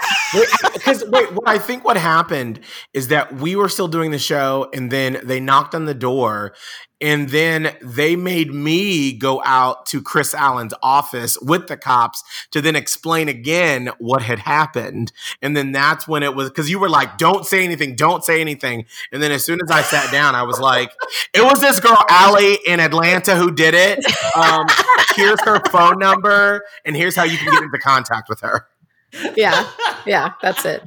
Because 0.74 1.04
wait, 1.08 1.34
what 1.34 1.48
I 1.48 1.58
think 1.58 1.84
what 1.84 1.98
happened 1.98 2.60
is 2.94 3.08
that 3.08 3.36
we 3.36 3.56
were 3.56 3.68
still 3.68 3.88
doing 3.88 4.12
the 4.12 4.20
show, 4.20 4.70
and 4.74 4.92
then 4.92 5.20
they 5.24 5.40
knocked 5.40 5.74
on 5.74 5.86
the 5.86 5.94
door, 5.96 6.54
And 7.02 7.30
then 7.30 7.76
they 7.82 8.16
made 8.16 8.54
me 8.54 9.14
go 9.14 9.42
out 9.46 9.86
to 9.88 10.02
Chris 10.02 10.34
Allen's 10.34 10.74
office 10.84 11.38
with 11.42 11.68
the 11.68 11.78
cops 11.78 12.24
to 12.52 12.62
then 12.62 12.76
explain 12.76 13.30
again 13.30 13.90
what 14.00 14.22
had 14.22 14.40
happened. 14.40 15.12
And 15.42 15.56
then 15.56 15.72
that's 15.72 16.08
when 16.08 16.24
it 16.24 16.36
was 16.36 16.50
because 16.50 16.70
you 16.70 16.80
were 16.80 16.90
like, 16.90 17.18
don't 17.18 17.46
say 17.46 17.64
anything, 17.64 17.96
don't 17.96 18.24
say 18.24 18.42
anything. 18.42 18.86
And 19.12 19.24
then 19.24 19.32
as 19.32 19.46
soon 19.46 19.60
as 19.64 19.72
I 19.72 19.82
sat 19.82 20.12
down, 20.12 20.36
I 20.36 20.44
was 20.44 20.60
like, 20.60 20.92
it 21.34 21.42
was 21.42 21.62
this 21.62 21.80
girl, 21.80 22.04
Allie, 22.10 22.58
in 22.66 22.80
Atlanta 22.80 23.36
who 23.36 23.52
did 23.52 23.74
it. 23.74 24.00
Um, 24.36 24.66
here's 25.16 25.42
her 25.42 25.62
phone 25.70 26.00
number, 26.00 26.64
and 26.86 26.96
here's 26.96 27.16
how 27.16 27.24
you 27.24 27.38
can 27.38 27.52
get 27.52 27.64
into 27.64 27.80
contact 27.80 28.30
with 28.30 28.42
her. 28.42 28.68
Yeah. 29.36 29.70
Yeah. 30.06 30.34
That's 30.42 30.66
it. 30.66 30.84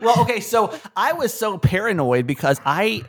well, 0.00 0.20
okay, 0.22 0.40
so 0.40 0.78
I 0.96 1.12
was 1.12 1.34
so 1.34 1.58
paranoid 1.58 2.26
because 2.26 2.60
I 2.64 3.02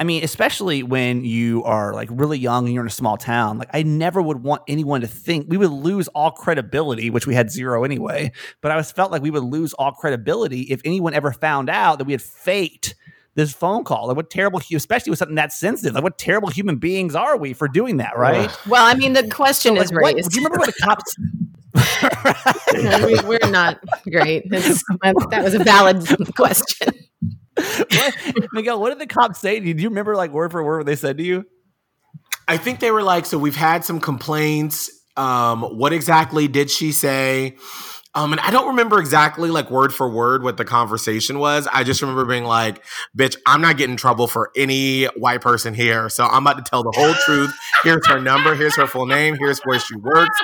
I 0.00 0.04
mean, 0.04 0.24
especially 0.24 0.82
when 0.82 1.24
you 1.24 1.62
are 1.64 1.92
like 1.94 2.08
really 2.10 2.38
young 2.38 2.64
and 2.64 2.74
you're 2.74 2.82
in 2.82 2.88
a 2.88 2.90
small 2.90 3.16
town, 3.16 3.58
like 3.58 3.68
I 3.72 3.82
never 3.82 4.20
would 4.20 4.42
want 4.42 4.62
anyone 4.66 5.00
to 5.02 5.06
think 5.06 5.46
we 5.48 5.56
would 5.56 5.70
lose 5.70 6.08
all 6.08 6.30
credibility, 6.32 7.10
which 7.10 7.26
we 7.26 7.34
had 7.34 7.50
zero 7.50 7.84
anyway. 7.84 8.32
But 8.62 8.72
I 8.72 8.76
was 8.76 8.90
felt 8.90 9.12
like 9.12 9.22
we 9.22 9.30
would 9.30 9.44
lose 9.44 9.74
all 9.74 9.92
credibility 9.92 10.62
if 10.62 10.80
anyone 10.84 11.14
ever 11.14 11.32
found 11.32 11.68
out 11.70 11.98
that 11.98 12.04
we 12.04 12.12
had 12.12 12.22
faked 12.22 12.94
this 13.34 13.52
phone 13.52 13.84
call. 13.84 14.08
Like 14.08 14.16
what 14.16 14.28
terrible, 14.30 14.60
especially 14.74 15.10
with 15.10 15.18
something 15.18 15.36
that 15.36 15.52
sensitive. 15.52 15.94
Like 15.94 16.02
what 16.02 16.18
terrible 16.18 16.48
human 16.48 16.76
beings 16.76 17.14
are 17.14 17.36
we 17.36 17.52
for 17.52 17.68
doing 17.68 17.98
that, 17.98 18.16
right? 18.18 18.50
Well, 18.66 18.84
I 18.84 18.94
mean, 18.94 19.12
the 19.12 19.28
question 19.28 19.76
So, 19.76 19.82
is 19.82 19.92
like, 19.92 20.02
what- 20.02 20.14
raised. 20.16 20.30
do 20.30 20.40
you 20.40 20.46
remember 20.46 20.58
what 20.66 20.74
the 20.74 20.82
cops? 20.82 21.14
No, 22.74 23.06
we, 23.06 23.18
we're 23.28 23.50
not 23.50 23.78
great. 24.10 24.44
It's- 24.46 24.82
that 25.30 25.44
was 25.44 25.54
a 25.54 25.58
valid 25.62 26.04
question. 26.34 26.88
what, 27.54 28.52
Miguel, 28.52 28.80
what 28.80 28.90
did 28.90 28.98
the 28.98 29.06
cops 29.06 29.40
say? 29.40 29.60
to 29.60 29.66
you? 29.66 29.74
Do 29.74 29.82
you 29.82 29.88
remember 29.88 30.16
like 30.16 30.32
word 30.32 30.52
for 30.52 30.62
word 30.62 30.78
what 30.78 30.86
they 30.86 30.96
said 30.96 31.18
to 31.18 31.24
you? 31.24 31.44
I 32.48 32.56
think 32.56 32.80
they 32.80 32.90
were 32.90 33.02
like, 33.02 33.26
so 33.26 33.38
we've 33.38 33.56
had 33.56 33.84
some 33.84 34.00
complaints. 34.00 34.90
Um, 35.16 35.62
what 35.62 35.92
exactly 35.92 36.48
did 36.48 36.70
she 36.70 36.92
say? 36.92 37.56
Um, 38.14 38.32
and 38.32 38.40
I 38.40 38.50
don't 38.50 38.68
remember 38.68 39.00
exactly 39.00 39.50
like 39.50 39.70
word 39.70 39.92
for 39.92 40.08
word 40.08 40.42
what 40.42 40.58
the 40.58 40.64
conversation 40.64 41.38
was. 41.38 41.66
I 41.72 41.82
just 41.82 42.02
remember 42.02 42.26
being 42.26 42.44
like, 42.44 42.84
bitch, 43.16 43.36
I'm 43.46 43.62
not 43.62 43.78
getting 43.78 43.92
in 43.92 43.96
trouble 43.96 44.26
for 44.26 44.50
any 44.54 45.04
white 45.16 45.40
person 45.40 45.72
here. 45.72 46.10
So 46.10 46.24
I'm 46.24 46.46
about 46.46 46.62
to 46.62 46.68
tell 46.68 46.82
the 46.82 46.92
whole 46.94 47.14
truth. 47.24 47.54
Here's 47.84 48.06
her 48.08 48.20
number. 48.20 48.54
Here's 48.54 48.76
her 48.76 48.86
full 48.86 49.06
name. 49.06 49.36
Here's 49.38 49.60
where 49.60 49.78
she 49.78 49.96
works. 49.96 50.38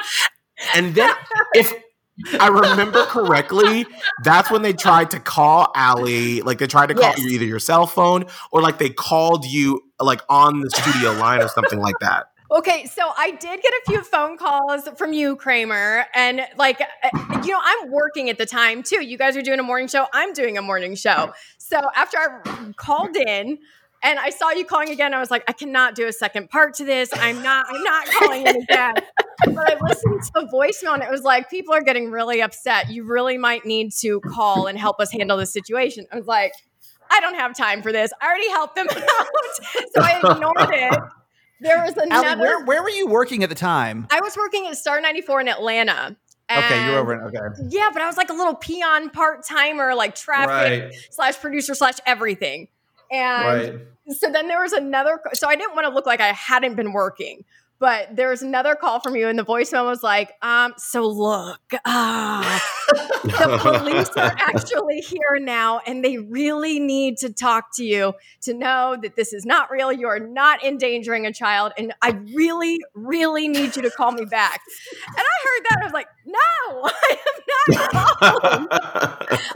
And 0.74 0.94
then 0.94 1.12
if 1.54 1.72
I 2.40 2.48
remember 2.48 3.04
correctly, 3.04 3.86
that's 4.24 4.50
when 4.50 4.62
they 4.62 4.72
tried 4.72 5.10
to 5.10 5.20
call 5.20 5.70
Allie. 5.74 6.42
Like 6.42 6.58
they 6.58 6.66
tried 6.66 6.86
to 6.86 6.94
call 6.94 7.10
Yes. 7.10 7.18
you 7.18 7.28
either 7.30 7.44
your 7.44 7.58
cell 7.58 7.86
phone 7.86 8.26
or 8.50 8.60
like 8.60 8.78
they 8.78 8.90
called 8.90 9.44
you 9.44 9.82
like 10.00 10.22
on 10.28 10.60
the 10.60 10.70
studio 10.70 11.12
line 11.12 11.40
or 11.40 11.48
something 11.48 11.80
like 11.80 11.98
that. 12.00 12.26
Okay, 12.50 12.86
so 12.86 13.02
I 13.14 13.32
did 13.32 13.60
get 13.60 13.72
a 13.74 13.80
few 13.86 14.02
phone 14.02 14.38
calls 14.38 14.88
from 14.96 15.12
you, 15.12 15.36
Kramer, 15.36 16.06
and 16.14 16.40
like, 16.56 16.80
uh, 16.80 17.40
you 17.44 17.50
know, 17.50 17.60
I'm 17.62 17.90
working 17.90 18.30
at 18.30 18.38
the 18.38 18.46
time 18.46 18.82
too. 18.82 19.04
You 19.04 19.18
guys 19.18 19.36
are 19.36 19.42
doing 19.42 19.60
a 19.60 19.62
morning 19.62 19.86
show. 19.86 20.06
I'm 20.14 20.32
doing 20.32 20.56
a 20.56 20.62
morning 20.62 20.94
show. 20.94 21.34
So 21.58 21.78
after 21.94 22.16
I 22.16 22.72
called 22.76 23.16
in 23.16 23.58
and 24.02 24.18
I 24.18 24.30
saw 24.30 24.50
you 24.50 24.64
calling 24.64 24.90
again, 24.90 25.12
I 25.14 25.20
was 25.20 25.30
like, 25.30 25.44
I 25.48 25.52
cannot 25.52 25.94
do 25.94 26.06
a 26.06 26.12
second 26.12 26.50
part 26.50 26.74
to 26.74 26.84
this. 26.84 27.10
I'm 27.14 27.42
not. 27.42 27.66
I'm 27.68 27.82
not 27.82 28.06
calling 28.06 28.46
in 28.46 28.56
again. 28.62 28.94
But 29.46 29.72
I 29.72 29.76
listened 29.80 30.20
to 30.24 30.30
the 30.34 30.48
voicemail 30.52 30.94
and 30.94 31.02
it 31.04 31.10
was 31.10 31.22
like, 31.22 31.48
people 31.48 31.72
are 31.72 31.80
getting 31.80 32.10
really 32.10 32.42
upset. 32.42 32.90
You 32.90 33.04
really 33.04 33.38
might 33.38 33.64
need 33.64 33.92
to 34.00 34.20
call 34.20 34.66
and 34.66 34.76
help 34.76 34.98
us 34.98 35.12
handle 35.12 35.36
this 35.36 35.52
situation. 35.52 36.06
I 36.12 36.16
was 36.16 36.26
like. 36.26 36.52
I 37.10 37.20
don't 37.20 37.36
have 37.36 37.56
time 37.56 37.80
for 37.80 37.90
this. 37.90 38.12
I 38.20 38.26
already 38.26 38.50
helped 38.50 38.74
them 38.76 38.86
out. 38.90 39.26
So 39.94 40.02
I 40.02 40.18
ignored 40.18 40.74
it. 40.74 41.00
There 41.62 41.78
was 41.82 41.96
another. 41.96 42.28
Allie, 42.28 42.40
where, 42.40 42.64
where 42.66 42.82
were 42.82 42.90
you 42.90 43.06
working 43.06 43.42
at 43.42 43.48
the 43.48 43.54
time? 43.54 44.06
I 44.10 44.20
was 44.20 44.36
working 44.36 44.66
at 44.66 44.76
Star 44.76 45.00
94 45.00 45.40
in 45.40 45.48
Atlanta. 45.48 46.16
Okay, 46.54 46.84
you're 46.86 46.98
over. 46.98 47.14
in- 47.14 47.20
Okay. 47.34 47.62
Yeah, 47.70 47.88
but 47.94 48.02
I 48.02 48.06
was 48.06 48.18
like 48.18 48.28
a 48.28 48.34
little 48.34 48.54
peon 48.56 49.08
part 49.08 49.42
timer, 49.46 49.94
like 49.94 50.16
traffic 50.16 50.92
slash 51.10 51.38
producer 51.40 51.74
slash 51.74 51.94
everything. 52.04 52.68
And 53.10 54.16
so 54.16 54.30
then 54.30 54.48
there 54.48 54.60
was 54.60 54.72
another. 54.72 55.20
So 55.34 55.48
I 55.48 55.56
didn't 55.56 55.74
want 55.74 55.86
to 55.86 55.92
look 55.92 56.06
like 56.06 56.20
I 56.20 56.32
hadn't 56.32 56.74
been 56.74 56.92
working, 56.92 57.44
but 57.78 58.16
there 58.16 58.28
was 58.28 58.42
another 58.42 58.74
call 58.74 59.00
from 59.00 59.14
you, 59.16 59.28
and 59.28 59.38
the 59.38 59.44
voicemail 59.44 59.86
was 59.86 60.02
like, 60.02 60.32
um, 60.42 60.74
"So 60.78 61.06
look, 61.06 61.60
ah, 61.84 62.64
the 63.22 63.58
police 63.78 64.08
are 64.16 64.34
actually 64.36 65.00
here 65.00 65.38
now, 65.40 65.80
and 65.86 66.04
they 66.04 66.18
really 66.18 66.80
need 66.80 67.18
to 67.18 67.32
talk 67.32 67.76
to 67.76 67.84
you 67.84 68.14
to 68.42 68.54
know 68.54 68.96
that 69.00 69.14
this 69.14 69.32
is 69.32 69.46
not 69.46 69.70
real. 69.70 69.92
You 69.92 70.08
are 70.08 70.18
not 70.18 70.64
endangering 70.64 71.26
a 71.26 71.32
child, 71.32 71.72
and 71.78 71.94
I 72.02 72.18
really, 72.34 72.80
really 72.94 73.46
need 73.48 73.76
you 73.76 73.82
to 73.82 73.90
call 73.90 74.12
me 74.12 74.24
back." 74.24 74.60
And 75.06 75.18
I 75.18 75.46
heard 75.48 75.64
that, 75.70 75.78
I 75.80 75.84
was 75.84 75.92
like, 75.92 76.08
"No, 76.28 76.82
I 76.84 77.16
am 77.26 77.74
not 77.74 78.40
calling." 78.40 78.68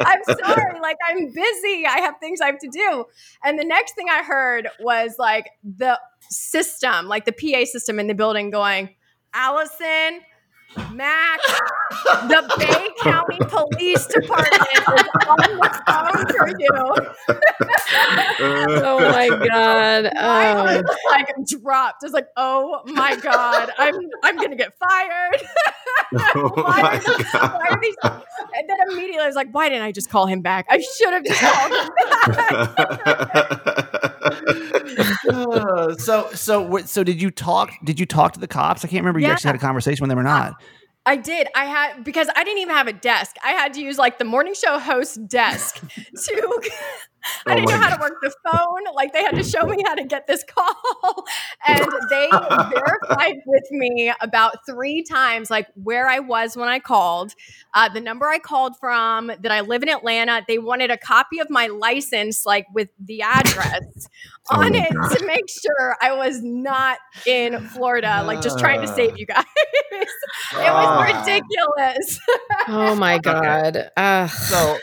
I'm 0.00 0.24
sorry, 0.24 0.80
like 0.80 0.96
I'm 1.08 1.26
busy. 1.32 1.86
I 1.86 2.00
have 2.00 2.14
things 2.20 2.40
I 2.40 2.46
have 2.46 2.58
to 2.58 2.68
do. 2.68 3.04
And 3.44 3.58
the 3.58 3.64
next 3.64 3.94
thing 3.94 4.06
I 4.10 4.22
heard 4.22 4.68
was 4.80 5.16
like 5.18 5.50
the 5.62 5.98
system, 6.30 7.06
like 7.06 7.24
the 7.24 7.32
PA 7.32 7.64
system 7.64 8.00
in 8.00 8.06
the 8.06 8.14
building 8.14 8.50
going, 8.50 8.90
Allison, 9.34 10.20
Mac, 10.92 11.40
the 12.28 12.52
Bay 12.58 12.88
County 13.02 13.40
Police 13.48 14.06
Department 14.06 14.62
is 14.90 15.04
on 15.28 15.56
the 15.56 15.70
phone 15.86 16.26
for 16.38 16.48
you. 16.58 16.94
Oh 18.40 19.00
my 19.10 19.28
god. 19.28 20.04
My 20.14 20.52
Oh. 20.52 20.56
heart, 20.56 20.84
like 21.10 21.26
dropped. 21.46 22.02
I 22.02 22.06
was 22.06 22.12
like, 22.12 22.26
oh 22.36 22.80
my 22.86 23.14
God, 23.16 23.70
I'm 23.78 23.94
I'm 24.22 24.36
gonna 24.40 24.56
get 24.56 24.72
fired. 24.78 25.42
Oh 26.34 26.50
why, 26.56 26.82
my 26.82 26.96
are 26.96 27.00
these, 27.00 27.26
God. 27.32 27.52
why 27.52 27.68
are 27.70 27.80
these? 27.80 27.96
And 28.04 28.68
then 28.68 28.76
immediately 28.90 29.22
I 29.22 29.26
was 29.26 29.36
like, 29.36 29.48
why 29.52 29.68
didn't 29.70 29.84
I 29.84 29.92
just 29.92 30.10
call 30.10 30.26
him 30.26 30.42
back? 30.42 30.66
I 30.68 30.78
should 30.80 31.12
have 31.12 31.24
just 31.24 31.40
called 31.40 31.72
him 31.72 31.88
back. 33.34 33.88
Uh, 35.28 35.94
so 35.98 36.30
so 36.34 36.78
so 36.84 37.04
did 37.04 37.20
you 37.20 37.30
talk? 37.30 37.72
Did 37.84 37.98
you 38.00 38.06
talk 38.06 38.32
to 38.34 38.40
the 38.40 38.48
cops? 38.48 38.84
I 38.84 38.88
can't 38.88 39.02
remember. 39.02 39.20
You 39.20 39.26
Yeah. 39.26 39.32
actually 39.32 39.48
had 39.48 39.56
a 39.56 39.60
conversation 39.60 40.02
with 40.02 40.08
them 40.10 40.18
or 40.18 40.22
not. 40.24 40.54
I 41.04 41.16
did. 41.16 41.48
I 41.56 41.64
had 41.64 42.04
because 42.04 42.28
I 42.36 42.44
didn't 42.44 42.60
even 42.60 42.74
have 42.74 42.86
a 42.86 42.92
desk. 42.92 43.36
I 43.44 43.52
had 43.52 43.74
to 43.74 43.80
use 43.80 43.98
like 43.98 44.18
the 44.18 44.24
morning 44.24 44.54
show 44.54 44.78
host 44.78 45.26
desk 45.28 45.82
to. 46.24 46.60
I 47.46 47.54
Oh 47.54 47.54
didn't 47.54 47.70
know 47.70 47.76
my 47.76 47.82
how 47.82 47.94
to 47.96 48.00
work 48.00 48.14
the 48.22 48.32
phone. 48.44 48.94
Like 48.94 49.12
they 49.12 49.22
had 49.22 49.34
to 49.36 49.44
show 49.44 49.62
me 49.66 49.82
how 49.84 49.94
to 49.94 50.04
get 50.04 50.26
this 50.26 50.44
call, 50.48 51.24
and 51.66 51.86
they 52.10 52.28
verified 52.30 53.36
with 53.46 53.70
me 53.70 54.12
about 54.20 54.56
three 54.66 55.02
times, 55.02 55.50
like 55.50 55.68
where 55.74 56.08
I 56.08 56.18
was 56.20 56.56
when 56.56 56.68
I 56.68 56.78
called, 56.78 57.34
uh, 57.74 57.88
the 57.88 58.00
number 58.00 58.26
I 58.28 58.38
called 58.38 58.76
from, 58.78 59.28
that 59.28 59.50
I 59.52 59.60
live 59.60 59.82
in 59.82 59.88
Atlanta. 59.88 60.42
They 60.46 60.58
wanted 60.58 60.90
a 60.90 60.96
copy 60.98 61.38
of 61.40 61.50
my 61.50 61.66
license, 61.68 62.44
like 62.46 62.66
with 62.74 62.88
the 62.98 63.22
address 63.22 64.08
Oh 64.50 64.60
on 64.60 64.74
it 64.74 64.92
God. 64.92 65.16
to 65.16 65.26
make 65.26 65.48
sure 65.48 65.96
I 66.00 66.12
was 66.14 66.42
not 66.42 66.98
in 67.26 67.58
Florida, 67.68 68.22
like 68.26 68.40
just 68.40 68.58
trying 68.58 68.80
to 68.82 68.88
save 68.88 69.16
you 69.18 69.26
guys. 69.26 69.44
it 69.92 70.08
Ah. 70.54 70.98
was 70.98 71.14
ridiculous. 71.26 72.18
Oh 72.68 72.94
my 72.94 73.18
god. 73.18 73.90
Uh, 73.96 74.26
So 74.28 74.78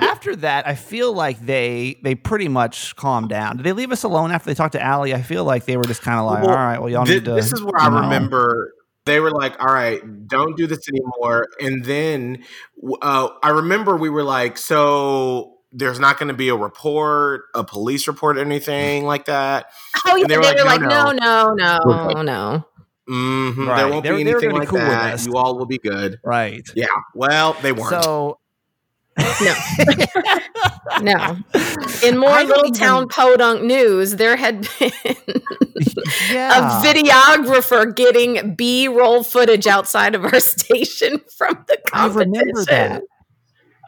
after 0.00 0.36
that, 0.36 0.66
I 0.66 0.74
feel 0.74 1.12
like 1.12 1.38
they 1.40 1.98
they 2.02 2.14
pretty 2.14 2.48
much 2.48 2.94
calmed 2.96 3.28
down. 3.28 3.56
Did 3.58 3.64
they 3.66 3.72
leave 3.72 3.92
us 3.92 4.02
alone 4.04 4.30
after 4.32 4.48
they 4.50 4.54
talked 4.54 4.72
to 4.72 4.82
Allie? 4.82 5.14
I 5.14 5.22
feel 5.22 5.44
like 5.44 5.64
they 5.66 5.76
were 5.76 5.84
just 5.84 6.02
kind 6.02 6.18
of 6.18 6.26
like, 6.26 6.42
Well, 6.42 6.50
all 6.50 6.56
right, 6.56 6.78
well, 6.78 6.88
y'all 6.88 7.04
Thi- 7.06 7.14
need 7.14 7.24
to. 7.26 7.32
this 7.34 7.52
is 7.52 7.62
where 7.62 7.78
I 7.80 7.88
know." 7.88 8.00
remember 8.00 8.72
they 9.06 9.18
were 9.20 9.30
like, 9.30 9.58
"All 9.60 9.72
right, 9.72 10.00
don't 10.28 10.56
do 10.56 10.66
this 10.66 10.86
anymore." 10.88 11.46
And 11.60 11.84
then 11.84 12.44
uh, 13.02 13.28
I 13.42 13.48
remember 13.50 13.96
we 13.96 14.10
were 14.10 14.24
like, 14.24 14.58
"So 14.58 15.56
there's 15.72 15.98
not 16.00 16.18
going 16.18 16.28
to 16.28 16.34
be 16.34 16.48
a 16.48 16.56
report, 16.56 17.42
a 17.54 17.62
police 17.64 18.06
report, 18.08 18.36
or 18.36 18.40
anything 18.40 19.04
like 19.06 19.24
that." 19.26 19.66
oh 20.06 20.16
yeah, 20.16 20.22
And 20.22 20.30
they 20.30 20.34
they 20.34 20.36
were, 20.38 20.42
were 20.54 20.64
like, 20.64 20.80
like, 20.80 20.90
"No, 20.90 21.12
no, 21.12 21.54
no, 21.54 21.78
no, 22.12 22.22
no. 22.22 22.64
hmm 23.08 23.68
Right. 23.68 23.76
There 23.76 23.88
won't 23.88 24.02
They 24.04 24.10
were- 24.10 24.16
be 24.18 24.30
anything 24.30 24.50
like 24.52 24.68
cool 24.68 24.78
that. 24.78 25.24
You 25.24 25.34
all 25.36 25.56
will 25.56 25.66
be 25.66 25.78
good. 25.78 26.18
Right. 26.24 26.68
Yeah. 26.74 26.86
Well, 27.14 27.56
they 27.62 27.72
weren't. 27.72 28.02
So 28.02 28.38
No. 29.42 29.54
No. 31.02 31.36
In 32.04 32.18
more 32.18 32.42
little 32.42 32.66
even- 32.66 32.74
town 32.74 33.08
podunk 33.08 33.62
news, 33.62 34.16
there 34.16 34.36
had 34.36 34.68
been 34.78 34.90
yeah, 36.30 36.80
a 36.80 36.84
videographer 36.84 37.94
getting 37.94 38.54
B 38.54 38.86
roll 38.88 39.22
footage 39.22 39.66
outside 39.66 40.14
of 40.14 40.24
our 40.24 40.40
station 40.40 41.20
from 41.38 41.64
the 41.68 41.78
competition. 41.86 42.36
I 42.36 42.40
remember 42.40 42.64
that. 42.66 43.02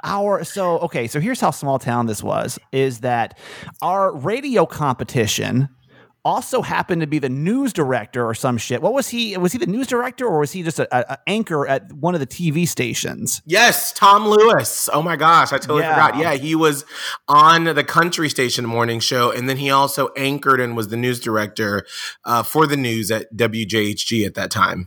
Our 0.04 0.42
so 0.44 0.78
okay, 0.80 1.06
so 1.06 1.20
here's 1.20 1.40
how 1.40 1.50
small 1.50 1.78
town 1.78 2.06
this 2.06 2.22
was: 2.22 2.58
is 2.70 3.00
that 3.00 3.38
our 3.82 4.16
radio 4.16 4.64
competition 4.64 5.68
also 6.24 6.62
happened 6.62 7.00
to 7.00 7.06
be 7.06 7.18
the 7.18 7.28
news 7.28 7.72
director 7.72 8.24
or 8.26 8.34
some 8.34 8.56
shit. 8.56 8.80
What 8.80 8.92
was 8.92 9.08
he? 9.08 9.36
Was 9.36 9.52
he 9.52 9.58
the 9.58 9.66
news 9.66 9.86
director 9.88 10.26
or 10.26 10.38
was 10.40 10.52
he 10.52 10.62
just 10.62 10.78
a, 10.78 10.88
a, 10.96 11.14
a 11.14 11.18
anchor 11.26 11.66
at 11.66 11.92
one 11.92 12.14
of 12.14 12.20
the 12.20 12.26
TV 12.26 12.66
stations? 12.66 13.42
Yes, 13.44 13.92
Tom 13.92 14.26
Lewis. 14.28 14.88
Oh 14.92 15.02
my 15.02 15.16
gosh, 15.16 15.52
I 15.52 15.58
totally 15.58 15.80
Yeah. 15.82 15.94
forgot. 15.94 16.20
Yeah, 16.20 16.34
he 16.34 16.54
was 16.54 16.84
on 17.28 17.64
the 17.64 17.84
country 17.84 18.28
station 18.28 18.64
morning 18.66 19.00
show, 19.00 19.30
and 19.30 19.48
then 19.48 19.56
he 19.56 19.70
also 19.70 20.08
anchored 20.16 20.60
and 20.60 20.76
was 20.76 20.88
the 20.88 20.96
news 20.96 21.18
director 21.20 21.84
uh, 22.24 22.42
for 22.42 22.66
the 22.66 22.76
news 22.76 23.10
at 23.10 23.34
WJHG 23.34 24.24
at 24.24 24.34
that 24.34 24.50
time. 24.50 24.86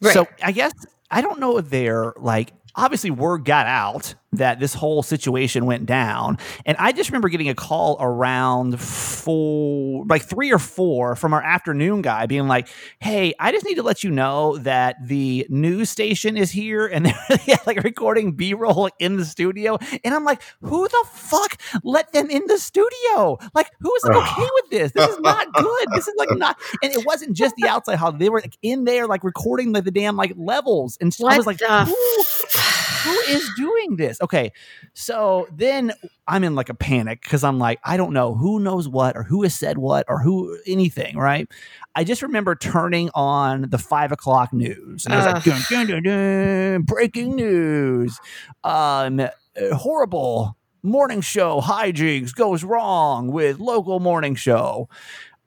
Right. 0.00 0.14
So 0.14 0.26
I 0.42 0.52
guess 0.52 0.72
I 1.10 1.20
don't 1.20 1.38
know 1.40 1.58
if 1.58 1.70
they're 1.70 2.12
like 2.16 2.52
obviously 2.74 3.10
word 3.10 3.44
got 3.44 3.66
out 3.66 4.14
that 4.32 4.60
this 4.60 4.74
whole 4.74 5.02
situation 5.02 5.66
went 5.66 5.86
down. 5.86 6.38
And 6.64 6.76
i 6.78 6.92
just 6.92 7.10
remember 7.10 7.28
getting 7.28 7.48
a 7.48 7.54
call 7.54 7.96
around 8.00 8.80
four 8.80 10.04
like 10.06 10.22
three 10.22 10.52
or 10.52 10.58
four 10.58 11.16
from 11.16 11.34
our 11.34 11.42
afternoon 11.42 12.02
guy 12.02 12.26
being 12.26 12.48
like 12.48 12.68
hey 13.00 13.34
i 13.38 13.52
just 13.52 13.64
need 13.66 13.74
to 13.74 13.82
let 13.82 14.02
you 14.04 14.10
know 14.10 14.56
that 14.58 14.96
the 15.06 15.46
news 15.48 15.90
station 15.90 16.36
is 16.36 16.50
here 16.50 16.86
and 16.86 17.06
they're 17.28 17.38
yeah, 17.46 17.56
like 17.66 17.82
recording 17.82 18.32
b-roll 18.32 18.88
in 18.98 19.16
the 19.16 19.24
studio. 19.24 19.78
And 20.04 20.14
i'm 20.14 20.24
like 20.24 20.42
who 20.62 20.86
the 20.86 21.04
fuck 21.12 21.60
let 21.82 22.12
them 22.12 22.30
in 22.30 22.46
the 22.46 22.58
studio? 22.58 23.38
Like 23.54 23.70
who's 23.80 24.02
like, 24.04 24.16
okay 24.16 24.48
with 24.54 24.70
this? 24.70 24.92
This 24.92 25.08
is 25.08 25.20
not 25.20 25.52
good. 25.52 25.88
This 25.92 26.08
is 26.08 26.14
like 26.16 26.30
not 26.36 26.58
and 26.82 26.92
it 26.92 27.04
wasn't 27.06 27.36
just 27.36 27.54
the 27.56 27.68
outside 27.68 27.96
hall. 27.96 28.12
They 28.12 28.28
were 28.28 28.40
like 28.40 28.56
in 28.62 28.84
there 28.84 29.06
like 29.06 29.24
recording 29.24 29.72
like 29.72 29.84
the 29.84 29.90
damn 29.90 30.16
like 30.16 30.32
levels. 30.36 30.96
And 31.00 31.12
so 31.12 31.26
i 31.28 31.36
was 31.36 31.46
like 31.46 31.58
the 31.58 31.66
who, 33.02 33.32
is 33.32 33.50
doing 33.56 33.96
this? 33.96 34.20
Okay 34.20 34.52
so 34.94 35.46
then 35.52 35.92
i'm 36.26 36.42
in 36.42 36.54
like 36.56 36.68
a 36.68 36.74
panic 36.74 37.22
because 37.22 37.44
i'm 37.44 37.58
like 37.60 37.78
i 37.84 37.96
don't 37.96 38.12
know 38.12 38.34
who 38.34 38.58
knows 38.58 38.88
what 38.88 39.16
or 39.16 39.22
who 39.22 39.42
has 39.44 39.54
said 39.54 39.78
what 39.78 40.04
or 40.08 40.20
who 40.20 40.58
anything 40.66 41.16
right? 41.16 41.48
I 41.94 42.04
just 42.04 42.22
remember 42.22 42.54
turning 42.54 43.10
on 43.14 43.62
the 43.68 43.78
five 43.78 44.12
o'clock 44.12 44.52
news 44.52 45.04
and 45.04 45.14
it 45.14 45.16
was 45.16 45.26
like 45.26 45.44
dun, 45.44 45.62
dun, 45.68 45.86
dun, 45.86 46.02
dun, 46.02 46.82
breaking 46.82 47.34
news. 47.36 48.18
Um 48.64 49.20
uh, 49.20 49.30
horrible 49.72 50.56
morning 50.82 51.20
show 51.20 51.60
hijinks 51.60 52.34
goes 52.34 52.64
wrong 52.64 53.30
with 53.30 53.58
local 53.58 54.00
morning 54.00 54.34
show. 54.34 54.88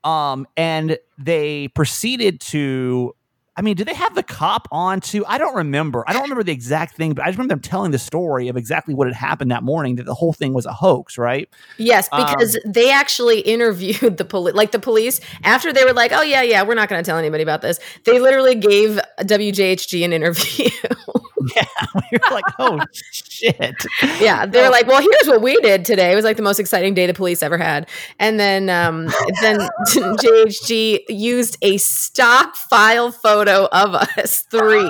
Um 0.04 0.46
and 0.58 0.98
they 1.18 1.70
proceeded 1.70 2.40
to 2.42 3.16
I 3.56 3.62
mean, 3.62 3.76
did 3.76 3.88
they 3.88 3.94
have 3.94 4.16
the 4.16 4.24
cop 4.24 4.68
on 4.72 5.00
too? 5.00 5.24
I 5.28 5.38
don't 5.38 5.56
remember. 5.56 6.04
I 6.08 6.14
don't 6.14 6.24
remember 6.24 6.44
the 6.44 6.52
exact 6.52 6.96
thing, 6.96 7.14
but 7.14 7.24
I 7.24 7.28
just 7.28 7.38
remember 7.38 7.54
them 7.54 7.62
telling 7.62 7.92
the 7.92 8.00
story 8.00 8.48
of 8.48 8.58
exactly 8.58 8.96
what 8.96 9.08
had 9.08 9.16
happened 9.16 9.52
that 9.52 9.64
morning. 9.64 9.98
That 9.98 10.06
the 10.06 10.16
whole 10.16 10.34
thing 10.34 10.54
was 10.54 10.66
a 10.66 10.74
hoax, 10.74 11.18
right? 11.18 11.48
Yes, 11.78 12.10
Um, 12.12 12.26
because 12.26 12.58
they 12.66 12.92
actually 12.92 13.42
interviewed 13.42 14.18
the 14.18 14.26
police, 14.26 14.56
like 14.56 14.72
the 14.72 14.80
police, 14.80 15.22
after 15.44 15.72
they 15.72 15.86
were 15.86 15.94
like, 15.94 16.12
"Oh 16.12 16.24
yeah, 16.24 16.42
yeah, 16.42 16.64
we're 16.64 16.74
not 16.74 16.90
going 16.90 17.04
to 17.04 17.08
tell 17.08 17.18
anybody 17.18 17.44
about 17.44 17.62
this." 17.62 17.80
They 18.06 18.20
literally 18.20 18.56
gave 18.56 19.00
WJHG 19.20 20.04
an 20.04 20.14
interview. 20.14 20.70
Yeah, 21.56 21.66
we 21.96 22.18
were 22.18 22.32
like, 22.32 22.46
oh 22.60 22.80
shit. 23.12 23.76
yeah, 24.20 24.46
they're 24.46 24.70
like, 24.70 24.88
"Well, 24.88 25.02
here's 25.02 25.28
what 25.28 25.42
we 25.42 25.56
did 25.58 25.86
today. 25.86 26.12
It 26.12 26.16
was 26.16 26.26
like 26.26 26.38
the 26.38 26.44
most 26.44 26.60
exciting 26.60 26.94
day 26.94 27.06
the 27.08 27.14
police 27.14 27.44
ever 27.44 27.58
had." 27.58 27.88
And 28.20 28.40
then, 28.40 28.70
um, 28.70 29.08
then 29.42 29.60
JHG 29.88 31.02
used 31.10 31.58
a 31.62 31.78
stock 31.78 32.56
file 32.56 33.12
photo 33.12 33.68
of 33.72 33.96
us 33.96 34.42
three, 34.50 34.90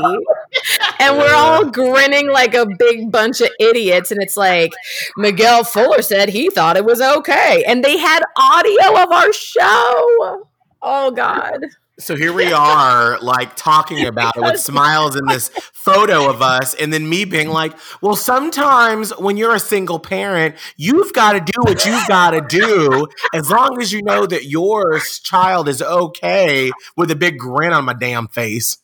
and 1.00 1.18
we're 1.18 1.34
all 1.34 1.66
grinning 1.66 2.30
like 2.30 2.54
a 2.54 2.66
big 2.78 3.12
bunch 3.12 3.42
of 3.42 3.50
idiots. 3.60 4.12
And 4.12 4.22
it's 4.22 4.38
like 4.38 4.72
Miguel 5.18 5.64
Fuller 5.64 6.02
said 6.02 6.30
he 6.30 6.50
thought 6.50 6.78
it 6.78 6.86
was 6.86 7.02
okay, 7.02 7.64
and 7.68 7.84
they 7.84 7.98
had 7.98 8.22
audio 8.38 9.04
of 9.04 9.12
our 9.12 9.34
show. 9.34 10.46
Oh 10.82 11.12
God! 11.16 11.66
So 12.04 12.18
here 12.18 12.34
we 12.34 12.52
are, 12.52 13.18
like 13.22 13.56
talking 13.56 14.06
about 14.06 14.36
it 14.36 14.42
with 14.42 14.60
smiles 14.60 15.16
in 15.16 15.26
this 15.26 15.50
photo 15.72 16.30
of 16.30 16.42
us, 16.42 16.74
and 16.74 16.92
then 16.92 17.08
me 17.08 17.24
being 17.24 17.48
like, 17.48 17.74
"Well, 18.02 18.18
sometimes 18.18 19.12
when 19.18 19.38
you're 19.38 19.56
a 19.56 19.60
single 19.60 20.00
parent, 20.00 20.56
you've 20.76 21.14
got 21.14 21.34
to 21.34 21.40
do 21.40 21.62
what 21.62 21.86
you've 21.86 22.08
got 22.08 22.32
to 22.32 22.42
do, 22.42 23.08
as 23.34 23.50
long 23.50 23.82
as 23.82 23.94
you 23.94 24.02
know 24.04 24.26
that 24.26 24.46
your 24.46 25.00
child 25.24 25.70
is 25.70 25.82
okay." 25.82 26.72
With 26.98 27.10
a 27.10 27.16
big 27.16 27.38
grin 27.40 27.72
on 27.72 27.86
my 27.86 27.94
damn 27.94 28.28
face. 28.28 28.80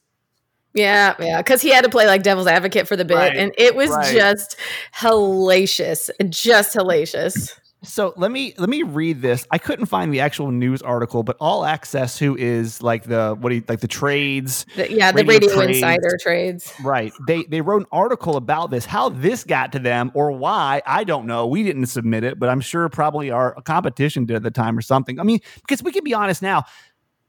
Yeah, 0.73 1.15
yeah, 1.19 1.41
because 1.41 1.61
he 1.61 1.69
had 1.69 1.83
to 1.83 1.89
play 1.89 2.07
like 2.07 2.23
devil's 2.23 2.47
advocate 2.47 2.87
for 2.87 2.95
the 2.95 3.03
bit, 3.03 3.15
Right, 3.15 3.35
and 3.35 3.51
it 3.57 3.75
was 3.75 3.89
right. 3.89 4.13
just 4.15 4.55
hellacious, 4.95 6.09
just 6.29 6.75
hellacious. 6.75 7.51
So 7.81 8.13
let 8.17 8.29
me 8.29 8.53
let 8.57 8.67
me 8.69 8.83
read 8.83 9.21
this. 9.21 9.47
I 9.51 9.57
couldn't 9.57 9.85
find 9.85 10.13
the 10.13 10.19
actual 10.19 10.51
news 10.51 10.81
article, 10.81 11.23
but 11.23 11.37
All 11.39 11.63
Access, 11.63 12.19
who 12.19 12.35
is 12.35 12.83
like 12.83 13.03
the 13.03 13.37
what 13.39 13.49
do 13.49 13.55
you 13.55 13.63
like 13.69 13.79
the 13.79 13.87
trades, 13.87 14.65
The- 14.75 14.91
yeah, 14.91 15.13
the 15.13 15.23
Radio 15.23 15.53
trades. 15.53 15.77
insider 15.77 16.17
trades. 16.21 16.73
right? 16.83 17.13
They 17.25 17.43
they 17.43 17.61
wrote 17.61 17.81
an 17.83 17.87
article 17.91 18.35
about 18.35 18.69
this, 18.69 18.85
how 18.85 19.07
this 19.07 19.45
got 19.45 19.71
to 19.71 19.79
them, 19.79 20.11
or 20.13 20.31
why 20.33 20.81
I 20.85 21.05
don't 21.05 21.25
know. 21.25 21.47
We 21.47 21.63
didn't 21.63 21.85
submit 21.85 22.25
it, 22.25 22.37
but 22.37 22.49
I'm 22.49 22.59
sure 22.59 22.89
probably 22.89 23.31
our 23.31 23.53
competition 23.61 24.25
did 24.25 24.35
at 24.35 24.43
the 24.43 24.51
time 24.51 24.77
or 24.77 24.81
something. 24.81 25.17
I 25.17 25.23
mean, 25.23 25.39
because 25.61 25.81
we 25.81 25.93
can 25.93 26.03
be 26.03 26.13
honest 26.13 26.41
now. 26.41 26.65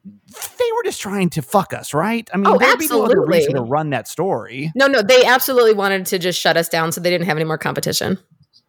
They 0.02 0.72
were 0.76 0.82
just 0.82 0.98
trying 1.00 1.28
to 1.30 1.42
fuck 1.42 1.74
us, 1.74 1.92
right? 1.92 2.26
I 2.32 2.38
mean, 2.38 2.46
Oh, 2.46 2.56
there'd 2.58 2.78
be 2.78 2.86
no 2.88 3.04
other 3.04 3.18
absolutely. 3.20 3.38
reason 3.38 3.54
to 3.56 3.60
run 3.60 3.90
that 3.90 4.08
story. 4.08 4.72
No, 4.74 4.86
no, 4.86 5.02
they 5.02 5.26
absolutely 5.26 5.74
wanted 5.74 6.06
to 6.06 6.18
just 6.18 6.40
shut 6.40 6.56
us 6.56 6.70
down, 6.70 6.90
so 6.90 7.02
they 7.02 7.10
didn't 7.10 7.26
have 7.26 7.36
any 7.36 7.44
more 7.44 7.58
competition. 7.58 8.18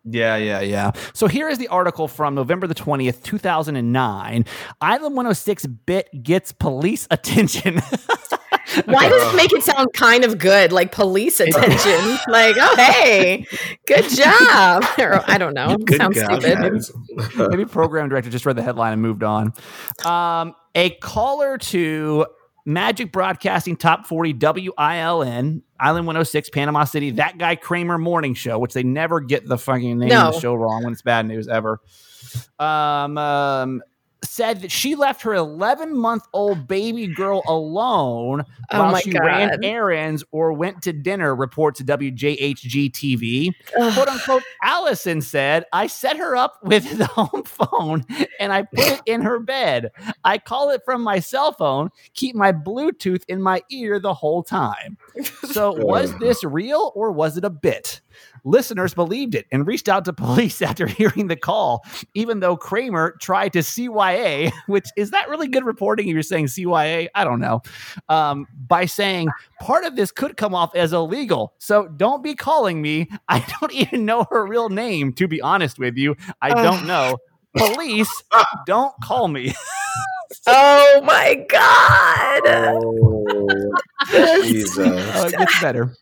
Yeah, 0.03 0.35
yeah, 0.35 0.61
yeah. 0.61 0.91
So 1.13 1.27
here 1.27 1.47
is 1.47 1.57
the 1.59 1.67
article 1.67 2.07
from 2.07 2.33
November 2.33 2.65
the 2.65 2.75
20th, 2.75 3.21
2009. 3.23 4.45
Island 4.81 5.15
106 5.15 5.65
bit 5.67 6.09
gets 6.23 6.51
police 6.51 7.07
attention. 7.11 7.81
Why 8.85 9.09
does 9.09 9.33
it 9.33 9.35
make 9.35 9.51
it 9.53 9.63
sound 9.63 9.89
kind 9.93 10.23
of 10.23 10.37
good, 10.37 10.71
like 10.71 10.91
police 10.91 11.39
attention? 11.39 12.17
like, 12.27 12.55
oh 12.59 12.75
hey, 12.77 13.45
good 13.85 14.09
job. 14.09 14.85
Or, 14.97 15.21
I 15.29 15.37
don't 15.37 15.53
know. 15.53 15.77
Sounds 15.97 16.19
stupid. 16.19 16.81
Maybe 17.49 17.65
program 17.65 18.09
director 18.09 18.29
just 18.29 18.45
read 18.45 18.55
the 18.55 18.63
headline 18.63 18.93
and 18.93 19.01
moved 19.01 19.23
on. 19.23 19.53
Um, 20.05 20.55
a 20.73 20.91
caller 21.01 21.57
to 21.57 22.25
Magic 22.65 23.11
Broadcasting 23.11 23.75
Top 23.75 24.05
40 24.05 24.33
WILN, 24.33 25.61
Island 25.79 26.07
106, 26.07 26.49
Panama 26.49 26.83
City, 26.83 27.11
that 27.11 27.37
guy 27.37 27.55
Kramer 27.55 27.97
Morning 27.97 28.33
Show, 28.33 28.59
which 28.59 28.73
they 28.73 28.83
never 28.83 29.19
get 29.19 29.47
the 29.47 29.57
fucking 29.57 29.97
name 29.99 30.11
of 30.11 30.33
the 30.33 30.39
show 30.39 30.53
wrong 30.53 30.83
when 30.83 30.93
it's 30.93 31.01
bad 31.01 31.25
news 31.25 31.47
ever. 31.47 31.79
Um, 32.59 33.17
um, 33.17 33.81
said 34.23 34.61
that 34.61 34.71
she 34.71 34.95
left 34.95 35.21
her 35.23 35.33
11 35.33 35.95
month 35.97 36.27
old 36.33 36.67
baby 36.67 37.07
girl 37.07 37.41
alone 37.47 38.43
Oh 38.71 38.79
while 38.79 38.95
she 38.97 39.11
ran 39.11 39.63
errands 39.63 40.23
or 40.31 40.53
went 40.53 40.81
to 40.83 40.93
dinner, 40.93 41.35
reports 41.35 41.81
WJHG 41.81 42.91
TV 42.91 43.53
quote 43.93 44.07
unquote, 44.07 44.43
Allison 44.63 45.21
said, 45.21 45.65
I 45.73 45.87
set 45.87 46.17
her 46.17 46.35
up 46.35 46.57
with 46.63 46.97
the 46.97 47.05
home 47.07 47.43
phone 47.43 48.05
and 48.39 48.53
I 48.53 48.63
put 48.63 48.87
it 48.87 49.01
in 49.05 49.21
her 49.21 49.39
bed. 49.39 49.91
I 50.23 50.37
call 50.37 50.69
it 50.69 50.81
from 50.85 51.01
my 51.01 51.19
cell 51.19 51.53
phone, 51.53 51.89
keep 52.13 52.35
my 52.35 52.51
Bluetooth 52.51 53.23
in 53.27 53.41
my 53.41 53.61
ear 53.71 53.99
the 53.99 54.13
whole 54.13 54.43
time. 54.43 54.97
So, 55.51 55.73
was 55.73 56.17
this 56.19 56.43
real 56.43 56.93
or 56.95 57.11
was 57.11 57.35
it 57.35 57.43
a 57.43 57.49
bit? 57.49 57.99
Listeners 58.43 58.93
believed 58.93 59.35
it 59.35 59.45
and 59.51 59.67
reached 59.67 59.89
out 59.89 60.05
to 60.05 60.13
police 60.13 60.61
after 60.61 60.87
hearing 60.87 61.27
the 61.27 61.35
call, 61.35 61.83
even 62.13 62.39
though 62.39 62.55
Kramer 62.55 63.17
tried 63.19 63.53
to 63.53 63.59
CYA, 63.59 64.51
which 64.67 64.87
is 64.95 65.11
that 65.11 65.29
really 65.29 65.47
good 65.47 65.65
reporting 65.65 66.07
if 66.07 66.13
you're 66.13 66.23
saying 66.23 66.45
CYA? 66.45 67.09
I 67.13 67.23
don't 67.23 67.39
know. 67.39 67.61
Um, 68.07 68.47
by 68.67 68.85
saying 68.85 69.27
part 69.59 69.83
of 69.83 69.95
this 69.95 70.11
could 70.11 70.37
come 70.37 70.55
off 70.55 70.73
as 70.75 70.93
illegal. 70.93 71.53
So 71.57 71.87
don't 71.87 72.23
be 72.23 72.35
calling 72.35 72.81
me. 72.81 73.09
I 73.27 73.45
don't 73.59 73.73
even 73.73 74.05
know 74.05 74.25
her 74.29 74.45
real 74.45 74.69
name, 74.69 75.13
to 75.13 75.27
be 75.27 75.41
honest 75.41 75.79
with 75.79 75.97
you. 75.97 76.15
I 76.41 76.49
don't 76.53 76.85
know. 76.87 77.17
Police, 77.57 78.23
don't 78.65 78.93
call 79.03 79.27
me. 79.27 79.53
Oh 80.47 81.01
my 81.03 81.45
god. 81.49 82.41
Oh, 82.45 83.10
Jesus. 84.11 84.77
Oh, 85.15 85.25
it 85.25 85.37
gets 85.37 85.61
better. 85.61 85.93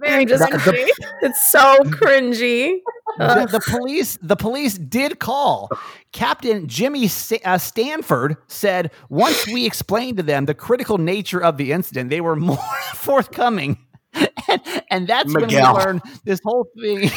Very 0.00 0.24
just 0.26 0.42
The- 0.50 0.92
it's 1.22 1.50
so 1.50 1.78
cringy. 1.84 2.78
the, 3.18 3.48
the 3.50 3.60
police 3.68 4.18
the 4.22 4.36
police 4.36 4.78
did 4.78 5.18
call 5.18 5.68
captain 6.12 6.66
jimmy 6.68 7.08
Sa- 7.08 7.36
uh, 7.44 7.58
stanford 7.58 8.36
said 8.46 8.90
once 9.08 9.46
we 9.48 9.66
explained 9.66 10.16
to 10.18 10.22
them 10.22 10.46
the 10.46 10.54
critical 10.54 10.96
nature 10.98 11.42
of 11.42 11.56
the 11.56 11.72
incident 11.72 12.08
they 12.10 12.20
were 12.20 12.36
more 12.50 12.56
forthcoming 12.94 13.78
and, 14.14 14.82
and 14.90 15.06
that's 15.08 15.32
Miguel. 15.32 15.74
when 15.74 15.74
we 15.76 15.84
learned 15.84 16.02
this 16.24 16.40
whole 16.44 16.66
thing 16.80 17.10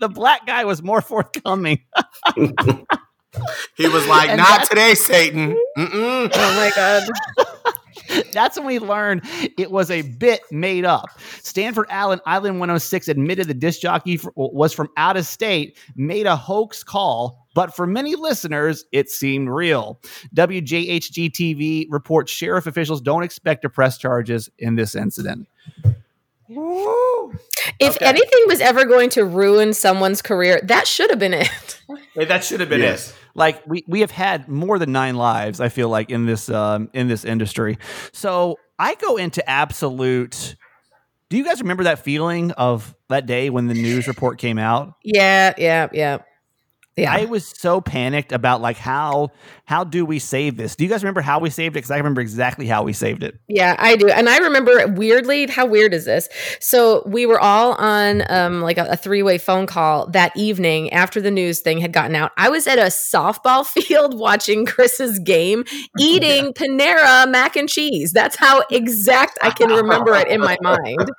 the 0.00 0.08
black 0.08 0.46
guy 0.46 0.64
was 0.64 0.82
more 0.82 1.00
forthcoming 1.00 1.80
He 3.76 3.86
was 3.88 4.06
like, 4.08 4.28
And 4.28 4.38
"Not 4.38 4.64
today, 4.68 4.94
Satan." 4.96 5.56
Mm-mm. 5.78 6.30
Oh 6.34 6.54
my 6.56 6.72
god. 6.74 7.04
That's 8.32 8.56
when 8.56 8.66
we 8.66 8.78
learned 8.78 9.22
it 9.58 9.70
was 9.70 9.90
a 9.90 10.02
bit 10.02 10.40
made 10.50 10.84
up. 10.84 11.18
Stanford 11.42 11.86
Allen 11.90 12.20
Island 12.26 12.60
106 12.60 13.08
admitted 13.08 13.48
the 13.48 13.54
disc 13.54 13.80
jockey 13.80 14.14
f- 14.14 14.26
was 14.36 14.72
from 14.72 14.88
out 14.96 15.16
of 15.16 15.26
state, 15.26 15.78
made 15.96 16.26
a 16.26 16.36
hoax 16.36 16.82
call, 16.82 17.46
but 17.54 17.74
for 17.74 17.86
many 17.86 18.14
listeners, 18.14 18.84
it 18.92 19.10
seemed 19.10 19.48
real. 19.48 20.00
WJHG 20.34 21.30
TV 21.30 21.86
reports 21.90 22.32
sheriff 22.32 22.66
officials 22.66 23.00
don't 23.00 23.22
expect 23.22 23.62
to 23.62 23.68
press 23.70 23.98
charges 23.98 24.48
in 24.58 24.76
this 24.76 24.94
incident. 24.94 25.48
If 27.78 27.96
Okay. 27.96 28.06
anything 28.06 28.40
was 28.46 28.60
ever 28.60 28.84
going 28.84 29.10
to 29.10 29.24
ruin 29.24 29.72
someone's 29.74 30.22
career, 30.22 30.60
that 30.64 30.86
should 30.86 31.10
have 31.10 31.18
been 31.18 31.34
it. 31.34 31.80
Hey, 32.14 32.24
that 32.24 32.44
should 32.44 32.60
have 32.60 32.68
been 32.68 32.80
Yes. 32.80 33.12
Like 33.34 33.62
we 33.66 33.84
we 33.86 34.00
have 34.00 34.10
had 34.10 34.48
more 34.48 34.78
than 34.78 34.92
nine 34.92 35.14
lives. 35.16 35.60
I 35.60 35.68
feel 35.68 35.88
like 35.88 36.10
in 36.10 36.26
this 36.26 36.48
um, 36.48 36.88
in 36.92 37.08
this 37.08 37.24
industry. 37.24 37.78
So 38.12 38.58
I 38.78 38.94
go 38.96 39.16
into 39.16 39.48
absolute. 39.48 40.56
Do 41.30 41.36
you 41.36 41.44
guys 41.44 41.60
remember 41.60 41.84
that 41.84 42.00
feeling 42.00 42.50
of 42.52 42.94
that 43.08 43.26
day 43.26 43.50
when 43.50 43.68
the 43.68 43.74
news 43.74 44.08
report 44.08 44.38
came 44.38 44.58
out? 44.58 44.94
Yeah, 45.04 45.54
yeah, 45.56 45.88
yeah. 45.92 46.18
Yeah. 47.00 47.12
I 47.12 47.24
was 47.26 47.46
so 47.46 47.80
panicked 47.80 48.32
about 48.32 48.60
like 48.60 48.76
how 48.76 49.30
how 49.70 49.84
do 49.84 50.04
we 50.04 50.18
save 50.18 50.56
this? 50.56 50.74
Do 50.74 50.82
you 50.82 50.90
guys 50.90 51.04
remember 51.04 51.20
how 51.20 51.38
we 51.38 51.48
saved 51.48 51.76
it? 51.76 51.78
Because 51.78 51.92
I 51.92 51.96
remember 51.96 52.20
exactly 52.20 52.66
how 52.66 52.82
we 52.82 52.92
saved 52.92 53.22
it. 53.22 53.38
Yeah, 53.46 53.76
I 53.78 53.94
do. 53.94 54.08
And 54.08 54.28
I 54.28 54.38
remember 54.38 54.88
weirdly, 54.88 55.46
how 55.46 55.64
weird 55.64 55.94
is 55.94 56.06
this? 56.06 56.28
So 56.58 57.04
we 57.06 57.24
were 57.24 57.38
all 57.38 57.74
on 57.74 58.24
um 58.28 58.62
like 58.62 58.78
a, 58.78 58.86
a 58.90 58.96
three-way 58.96 59.38
phone 59.38 59.66
call 59.66 60.08
that 60.08 60.36
evening 60.36 60.92
after 60.92 61.20
the 61.20 61.30
news 61.30 61.60
thing 61.60 61.78
had 61.78 61.92
gotten 61.92 62.16
out. 62.16 62.32
I 62.36 62.48
was 62.48 62.66
at 62.66 62.78
a 62.78 62.90
softball 62.90 63.64
field 63.66 64.18
watching 64.18 64.66
Chris's 64.66 65.18
game, 65.20 65.64
eating 65.98 66.52
Panera 66.52 67.30
mac 67.30 67.56
and 67.56 67.68
cheese. 67.68 68.12
That's 68.12 68.36
how 68.36 68.64
exact 68.70 69.38
I 69.40 69.50
can 69.50 69.70
remember 69.70 70.14
it 70.14 70.28
in 70.28 70.40
my 70.40 70.58
mind. 70.62 71.10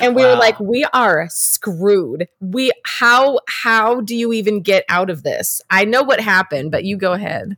And 0.00 0.16
we 0.16 0.24
were 0.24 0.36
like, 0.36 0.58
we 0.58 0.86
are 0.94 1.26
screwed. 1.28 2.28
We 2.40 2.72
how 2.86 3.40
how 3.46 4.00
do 4.00 4.16
you 4.16 4.32
even 4.32 4.62
get 4.62 4.84
out 4.88 5.10
of 5.10 5.19
this? 5.22 5.60
I 5.70 5.84
know 5.84 6.02
what 6.02 6.20
happened, 6.20 6.70
but 6.70 6.84
you 6.84 6.96
go 6.96 7.12
ahead. 7.12 7.56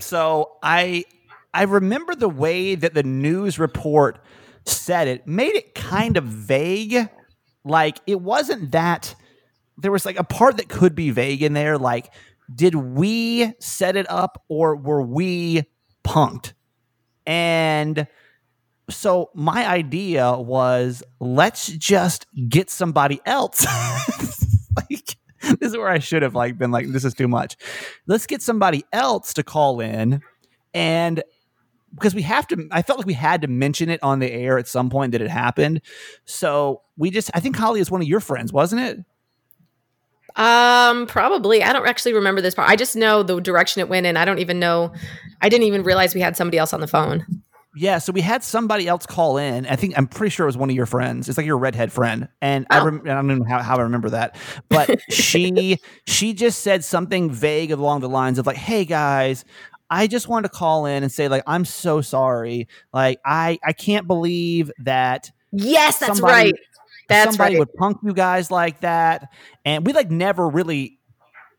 So 0.00 0.56
I 0.62 1.04
I 1.52 1.62
remember 1.62 2.14
the 2.14 2.28
way 2.28 2.74
that 2.74 2.94
the 2.94 3.02
news 3.02 3.58
report 3.58 4.18
said 4.66 5.08
it 5.08 5.26
made 5.26 5.54
it 5.54 5.74
kind 5.74 6.16
of 6.16 6.24
vague. 6.24 7.08
Like 7.64 8.00
it 8.06 8.20
wasn't 8.20 8.72
that 8.72 9.14
there 9.78 9.92
was 9.92 10.06
like 10.06 10.18
a 10.18 10.24
part 10.24 10.56
that 10.58 10.68
could 10.68 10.94
be 10.94 11.10
vague 11.10 11.42
in 11.42 11.52
there. 11.52 11.78
Like, 11.78 12.12
did 12.54 12.74
we 12.74 13.52
set 13.58 13.96
it 13.96 14.10
up 14.10 14.42
or 14.48 14.76
were 14.76 15.02
we 15.02 15.64
punked? 16.04 16.52
And 17.26 18.06
so 18.90 19.30
my 19.34 19.66
idea 19.66 20.32
was 20.32 21.02
let's 21.20 21.68
just 21.68 22.26
get 22.48 22.70
somebody 22.70 23.20
else. 23.24 23.66
this 25.60 25.70
is 25.70 25.76
where 25.76 25.88
I 25.88 25.98
should 25.98 26.22
have 26.22 26.34
like 26.34 26.58
been 26.58 26.70
like 26.70 26.88
this 26.88 27.04
is 27.04 27.14
too 27.14 27.28
much. 27.28 27.56
Let's 28.06 28.26
get 28.26 28.42
somebody 28.42 28.84
else 28.92 29.34
to 29.34 29.42
call 29.42 29.80
in 29.80 30.20
and 30.72 31.22
because 31.94 32.14
we 32.14 32.22
have 32.22 32.46
to 32.48 32.68
I 32.70 32.82
felt 32.82 32.98
like 32.98 33.06
we 33.06 33.14
had 33.14 33.42
to 33.42 33.48
mention 33.48 33.88
it 33.88 34.02
on 34.02 34.18
the 34.18 34.30
air 34.30 34.58
at 34.58 34.68
some 34.68 34.90
point 34.90 35.12
that 35.12 35.22
it 35.22 35.30
happened. 35.30 35.80
So 36.24 36.82
we 36.96 37.10
just 37.10 37.30
I 37.34 37.40
think 37.40 37.56
Holly 37.56 37.80
is 37.80 37.90
one 37.90 38.00
of 38.00 38.08
your 38.08 38.20
friends, 38.20 38.52
wasn't 38.52 38.82
it? 38.82 38.98
Um, 40.36 41.06
probably. 41.06 41.62
I 41.62 41.72
don't 41.72 41.86
actually 41.86 42.14
remember 42.14 42.40
this 42.40 42.54
part. 42.54 42.68
I 42.68 42.74
just 42.74 42.96
know 42.96 43.22
the 43.22 43.40
direction 43.40 43.80
it 43.80 43.88
went 43.88 44.06
in. 44.06 44.16
I 44.16 44.24
don't 44.24 44.40
even 44.40 44.58
know. 44.58 44.92
I 45.40 45.48
didn't 45.48 45.66
even 45.66 45.84
realize 45.84 46.14
we 46.14 46.20
had 46.20 46.36
somebody 46.36 46.58
else 46.58 46.72
on 46.72 46.80
the 46.80 46.88
phone. 46.88 47.24
Yeah, 47.76 47.98
so 47.98 48.12
we 48.12 48.20
had 48.20 48.44
somebody 48.44 48.86
else 48.86 49.04
call 49.06 49.36
in. 49.36 49.66
I 49.66 49.76
think 49.76 49.94
I'm 49.98 50.06
pretty 50.06 50.30
sure 50.30 50.44
it 50.44 50.48
was 50.48 50.56
one 50.56 50.70
of 50.70 50.76
your 50.76 50.86
friends. 50.86 51.28
It's 51.28 51.36
like 51.36 51.46
your 51.46 51.58
redhead 51.58 51.92
friend, 51.92 52.28
and 52.40 52.66
I, 52.70 52.80
Oh. 52.80 52.84
rem- 52.84 53.02
I 53.04 53.14
don't 53.14 53.26
know 53.26 53.44
how, 53.48 53.60
how 53.62 53.76
I 53.78 53.82
remember 53.82 54.10
that, 54.10 54.36
but 54.68 55.00
she 55.10 55.78
she 56.06 56.34
just 56.34 56.60
said 56.62 56.84
something 56.84 57.30
vague 57.30 57.72
along 57.72 58.00
the 58.00 58.08
lines 58.08 58.38
of 58.38 58.46
like, 58.46 58.56
"Hey 58.56 58.84
guys, 58.84 59.44
I 59.90 60.06
just 60.06 60.28
wanted 60.28 60.48
to 60.52 60.56
call 60.56 60.86
in 60.86 61.02
and 61.02 61.10
say 61.10 61.28
like 61.28 61.42
I'm 61.46 61.64
so 61.64 62.00
sorry. 62.00 62.68
Like 62.92 63.18
I 63.24 63.58
I 63.64 63.72
can't 63.72 64.06
believe 64.06 64.70
that 64.78 65.30
Yes, 65.52 65.98
that's 65.98 66.18
Somebody- 66.18 66.50
right. 66.50 66.54
That's 67.08 67.36
somebody 67.36 67.54
right. 67.56 67.58
would 67.60 67.74
punk 67.74 67.98
you 68.02 68.14
guys 68.14 68.50
like 68.50 68.80
that." 68.82 69.28
And 69.64 69.84
we 69.86 69.92
like 69.92 70.10
never 70.10 70.48
really. 70.48 70.98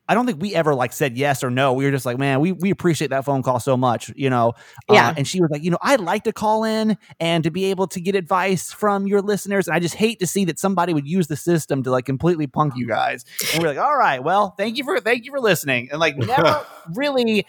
I 0.08 0.14
don't 0.14 0.26
think 0.28 0.40
we 0.42 0.54
ever 0.54 0.76
like 0.76 0.94
said 0.94 1.18
yes 1.18 1.44
or 1.44 1.50
no. 1.50 1.74
We 1.74 1.86
were 1.86 1.92
just 1.92 2.06
like, 2.06 2.18
man, 2.20 2.40
we, 2.40 2.52
we 2.52 2.70
appreciate 2.70 3.08
that 3.10 3.26
phone 3.26 3.42
call 3.42 3.60
so 3.60 3.76
much, 3.76 4.12
you 4.16 4.30
know. 4.30 4.54
Uh, 4.90 4.94
Yeah. 4.94 5.14
and 5.18 5.28
she 5.28 5.42
was 5.42 5.50
like, 5.50 5.64
you 5.64 5.72
know, 5.72 5.80
I'd 5.82 6.00
like 6.00 6.26
to 6.26 6.34
call 6.34 6.64
in 6.64 6.98
and 7.20 7.44
to 7.44 7.50
be 7.50 7.66
able 7.66 7.88
to 7.88 8.00
get 8.00 8.14
advice 8.16 8.72
from 8.72 9.08
your 9.08 9.22
listeners. 9.22 9.68
And 9.68 9.76
I 9.76 9.80
just 9.80 9.96
hate 9.96 10.20
to 10.20 10.28
see 10.28 10.46
that 10.46 10.60
somebody 10.60 10.94
would 10.94 11.08
use 11.08 11.26
the 11.28 11.36
system 11.36 11.82
to 11.84 11.90
like 11.92 12.06
completely 12.06 12.46
punk 12.46 12.74
you 12.76 12.88
guys. 12.88 13.26
And 13.54 13.64
we're 13.64 13.70
like, 13.70 13.80
all 13.80 13.98
right, 13.98 14.24
well, 14.24 14.52
thank 14.58 14.78
you 14.78 14.84
for 14.84 15.00
thank 15.00 15.26
you 15.26 15.32
for 15.32 15.40
listening. 15.40 15.90
And 15.92 16.00
like 16.00 16.16
never 16.18 16.64
really 16.94 17.48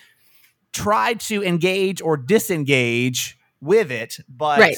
tried 0.72 1.20
to 1.20 1.42
engage 1.44 2.00
or 2.00 2.16
disengage 2.16 3.38
with 3.61 3.90
it, 3.90 4.18
but 4.28 4.59
Right. 4.61 4.76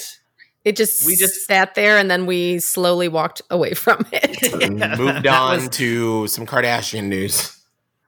It 0.64 0.76
just 0.76 1.02
We 1.06 1.12
we 1.12 1.16
just- 1.16 1.34
just 1.34 1.46
sat 1.46 1.74
there 1.76 1.96
and 1.96 2.10
then 2.10 2.26
we 2.26 2.58
slowly 2.58 3.08
walked 3.08 3.40
away 3.50 3.72
from 3.74 4.04
it. 4.12 4.70
Moved 4.98 5.26
on 5.28 5.60
was- 5.60 5.68
to 5.70 6.26
some 6.26 6.44
Kardashian 6.46 7.04
news. 7.04 7.54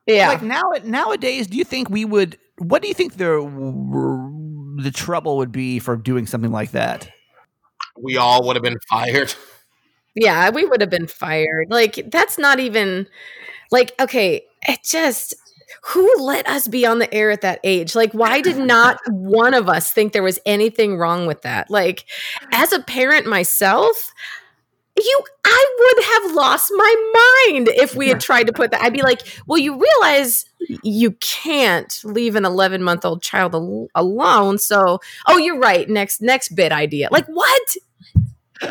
Yeah. 0.07 0.29
like 0.29 0.43
now 0.43 0.63
nowadays, 0.85 1.47
do 1.47 1.57
you 1.57 1.65
think 1.65 1.91
we 1.91 2.05
would? 2.05 2.39
What 2.59 2.83
do 2.83 2.89
you 2.89 2.95
think 2.95 3.17
the 3.17 3.41
the 4.83 4.91
trouble 4.91 5.37
would 5.39 5.53
be 5.53 5.79
for 5.79 5.97
doing 5.97 6.27
something 6.27 6.53
like 6.53 6.73
that? 6.73 7.09
We 7.99 8.17
all 8.17 8.47
would 8.47 8.57
have 8.57 8.63
been 8.63 8.79
fired. 8.89 9.35
Yeah, 10.15 10.51
we 10.51 10.65
would 10.65 10.81
have 10.81 10.91
been 10.91 11.07
fired. 11.07 11.69
Like 11.71 12.11
that's 12.11 12.39
not 12.39 12.61
even 12.61 13.07
like 13.71 13.93
okay, 14.01 14.43
it 14.63 14.81
just 14.85 15.35
who 15.85 16.13
let 16.19 16.47
us 16.49 16.69
be 16.69 16.85
on 16.85 16.99
the 16.99 17.13
air 17.15 17.31
at 17.31 17.43
that 17.43 17.61
age? 17.65 17.95
Like 17.95 18.13
why 18.13 18.41
did 18.41 18.59
not 18.67 18.99
one 19.09 19.55
of 19.55 19.69
us 19.69 19.93
think 19.93 20.13
there 20.13 20.23
was 20.23 20.41
anything 20.47 20.97
wrong 20.97 21.27
with 21.27 21.43
that? 21.43 21.71
Like 21.71 22.05
as 22.53 22.73
a 22.73 22.81
parent 22.81 23.27
myself, 23.27 24.13
you 25.01 25.23
I 25.45 25.67
would 25.79 26.05
have 26.05 26.35
lost 26.37 26.71
my 26.75 27.53
mind 27.53 27.69
if 27.69 27.95
we 27.97 28.09
had 28.09 28.21
tried 28.21 28.47
to 28.47 28.53
put 28.53 28.71
that. 28.71 28.83
I'd 28.83 28.93
be 28.93 29.03
like, 29.03 29.23
"Well, 29.47 29.59
you 29.59 29.81
realize 29.81 30.45
you 30.83 31.13
can't 31.13 32.01
leave 32.05 32.37
an 32.37 32.45
11-month-old 32.45 33.23
child 33.23 33.55
al- 33.55 33.89
alone." 33.95 34.59
So, 34.59 35.01
oh, 35.27 35.39
you're 35.39 35.59
right. 35.59 35.89
Next 35.89 36.21
next 36.23 36.55
bit 36.55 36.73
idea. 36.73 37.09
Like 37.11 37.27
what? 37.27 37.77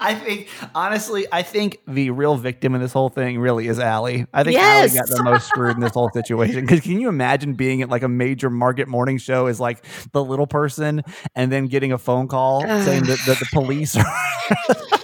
I 0.00 0.14
think 0.14 0.48
honestly, 0.74 1.26
I 1.32 1.42
think 1.42 1.78
the 1.88 2.10
real 2.10 2.36
victim 2.36 2.74
in 2.74 2.82
this 2.82 2.92
whole 2.92 3.08
thing 3.08 3.38
really 3.38 3.68
is 3.68 3.78
Allie. 3.78 4.26
I 4.34 4.44
think 4.44 4.52
Yes. 4.54 4.94
Allie 4.94 4.98
got 5.08 5.16
the 5.16 5.22
most 5.22 5.46
screwed 5.48 5.76
in 5.76 5.80
this 5.80 5.94
whole 5.94 6.10
situation. 6.10 6.60
Because 6.60 6.80
can 6.80 7.00
you 7.00 7.08
imagine 7.08 7.54
being 7.54 7.80
at 7.80 7.88
like 7.88 8.02
a 8.02 8.08
major 8.08 8.50
market 8.50 8.86
morning 8.86 9.16
show 9.16 9.46
as 9.46 9.58
like 9.58 9.82
the 10.12 10.22
little 10.22 10.46
person, 10.46 11.02
and 11.34 11.50
then 11.50 11.68
getting 11.68 11.90
a 11.90 11.98
phone 11.98 12.28
call 12.28 12.60
saying 12.60 13.04
that, 13.04 13.18
that 13.26 13.38
the 13.38 13.46
police 13.50 13.96
are 13.96 14.04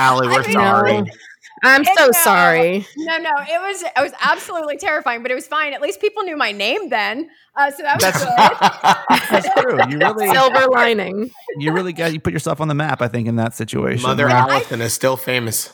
Allie, 0.00 0.28
we're 0.28 0.34
I 0.42 0.46
mean, 0.46 0.52
sorry. 0.52 1.00
No. 1.02 1.06
I'm 1.62 1.84
so 1.84 2.06
no. 2.06 2.10
sorry. 2.12 2.86
No, 2.96 3.18
no, 3.18 3.30
it 3.40 3.60
was 3.60 3.82
it 3.82 4.00
was 4.00 4.12
absolutely 4.22 4.78
terrifying, 4.78 5.20
but 5.22 5.30
it 5.30 5.34
was 5.34 5.46
fine. 5.46 5.74
At 5.74 5.82
least 5.82 6.00
people 6.00 6.22
knew 6.22 6.36
my 6.36 6.52
name 6.52 6.88
then, 6.88 7.28
uh, 7.54 7.70
so 7.70 7.82
that 7.82 7.96
was 7.96 8.04
That's- 8.04 8.24
good. 8.24 9.42
That's 9.42 9.60
true. 9.60 9.78
You 9.90 9.98
really, 9.98 10.30
Silver 10.32 10.66
lining. 10.70 11.30
you 11.58 11.72
really 11.72 11.92
got 11.92 12.14
you 12.14 12.20
put 12.20 12.32
yourself 12.32 12.62
on 12.62 12.68
the 12.68 12.74
map. 12.74 13.02
I 13.02 13.08
think 13.08 13.28
in 13.28 13.36
that 13.36 13.54
situation. 13.54 14.02
Mother 14.02 14.24
Like, 14.24 14.34
Allison 14.34 14.80
is 14.80 14.94
still 14.94 15.16
famous. 15.18 15.70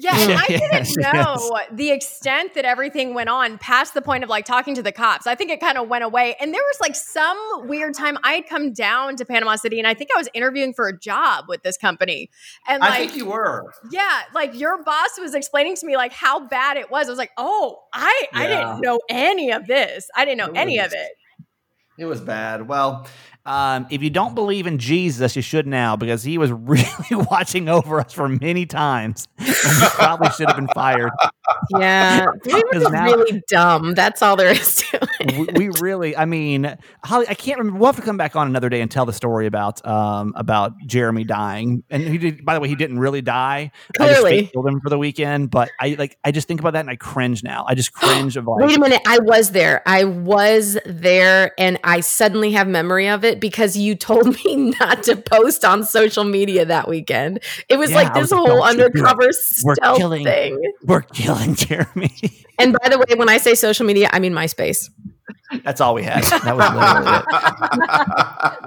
Yeah, 0.00 0.12
and 0.16 0.32
I 0.32 0.46
didn't 0.46 0.62
Yes, 0.72 0.96
know 0.96 1.12
yes. 1.12 1.68
the 1.72 1.90
extent 1.90 2.54
that 2.54 2.64
everything 2.64 3.14
went 3.14 3.28
on 3.28 3.58
past 3.58 3.94
the 3.94 4.00
point 4.02 4.22
of 4.22 4.30
like 4.30 4.44
talking 4.44 4.74
to 4.76 4.82
the 4.82 4.92
cops. 4.92 5.26
I 5.26 5.34
think 5.34 5.50
it 5.50 5.58
kind 5.60 5.76
of 5.76 5.88
went 5.88 6.04
away. 6.04 6.36
And 6.40 6.54
there 6.54 6.62
was 6.62 6.80
like 6.80 6.94
some 6.94 7.36
weird 7.66 7.94
time 7.94 8.16
I 8.22 8.34
had 8.34 8.46
come 8.48 8.72
down 8.72 9.16
to 9.16 9.24
Panama 9.24 9.56
City 9.56 9.78
and 9.78 9.88
I 9.88 9.94
think 9.94 10.10
I 10.14 10.18
was 10.18 10.28
interviewing 10.34 10.72
for 10.72 10.86
a 10.86 10.96
job 10.96 11.46
with 11.48 11.62
this 11.64 11.76
company. 11.76 12.30
And 12.68 12.80
like, 12.80 12.90
I 12.92 12.96
think 12.98 13.16
you 13.16 13.26
were. 13.26 13.72
yeah, 13.90 14.22
like 14.34 14.58
your 14.58 14.82
boss 14.84 15.18
was 15.18 15.34
explaining 15.34 15.74
to 15.76 15.86
me 15.86 15.96
like 15.96 16.12
how 16.12 16.46
bad 16.46 16.76
it 16.76 16.90
was. 16.90 17.08
I 17.08 17.10
was 17.10 17.18
like, 17.18 17.32
oh, 17.36 17.78
I, 17.92 18.26
I 18.32 18.46
didn't 18.46 18.80
know 18.80 19.00
any 19.10 19.50
of 19.50 19.66
this. 19.66 20.08
I 20.14 20.24
didn't 20.24 20.38
know 20.38 20.52
It 20.52 20.56
any 20.56 20.78
was- 20.78 20.86
of 20.86 20.92
it. 20.92 21.08
It 21.98 22.04
was 22.04 22.20
bad. 22.20 22.68
Well, 22.68 23.08
um, 23.48 23.86
if 23.90 24.02
you 24.02 24.10
don't 24.10 24.34
believe 24.34 24.66
in 24.66 24.78
Jesus, 24.78 25.34
you 25.34 25.40
should 25.42 25.66
now 25.66 25.96
because 25.96 26.22
he 26.22 26.36
was 26.36 26.52
really 26.66 26.84
watching 27.30 27.68
over 27.68 27.98
us 28.00 28.12
for 28.12 28.28
many 28.28 28.66
times. 28.66 29.26
And 29.38 29.48
he 29.48 29.86
probably 29.94 30.30
should 30.32 30.48
have 30.48 30.56
been 30.56 30.68
fired. 30.74 31.10
Yeah. 31.70 32.26
Were 32.44 32.62
just 32.72 32.92
now- 32.92 33.04
really 33.06 33.42
dumb. 33.48 33.94
That's 33.94 34.20
all 34.22 34.36
there 34.36 34.50
is 34.50 34.76
to 34.76 35.07
we, 35.26 35.46
we 35.54 35.68
really, 35.80 36.16
I 36.16 36.24
mean, 36.24 36.76
Holly, 37.04 37.26
I 37.28 37.34
can't 37.34 37.58
remember. 37.58 37.78
We'll 37.78 37.86
have 37.88 37.96
to 37.96 38.02
come 38.02 38.16
back 38.16 38.36
on 38.36 38.46
another 38.46 38.68
day 38.68 38.80
and 38.80 38.90
tell 38.90 39.06
the 39.06 39.12
story 39.12 39.46
about 39.46 39.84
um 39.86 40.32
about 40.36 40.72
Jeremy 40.86 41.24
dying. 41.24 41.82
And 41.90 42.02
he 42.02 42.18
did. 42.18 42.44
By 42.44 42.54
the 42.54 42.60
way, 42.60 42.68
he 42.68 42.74
didn't 42.74 42.98
really 42.98 43.22
die. 43.22 43.70
I 44.00 44.06
just 44.08 44.20
Clearly. 44.20 44.46
killed 44.46 44.66
him 44.68 44.80
for 44.80 44.90
the 44.90 44.98
weekend. 44.98 45.50
But 45.50 45.70
I 45.80 45.96
like, 45.98 46.18
I 46.24 46.30
just 46.32 46.48
think 46.48 46.60
about 46.60 46.72
that 46.74 46.80
and 46.80 46.90
I 46.90 46.96
cringe 46.96 47.42
now. 47.42 47.64
I 47.68 47.74
just 47.74 47.92
cringe 47.94 48.36
of 48.36 48.46
like. 48.46 48.66
Wait 48.66 48.76
a 48.76 48.80
minute. 48.80 49.02
I 49.06 49.18
was 49.20 49.50
there. 49.52 49.82
I 49.86 50.04
was 50.04 50.78
there 50.86 51.52
and 51.58 51.78
I 51.84 52.00
suddenly 52.00 52.52
have 52.52 52.68
memory 52.68 53.08
of 53.08 53.24
it 53.24 53.40
because 53.40 53.76
you 53.76 53.94
told 53.94 54.26
me 54.44 54.74
not 54.80 55.02
to 55.04 55.16
post 55.16 55.64
on 55.64 55.84
social 55.84 56.24
media 56.24 56.64
that 56.64 56.88
weekend. 56.88 57.40
It 57.68 57.78
was 57.78 57.90
Yeah, 57.90 57.96
like 57.96 58.14
this 58.14 58.22
was 58.22 58.32
whole 58.32 58.46
"Don't 58.46 58.68
you 58.72 58.76
do 58.76 58.80
it. 58.82 58.86
undercover 58.86 59.30
We're 59.64 59.74
stealth 59.74 59.98
killing- 59.98 60.24
thing. 60.24 60.72
We're 60.84 61.02
killing 61.02 61.54
Jeremy. 61.54 62.12
And 62.58 62.76
by 62.82 62.88
the 62.88 62.98
way, 62.98 63.14
when 63.16 63.28
I 63.28 63.38
say 63.38 63.54
social 63.54 63.86
media, 63.86 64.08
I 64.12 64.18
mean 64.20 64.32
MySpace. 64.32 64.90
That's 65.64 65.80
all 65.80 65.94
we 65.94 66.02
had. 66.02 66.22
That 66.44 66.56
was 66.56 66.70
literally 66.74 67.18
it. 67.18 67.88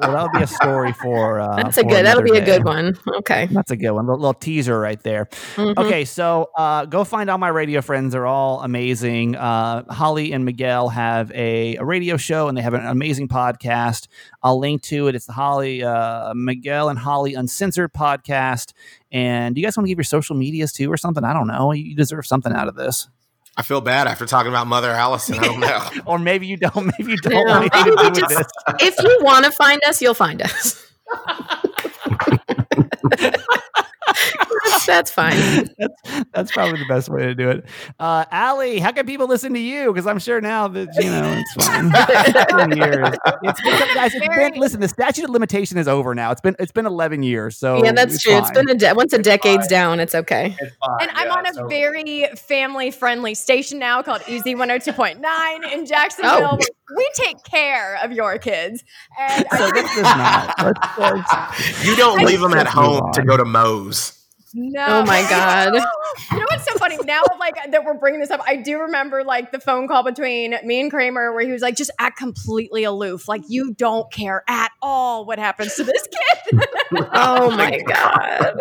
Well, 0.02 0.12
that'll 0.12 0.30
be 0.30 0.42
a 0.44 0.48
story 0.48 0.94
for. 0.94 1.40
Uh, 1.40 1.56
That's 1.58 1.78
a 1.78 1.84
for 1.84 1.90
good. 1.90 2.06
That'll 2.06 2.24
be 2.24 2.32
another 2.32 2.52
a 2.54 2.58
good 2.58 2.66
one. 2.66 2.98
Okay. 3.20 3.48
That's 3.52 3.72
a 3.72 3.76
good 3.76 3.92
one. 3.92 4.06
A 4.08 4.12
little 4.12 4.34
teaser 4.34 4.80
right 4.80 5.02
there. 5.04 5.26
Mhm. 5.56 5.78
Okay, 5.78 6.06
so 6.06 6.50
uh, 6.58 6.86
go 6.86 7.04
find 7.04 7.30
all 7.30 7.38
my 7.38 7.48
radio 7.50 7.82
friends. 7.82 8.14
They're 8.14 8.26
all 8.26 8.62
amazing. 8.62 9.36
Uh, 9.36 9.84
Holly 9.94 10.34
and 10.34 10.44
Miguel 10.46 10.90
have 10.90 11.32
a, 11.32 11.76
a 11.78 11.86
radio 11.86 12.18
show 12.18 12.48
and 12.48 12.58
they 12.58 12.62
have 12.62 12.74
an 12.74 12.86
amazing 12.86 13.28
podcast. 13.28 14.08
I'll 14.44 14.60
link 14.60 14.82
to 14.84 15.08
it. 15.08 15.16
It's 15.16 15.26
the 15.28 15.34
Holly, 15.34 15.84
uh, 15.84 16.34
Miguel 16.36 16.90
and 16.90 16.98
Holly 16.98 17.36
Uncensored 17.36 17.94
podcast. 17.94 18.74
And 19.12 19.54
do 19.56 19.62
you 19.62 19.68
guys 19.68 19.78
want 19.78 19.86
to 19.86 19.90
give 19.92 20.00
your 20.00 20.04
social 20.04 20.36
medias 20.36 20.74
too 20.74 20.92
or 20.92 20.98
something? 20.98 21.24
I 21.24 21.34
don't 21.34 21.48
know. 21.48 21.72
You 21.74 21.96
deserve 21.96 22.26
something 22.26 22.54
out 22.54 22.68
of 22.68 22.76
this. 22.76 23.08
I 23.58 23.64
feel 23.64 23.82
bad 23.82 24.08
after 24.08 24.26
talking 24.26 24.50
about 24.52 24.68
Mother 24.68 24.92
Allison. 24.92 25.36
I 25.40 25.44
don't 25.44 25.60
know. 25.60 25.90
Or 26.06 26.18
maybe 26.20 26.48
you 26.48 26.58
don't. 26.58 26.86
Maybe 26.98 27.12
you 27.12 27.18
don't 27.18 27.34
Yeah, 27.48 27.60
maybe 27.60 27.70
to 27.70 27.84
do 27.84 27.96
we 28.04 28.10
just- 28.12 28.30
this. 28.30 28.48
If 28.80 28.96
you 29.04 29.20
want 29.22 29.46
to 29.46 29.52
find 29.52 29.82
us, 29.88 30.02
you'll 30.02 30.14
find 30.14 30.42
us. 30.42 30.88
that's, 34.86 35.12
that's 35.12 35.12
fine. 35.12 35.70
that's, 35.78 36.26
that's 36.34 36.52
probably 36.52 36.80
the 36.80 36.86
best 36.88 37.10
way 37.10 37.22
to 37.24 37.36
do 37.36 37.50
it. 37.50 37.66
Uh, 38.00 38.26
Allie, 38.32 38.80
how 38.80 38.92
can 38.92 39.06
people 39.06 39.28
listen 39.28 39.54
to 39.54 39.60
you? 39.60 39.92
Because 39.94 40.08
I'm 40.08 40.20
sure 40.20 40.42
now 40.42 40.68
that 40.70 40.90
you 40.96 41.10
know 41.10 41.44
it's 41.46 41.66
fine. 41.66 41.92
It's 42.72 42.78
years. 42.78 43.18
It's 43.44 43.62
been, 43.62 43.94
guys, 43.96 44.14
it's 44.14 44.26
Very- 44.28 44.52
been, 44.52 44.60
listen, 44.60 44.80
the 44.80 44.88
statute 44.88 45.24
of 45.24 45.30
limitation 45.30 45.78
is 45.78 45.88
over 45.88 46.14
now. 46.16 46.32
It's 46.32 46.42
been 46.42 46.56
it's 46.60 46.72
been 46.72 46.86
11 46.86 47.24
years. 47.24 47.58
So 47.58 47.84
yeah, 47.84 47.92
that's 47.92 48.22
true. 48.22 48.38
It's 48.38 48.52
been 48.52 48.70
a 48.70 48.76
de- 48.76 48.94
once 48.94 49.14
a 49.14 49.18
decade's 49.20 49.68
down, 49.68 50.00
it's 50.00 50.16
okay. 50.16 50.56
It's 50.60 50.76
fine. 50.78 50.98
And 51.02 51.12
I'm 51.16 51.32
on 51.32 51.46
a 51.46 51.54
so- 51.54 51.68
very 51.68 52.28
family 52.36 52.92
friendly 52.92 53.34
station 53.36 53.80
now 53.80 54.02
called 54.02 54.22
Easy 54.28 54.56
102.9 54.56 55.74
in 55.74 55.86
Jacksonville. 55.86 56.58
Oh. 56.62 56.66
We 56.96 57.10
take 57.16 57.42
care 57.44 57.98
of 58.04 58.12
your 58.12 58.38
kids. 58.38 58.84
And 59.20 59.46
So 59.58 59.66
I, 59.66 59.72
this 59.72 59.92
is 59.98 60.04
not. 60.04 60.54
Let's- 60.64 60.98
let's- 61.00 61.86
You 61.86 61.96
don't 61.96 62.24
leave 62.26 62.42
them 62.42 62.52
at 62.54 62.66
Let's 62.66 62.72
home 62.72 63.12
to 63.14 63.24
go 63.24 63.38
to 63.38 63.46
Moe's. 63.46 64.18
Oh 64.56 64.60
no. 64.62 64.86
Oh 64.88 65.06
my 65.06 65.22
god. 65.30 65.74
You 66.32 66.38
know 66.40 66.46
what's 66.50 66.66
so 66.66 66.74
funny 66.78 66.98
now? 67.06 67.22
Like 67.40 67.56
that 67.72 67.84
we're 67.86 67.94
bringing 67.96 68.20
this 68.20 68.32
up. 68.32 68.42
I 68.46 68.58
do 68.58 68.80
remember 68.80 69.24
like 69.24 69.52
the 69.52 69.60
phone 69.60 69.88
call 69.88 70.04
between 70.04 70.56
me 70.64 70.82
and 70.82 70.92
Kramer 70.92 71.34
where 71.34 71.46
he 71.46 71.52
was 71.52 71.62
like, 71.62 71.76
"Just 71.76 71.92
act 72.00 72.18
completely 72.18 72.84
aloof, 72.84 73.28
like 73.28 73.42
you 73.48 73.74
don't 73.74 74.12
care 74.12 74.44
at 74.48 74.72
all 74.82 75.26
what 75.26 75.40
happens 75.40 75.76
to 75.76 75.84
this 75.84 76.08
kid." 76.52 76.60
Oh 77.14 77.50
my 77.56 77.80
god. 77.88 78.54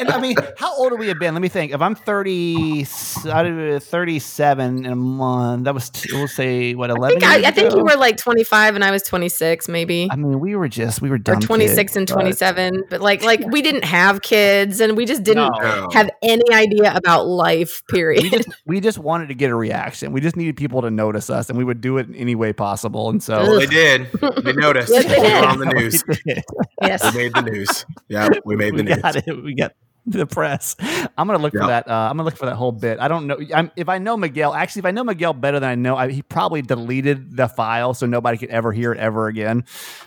and 0.00 0.08
I 0.10 0.20
mean, 0.20 0.34
how 0.56 0.74
old 0.76 0.90
would 0.90 0.98
we 0.98 1.06
have 1.06 1.20
been? 1.20 1.34
Let 1.34 1.40
me 1.40 1.48
think. 1.48 1.72
If 1.72 1.80
I'm 1.80 1.94
30, 1.94 2.84
I 3.32 3.42
don't- 3.44 3.80
37 3.80 4.84
in 4.84 4.92
a 4.92 4.96
month, 4.96 5.64
that 5.64 5.74
was, 5.74 5.88
t- 5.90 6.08
we'll 6.12 6.26
say, 6.26 6.74
what, 6.74 6.90
I 6.90 6.94
11 6.94 7.20
think, 7.20 7.30
I, 7.30 7.36
years 7.36 7.46
I 7.46 7.50
think 7.52 7.74
you 7.74 7.84
were 7.84 7.94
like 7.96 8.16
25 8.16 8.74
and 8.74 8.82
I 8.84 8.90
was 8.90 9.04
26, 9.04 9.68
maybe. 9.68 10.08
I 10.10 10.16
mean, 10.16 10.40
we 10.40 10.56
were 10.56 10.68
just, 10.68 11.00
we 11.00 11.10
were 11.10 11.20
Or 11.28 11.36
26 11.36 11.76
kids, 11.76 11.96
and 11.96 12.06
but- 12.08 12.14
27. 12.14 12.84
But 12.90 13.00
like 13.00 13.22
like 13.22 13.46
we 13.46 13.62
didn't 13.62 13.84
have 13.84 14.20
kids 14.22 14.80
and 14.80 14.87
we 14.94 15.04
just 15.06 15.22
didn't 15.22 15.52
No. 15.60 15.88
have 15.92 16.10
any 16.22 16.44
idea 16.52 16.94
about 16.94 17.26
life, 17.26 17.82
we 17.90 17.98
period. 17.98 18.30
just 18.32 18.48
we 18.66 18.80
just 18.80 18.98
wanted 18.98 19.28
to 19.28 19.34
get 19.34 19.50
a 19.50 19.54
reaction. 19.54 20.12
We 20.12 20.20
just 20.20 20.36
needed 20.36 20.56
people 20.56 20.82
to 20.82 20.90
notice 20.90 21.30
us, 21.30 21.48
and 21.48 21.58
we 21.58 21.64
would 21.64 21.80
do 21.80 21.98
it 21.98 22.08
in 22.08 22.14
any 22.14 22.34
way 22.34 22.52
possible. 22.52 23.10
And 23.10 23.22
so 23.22 23.34
Ugh. 23.36 23.60
They 23.60 23.66
did. 23.66 24.12
They 24.44 24.52
noticed. 24.52 24.92
Yes, 24.92 25.04
they 25.06 25.16
we 25.16 25.22
did. 25.28 25.42
were 25.42 25.48
on 25.48 25.58
the 25.58 25.66
news. 25.74 26.04
We 26.06 26.42
yes. 26.82 27.14
We 27.14 27.18
made 27.22 27.34
the 27.34 27.42
news. 27.42 27.86
Yeah, 28.08 28.28
we 28.44 28.56
made 28.56 28.72
the 28.74 28.82
we 28.82 28.90
news. 28.90 28.98
got 29.02 29.16
it. 29.16 29.42
We 29.44 29.54
got 29.54 29.72
the 30.06 30.24
press. 30.26 30.74
I'm 31.18 31.26
gonna 31.26 31.36
look 31.38 31.52
for 31.52 31.66
that. 31.66 31.86
Uh, 31.86 31.92
I'm 31.92 32.16
gonna 32.16 32.24
look 32.24 32.36
for 32.36 32.46
that 32.46 32.54
whole 32.56 32.72
bit. 32.72 32.98
I 32.98 33.08
don't 33.08 33.26
know. 33.26 33.36
I'm, 33.54 33.70
if 33.76 33.90
I 33.90 33.98
know 33.98 34.16
Miguel, 34.16 34.54
actually, 34.54 34.80
if 34.80 34.86
I 34.86 34.90
know 34.90 35.04
Miguel 35.04 35.34
better 35.34 35.60
than 35.60 35.68
I 35.68 35.74
know, 35.74 35.96
I, 35.96 36.10
he 36.10 36.22
probably 36.22 36.62
deleted 36.62 37.36
the 37.36 37.46
file 37.46 37.92
so 37.92 38.06
nobody 38.06 38.38
could 38.38 38.48
ever 38.48 38.72
hear 38.72 38.92
it 38.92 38.98
ever 38.98 39.26
again. 39.26 39.64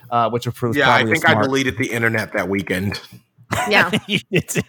Uh, 0.09 0.29
which 0.31 0.47
would 0.47 0.55
prove. 0.55 0.75
Yeah, 0.75 0.89
I 0.89 1.01
probably 1.03 1.13
think 1.19 1.29
I 1.29 1.41
deleted 1.41 1.77
the 1.77 1.91
internet 1.91 2.33
that 2.33 2.49
weekend. 2.49 2.99
Yeah. 3.69 3.91
You 4.07 4.19
did 4.31 4.49
too. 4.49 4.61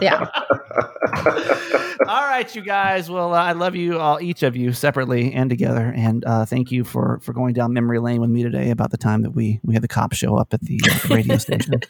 Yeah. 0.00 0.26
All 2.08 2.22
right, 2.22 2.54
you 2.54 2.62
guys. 2.62 3.10
Well, 3.10 3.34
uh, 3.34 3.42
I 3.42 3.52
love 3.52 3.74
you 3.74 3.98
all, 3.98 4.20
each 4.20 4.42
of 4.42 4.54
you 4.56 4.72
separately 4.72 5.32
and 5.32 5.50
together, 5.50 5.92
and 5.96 6.24
uh, 6.24 6.44
thank 6.44 6.70
you 6.70 6.84
for 6.84 7.18
for 7.22 7.32
going 7.32 7.54
down 7.54 7.72
memory 7.72 7.98
lane 7.98 8.20
with 8.20 8.30
me 8.30 8.42
today 8.42 8.70
about 8.70 8.90
the 8.90 8.98
time 8.98 9.22
that 9.22 9.32
we 9.32 9.60
we 9.62 9.74
had 9.74 9.82
the 9.82 9.88
cops 9.88 10.16
show 10.16 10.36
up 10.36 10.54
at 10.54 10.60
the, 10.60 10.78
uh, 10.88 11.08
the 11.08 11.14
radio 11.14 11.36
station. 11.36 11.80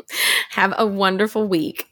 Have 0.50 0.74
a 0.78 0.86
wonderful 0.86 1.48
week. 1.48 1.88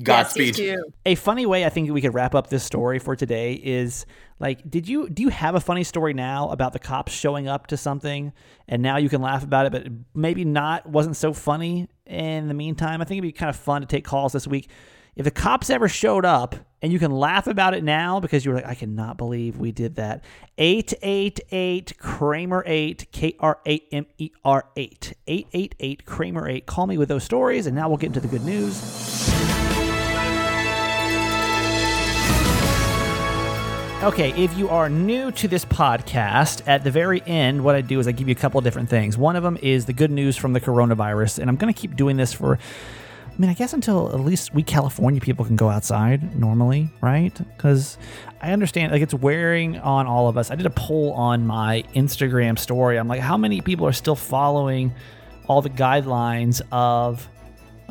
Godspeed. 0.00 0.58
Yes, 0.58 0.80
a 1.04 1.14
funny 1.16 1.44
way 1.44 1.64
I 1.64 1.68
think 1.68 1.90
we 1.90 2.00
could 2.00 2.14
wrap 2.14 2.34
up 2.34 2.48
this 2.48 2.64
story 2.64 2.98
for 2.98 3.14
today 3.14 3.52
is 3.52 4.06
like, 4.38 4.68
did 4.68 4.88
you 4.88 5.08
do 5.10 5.22
you 5.22 5.28
have 5.28 5.54
a 5.54 5.60
funny 5.60 5.84
story 5.84 6.14
now 6.14 6.48
about 6.48 6.72
the 6.72 6.78
cops 6.78 7.12
showing 7.12 7.46
up 7.46 7.66
to 7.68 7.76
something 7.76 8.32
and 8.68 8.82
now 8.82 8.96
you 8.96 9.08
can 9.08 9.20
laugh 9.20 9.44
about 9.44 9.66
it, 9.66 9.72
but 9.72 9.86
maybe 10.14 10.44
not 10.44 10.86
wasn't 10.88 11.16
so 11.16 11.32
funny 11.32 11.88
in 12.06 12.48
the 12.48 12.54
meantime? 12.54 13.02
I 13.02 13.04
think 13.04 13.18
it'd 13.18 13.28
be 13.28 13.32
kind 13.32 13.50
of 13.50 13.56
fun 13.56 13.82
to 13.82 13.86
take 13.86 14.04
calls 14.04 14.32
this 14.32 14.46
week. 14.46 14.70
If 15.14 15.24
the 15.24 15.30
cops 15.30 15.68
ever 15.68 15.88
showed 15.88 16.24
up 16.24 16.56
and 16.80 16.90
you 16.90 16.98
can 16.98 17.10
laugh 17.10 17.46
about 17.46 17.74
it 17.74 17.84
now 17.84 18.18
because 18.18 18.46
you 18.46 18.50
were 18.50 18.56
like, 18.56 18.66
I 18.66 18.74
cannot 18.74 19.18
believe 19.18 19.58
we 19.58 19.70
did 19.70 19.96
that. 19.96 20.24
888 20.56 21.98
Kramer 21.98 22.64
8, 22.66 23.12
K 23.12 23.36
R 23.38 23.58
A 23.66 23.82
M 23.92 24.06
E 24.16 24.30
R 24.42 24.64
8. 24.74 25.12
888 25.26 26.06
Kramer 26.06 26.48
8. 26.48 26.66
Call 26.66 26.86
me 26.86 26.96
with 26.96 27.10
those 27.10 27.24
stories, 27.24 27.66
and 27.66 27.76
now 27.76 27.88
we'll 27.88 27.98
get 27.98 28.06
into 28.06 28.20
the 28.20 28.28
good 28.28 28.44
news. 28.44 29.11
Okay, 34.02 34.32
if 34.32 34.58
you 34.58 34.68
are 34.68 34.88
new 34.88 35.30
to 35.30 35.46
this 35.46 35.64
podcast, 35.64 36.66
at 36.66 36.82
the 36.82 36.90
very 36.90 37.22
end, 37.24 37.62
what 37.62 37.76
I 37.76 37.82
do 37.82 38.00
is 38.00 38.08
I 38.08 38.10
give 38.10 38.26
you 38.26 38.32
a 38.32 38.36
couple 38.36 38.58
of 38.58 38.64
different 38.64 38.90
things. 38.90 39.16
One 39.16 39.36
of 39.36 39.44
them 39.44 39.56
is 39.62 39.86
the 39.86 39.92
good 39.92 40.10
news 40.10 40.36
from 40.36 40.54
the 40.54 40.60
coronavirus, 40.60 41.38
and 41.38 41.48
I'm 41.48 41.54
going 41.54 41.72
to 41.72 41.80
keep 41.80 41.94
doing 41.94 42.16
this 42.16 42.32
for, 42.32 42.58
I 42.58 43.38
mean, 43.38 43.48
I 43.48 43.54
guess 43.54 43.72
until 43.72 44.08
at 44.08 44.18
least 44.18 44.52
we 44.52 44.64
California 44.64 45.20
people 45.20 45.44
can 45.44 45.54
go 45.54 45.70
outside 45.70 46.36
normally, 46.36 46.90
right? 47.00 47.32
Because 47.56 47.96
I 48.40 48.50
understand, 48.50 48.90
like, 48.90 49.02
it's 49.02 49.14
wearing 49.14 49.78
on 49.78 50.08
all 50.08 50.26
of 50.26 50.36
us. 50.36 50.50
I 50.50 50.56
did 50.56 50.66
a 50.66 50.70
poll 50.70 51.12
on 51.12 51.46
my 51.46 51.84
Instagram 51.94 52.58
story. 52.58 52.98
I'm 52.98 53.06
like, 53.06 53.20
how 53.20 53.36
many 53.36 53.60
people 53.60 53.86
are 53.86 53.92
still 53.92 54.16
following 54.16 54.92
all 55.46 55.62
the 55.62 55.70
guidelines 55.70 56.60
of 56.72 57.28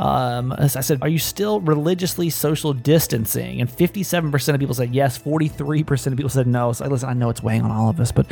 um, 0.01 0.51
I 0.57 0.65
said, 0.67 0.97
are 1.03 1.07
you 1.07 1.19
still 1.19 1.61
religiously 1.61 2.31
social 2.31 2.73
distancing? 2.73 3.61
And 3.61 3.69
57% 3.69 4.53
of 4.53 4.59
people 4.59 4.73
said 4.73 4.95
yes, 4.95 5.19
43% 5.19 6.07
of 6.07 6.17
people 6.17 6.29
said 6.29 6.47
no. 6.47 6.73
So 6.73 6.87
listen, 6.87 7.07
I 7.07 7.13
know 7.13 7.29
it's 7.29 7.43
weighing 7.43 7.61
on 7.61 7.69
all 7.69 7.87
of 7.87 7.99
us, 7.99 8.11
but 8.11 8.25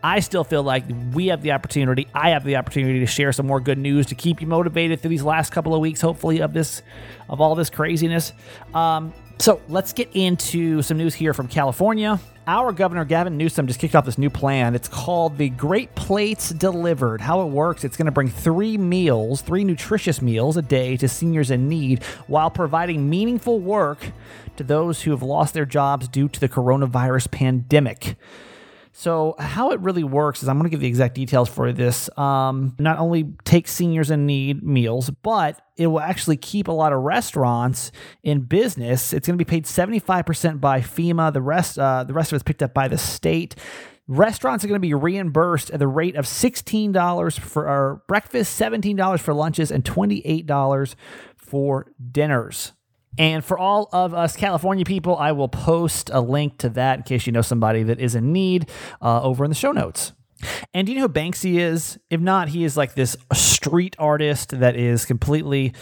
I 0.00 0.20
still 0.20 0.44
feel 0.44 0.62
like 0.62 0.84
we 1.12 1.26
have 1.26 1.42
the 1.42 1.50
opportunity, 1.50 2.06
I 2.14 2.30
have 2.30 2.44
the 2.44 2.54
opportunity 2.54 3.00
to 3.00 3.06
share 3.06 3.32
some 3.32 3.48
more 3.48 3.58
good 3.58 3.78
news 3.78 4.06
to 4.06 4.14
keep 4.14 4.40
you 4.40 4.46
motivated 4.46 5.00
through 5.00 5.10
these 5.10 5.24
last 5.24 5.50
couple 5.50 5.74
of 5.74 5.80
weeks, 5.80 6.00
hopefully, 6.00 6.40
of 6.40 6.52
this, 6.52 6.82
of 7.28 7.40
all 7.40 7.56
this 7.56 7.68
craziness. 7.68 8.32
Um, 8.72 9.12
so 9.40 9.60
let's 9.68 9.92
get 9.92 10.10
into 10.14 10.82
some 10.82 10.98
news 10.98 11.14
here 11.14 11.34
from 11.34 11.48
California. 11.48 12.20
Our 12.48 12.72
governor, 12.72 13.04
Gavin 13.04 13.36
Newsom, 13.36 13.66
just 13.66 13.78
kicked 13.78 13.94
off 13.94 14.06
this 14.06 14.16
new 14.16 14.30
plan. 14.30 14.74
It's 14.74 14.88
called 14.88 15.36
the 15.36 15.50
Great 15.50 15.94
Plates 15.94 16.48
Delivered. 16.48 17.20
How 17.20 17.42
it 17.42 17.50
works, 17.50 17.84
it's 17.84 17.98
going 17.98 18.06
to 18.06 18.10
bring 18.10 18.30
three 18.30 18.78
meals, 18.78 19.42
three 19.42 19.64
nutritious 19.64 20.22
meals 20.22 20.56
a 20.56 20.62
day 20.62 20.96
to 20.96 21.08
seniors 21.08 21.50
in 21.50 21.68
need 21.68 22.02
while 22.26 22.50
providing 22.50 23.10
meaningful 23.10 23.60
work 23.60 23.98
to 24.56 24.64
those 24.64 25.02
who 25.02 25.10
have 25.10 25.22
lost 25.22 25.52
their 25.52 25.66
jobs 25.66 26.08
due 26.08 26.26
to 26.26 26.40
the 26.40 26.48
coronavirus 26.48 27.30
pandemic. 27.30 28.16
So, 28.98 29.36
how 29.38 29.70
it 29.70 29.78
really 29.78 30.02
works 30.02 30.42
is 30.42 30.48
I'm 30.48 30.58
going 30.58 30.68
to 30.68 30.70
give 30.70 30.80
the 30.80 30.88
exact 30.88 31.14
details 31.14 31.48
for 31.48 31.72
this. 31.72 32.10
Um, 32.18 32.74
not 32.80 32.98
only 32.98 33.32
take 33.44 33.68
seniors 33.68 34.10
in 34.10 34.26
need 34.26 34.64
meals, 34.64 35.08
but 35.22 35.60
it 35.76 35.86
will 35.86 36.00
actually 36.00 36.36
keep 36.36 36.66
a 36.66 36.72
lot 36.72 36.92
of 36.92 37.02
restaurants 37.02 37.92
in 38.24 38.40
business. 38.40 39.12
It's 39.12 39.28
going 39.28 39.38
to 39.38 39.44
be 39.44 39.48
paid 39.48 39.66
75% 39.66 40.60
by 40.60 40.80
FEMA. 40.80 41.32
The 41.32 41.40
rest, 41.40 41.78
uh, 41.78 42.02
the 42.02 42.12
rest 42.12 42.32
of 42.32 42.36
it's 42.38 42.42
picked 42.42 42.60
up 42.60 42.74
by 42.74 42.88
the 42.88 42.98
state. 42.98 43.54
Restaurants 44.08 44.64
are 44.64 44.66
going 44.66 44.80
to 44.80 44.84
be 44.84 44.94
reimbursed 44.94 45.70
at 45.70 45.78
the 45.78 45.86
rate 45.86 46.16
of 46.16 46.24
$16 46.24 47.38
for 47.38 48.02
breakfast, 48.08 48.60
$17 48.60 49.20
for 49.20 49.32
lunches, 49.32 49.70
and 49.70 49.84
$28 49.84 50.96
for 51.36 51.92
dinners. 52.10 52.72
And 53.18 53.44
for 53.44 53.58
all 53.58 53.88
of 53.92 54.14
us 54.14 54.36
California 54.36 54.84
people, 54.84 55.16
I 55.16 55.32
will 55.32 55.48
post 55.48 56.10
a 56.12 56.20
link 56.20 56.58
to 56.58 56.68
that 56.70 56.98
in 56.98 57.02
case 57.02 57.26
you 57.26 57.32
know 57.32 57.42
somebody 57.42 57.82
that 57.82 57.98
is 57.98 58.14
in 58.14 58.32
need 58.32 58.70
uh, 59.02 59.22
over 59.22 59.44
in 59.44 59.50
the 59.50 59.56
show 59.56 59.72
notes. 59.72 60.12
And 60.72 60.86
do 60.86 60.92
you 60.92 60.98
know 60.98 61.08
who 61.08 61.12
Banksy 61.12 61.58
is? 61.58 61.98
If 62.10 62.20
not, 62.20 62.48
he 62.48 62.62
is 62.62 62.76
like 62.76 62.94
this 62.94 63.16
street 63.32 63.96
artist 63.98 64.60
that 64.60 64.76
is 64.76 65.04
completely 65.04 65.72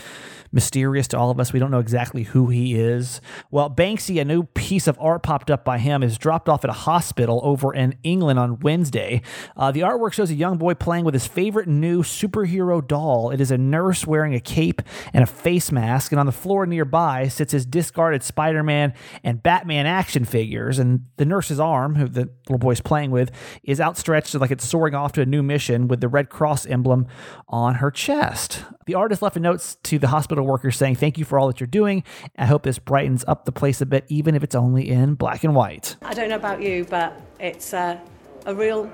mysterious 0.53 1.09
to 1.09 1.19
all 1.19 1.31
of 1.31 1.41
us. 1.41 1.53
We 1.53 1.59
don't 1.59 1.71
know 1.71 1.79
exactly 1.79 2.25
who 2.25 2.49
he 2.49 2.75
is. 2.75 3.21
Well, 3.51 3.71
Banksy, 3.71 4.21
a 4.21 4.25
new 4.25 4.45
piece 4.45 4.87
of 4.87 4.99
art 5.01 5.23
popped 5.23 5.51
up 5.51 5.65
by 5.65 5.79
him, 5.79 6.03
is 6.03 6.19
dropped 6.19 6.49
off 6.49 6.65
at 6.65 6.71
a 6.71 6.75
hospital 6.75 7.41
over 7.43 7.75
in 7.75 7.97
England 8.03 8.39
on 8.39 8.61
Wednesday. 8.61 9.23
Uh, 9.57 9.71
the 9.71 9.81
artwork 9.81 10.13
shows 10.13 10.31
a 10.31 10.35
young 10.35 10.59
boy 10.59 10.75
playing 10.75 11.05
with 11.05 11.15
his 11.15 11.27
favorite 11.27 11.69
new 11.69 12.03
superhero 12.03 12.87
doll. 12.87 13.31
It 13.31 13.41
is 13.41 13.51
a 13.51 13.59
nurse 13.59 14.07
wearing 14.07 14.35
a 14.35 14.41
cape 14.41 14.83
and 15.13 15.23
a 15.23 15.27
face 15.27 15.73
mask, 15.73 16.13
and 16.13 16.19
on 16.19 16.27
the 16.27 16.33
floor 16.33 16.67
nearby 16.67 17.29
sits 17.29 17.53
his 17.53 17.67
discarded 17.67 18.23
Spider 18.23 18.63
Man 18.63 18.95
and 19.25 19.43
Batman 19.43 19.87
action 19.87 20.25
figures. 20.25 20.79
And 20.79 21.07
the 21.17 21.25
nurse's 21.25 21.61
arm, 21.61 21.97
who 21.97 22.09
the 22.09 22.31
little 22.49 22.59
boy's 22.59 22.81
playing 22.81 23.11
with, 23.11 23.31
is 23.63 23.81
outstretched 23.81 24.35
like 24.35 24.51
it's 24.51 24.67
soaring 24.67 24.95
off 24.95 25.13
to 25.13 25.23
a 25.23 25.27
new 25.27 25.43
mission 25.43 25.89
with 25.89 26.01
the 26.01 26.09
Red 26.09 26.31
Cross 26.31 26.67
emblem 26.67 27.07
on 27.49 27.77
her 27.77 27.91
chest. 27.91 28.65
The 28.87 28.95
artist 28.95 29.23
left 29.23 29.37
a 29.37 29.41
note 29.41 29.77
to 29.85 29.99
the 29.99 30.09
hospital 30.09 30.46
workers 30.47 30.77
saying, 30.77 30.97
Thank 30.97 31.19
you 31.19 31.25
for 31.25 31.39
all 31.39 31.49
that 31.49 31.61
you're 31.61 31.67
doing. 31.67 32.05
I 32.39 32.47
hope 32.47 32.63
this 32.63 32.79
brightens 32.79 33.25
up 33.29 33.45
the 33.45 33.53
place 33.53 33.81
a 33.81 33.87
bit, 33.87 34.05
even 34.09 34.35
if 34.35 34.43
it's 34.43 34.55
only 34.55 34.89
in 34.89 35.15
black 35.15 35.45
and 35.45 35.55
white. 35.55 35.97
I 36.03 36.15
don't 36.15 36.29
know 36.29 36.37
about 36.37 36.63
you, 36.63 36.85
but 36.89 37.21
it's 37.39 37.73
a, 37.73 38.01
a 38.45 38.55
real 38.55 38.91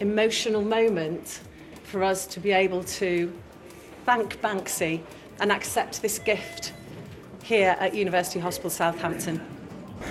emotional 0.00 0.62
moment 0.62 1.40
for 1.84 2.04
us 2.04 2.26
to 2.26 2.40
be 2.40 2.52
able 2.52 2.84
to 2.84 3.32
thank 4.04 4.40
Banksy 4.40 5.02
and 5.40 5.50
accept 5.52 6.02
this 6.02 6.18
gift 6.18 6.72
here 7.42 7.76
at 7.80 7.94
University 7.94 8.40
Hospital 8.40 8.70
Southampton. 8.70 9.57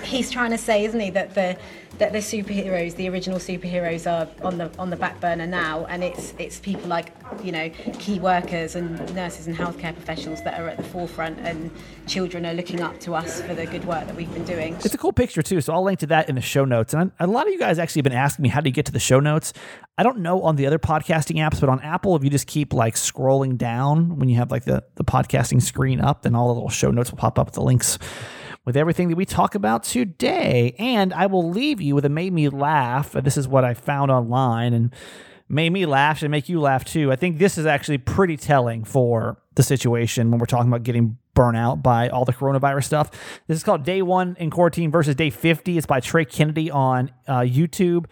He's 0.04 0.30
trying 0.30 0.50
to 0.50 0.58
say, 0.58 0.84
isn't 0.84 1.00
he, 1.00 1.10
that 1.10 1.34
the 1.34 1.56
that 1.98 2.12
the 2.12 2.18
superheroes, 2.18 2.94
the 2.94 3.08
original 3.08 3.38
superheroes, 3.38 4.10
are 4.10 4.28
on 4.44 4.58
the 4.58 4.70
on 4.78 4.90
the 4.90 4.96
back 4.96 5.20
burner 5.20 5.46
now, 5.46 5.84
and 5.86 6.04
it's 6.04 6.34
it's 6.38 6.60
people 6.60 6.88
like 6.88 7.12
you 7.42 7.52
know 7.52 7.68
key 7.98 8.20
workers 8.20 8.76
and 8.76 9.14
nurses 9.14 9.46
and 9.46 9.56
healthcare 9.56 9.94
professionals 9.94 10.42
that 10.44 10.60
are 10.60 10.68
at 10.68 10.76
the 10.76 10.84
forefront, 10.84 11.38
and 11.40 11.70
children 12.06 12.46
are 12.46 12.54
looking 12.54 12.80
up 12.80 12.98
to 13.00 13.14
us 13.14 13.42
for 13.42 13.54
the 13.54 13.66
good 13.66 13.84
work 13.84 14.06
that 14.06 14.14
we've 14.14 14.32
been 14.32 14.44
doing. 14.44 14.74
It's 14.76 14.94
a 14.94 14.98
cool 14.98 15.12
picture 15.12 15.42
too, 15.42 15.60
so 15.60 15.72
I'll 15.72 15.82
link 15.82 15.98
to 16.00 16.06
that 16.06 16.28
in 16.28 16.36
the 16.36 16.40
show 16.40 16.64
notes. 16.64 16.94
And 16.94 17.10
a 17.18 17.26
lot 17.26 17.46
of 17.46 17.52
you 17.52 17.58
guys 17.58 17.78
actually 17.78 18.00
have 18.00 18.04
been 18.04 18.12
asking 18.12 18.44
me 18.44 18.48
how 18.48 18.60
do 18.60 18.68
you 18.68 18.74
get 18.74 18.86
to 18.86 18.92
the 18.92 19.00
show 19.00 19.20
notes. 19.20 19.52
I 19.96 20.04
don't 20.04 20.18
know 20.18 20.42
on 20.42 20.56
the 20.56 20.66
other 20.66 20.78
podcasting 20.78 21.36
apps, 21.36 21.60
but 21.60 21.68
on 21.68 21.80
Apple, 21.80 22.14
if 22.14 22.22
you 22.22 22.30
just 22.30 22.46
keep 22.46 22.72
like 22.72 22.94
scrolling 22.94 23.56
down 23.56 24.18
when 24.18 24.28
you 24.28 24.36
have 24.36 24.50
like 24.50 24.64
the 24.64 24.84
the 24.94 25.04
podcasting 25.04 25.60
screen 25.60 26.00
up, 26.00 26.22
then 26.22 26.34
all 26.34 26.48
the 26.48 26.54
little 26.54 26.70
show 26.70 26.90
notes 26.90 27.10
will 27.10 27.18
pop 27.18 27.38
up 27.38 27.48
with 27.48 27.54
the 27.54 27.62
links 27.62 27.98
with 28.68 28.76
everything 28.76 29.08
that 29.08 29.16
we 29.16 29.24
talk 29.24 29.54
about 29.54 29.82
today. 29.82 30.74
And 30.78 31.14
I 31.14 31.24
will 31.24 31.48
leave 31.48 31.80
you 31.80 31.94
with 31.94 32.04
a 32.04 32.10
made 32.10 32.34
me 32.34 32.50
laugh. 32.50 33.12
This 33.12 33.38
is 33.38 33.48
what 33.48 33.64
I 33.64 33.72
found 33.72 34.10
online 34.10 34.74
and 34.74 34.94
made 35.48 35.70
me 35.70 35.86
laugh 35.86 36.20
and 36.20 36.30
make 36.30 36.50
you 36.50 36.60
laugh 36.60 36.84
too. 36.84 37.10
I 37.10 37.16
think 37.16 37.38
this 37.38 37.56
is 37.56 37.64
actually 37.64 37.96
pretty 37.96 38.36
telling 38.36 38.84
for 38.84 39.40
the 39.54 39.62
situation 39.62 40.30
when 40.30 40.38
we're 40.38 40.44
talking 40.44 40.68
about 40.68 40.82
getting 40.82 41.16
burnt 41.32 41.56
out 41.56 41.82
by 41.82 42.10
all 42.10 42.26
the 42.26 42.32
coronavirus 42.34 42.84
stuff. 42.84 43.10
This 43.46 43.56
is 43.56 43.64
called 43.64 43.84
Day 43.84 44.02
One 44.02 44.36
in 44.38 44.50
Quarantine 44.50 44.90
versus 44.90 45.14
Day 45.14 45.30
50. 45.30 45.78
It's 45.78 45.86
by 45.86 46.00
Trey 46.00 46.26
Kennedy 46.26 46.70
on 46.70 47.10
uh, 47.26 47.40
YouTube. 47.40 48.04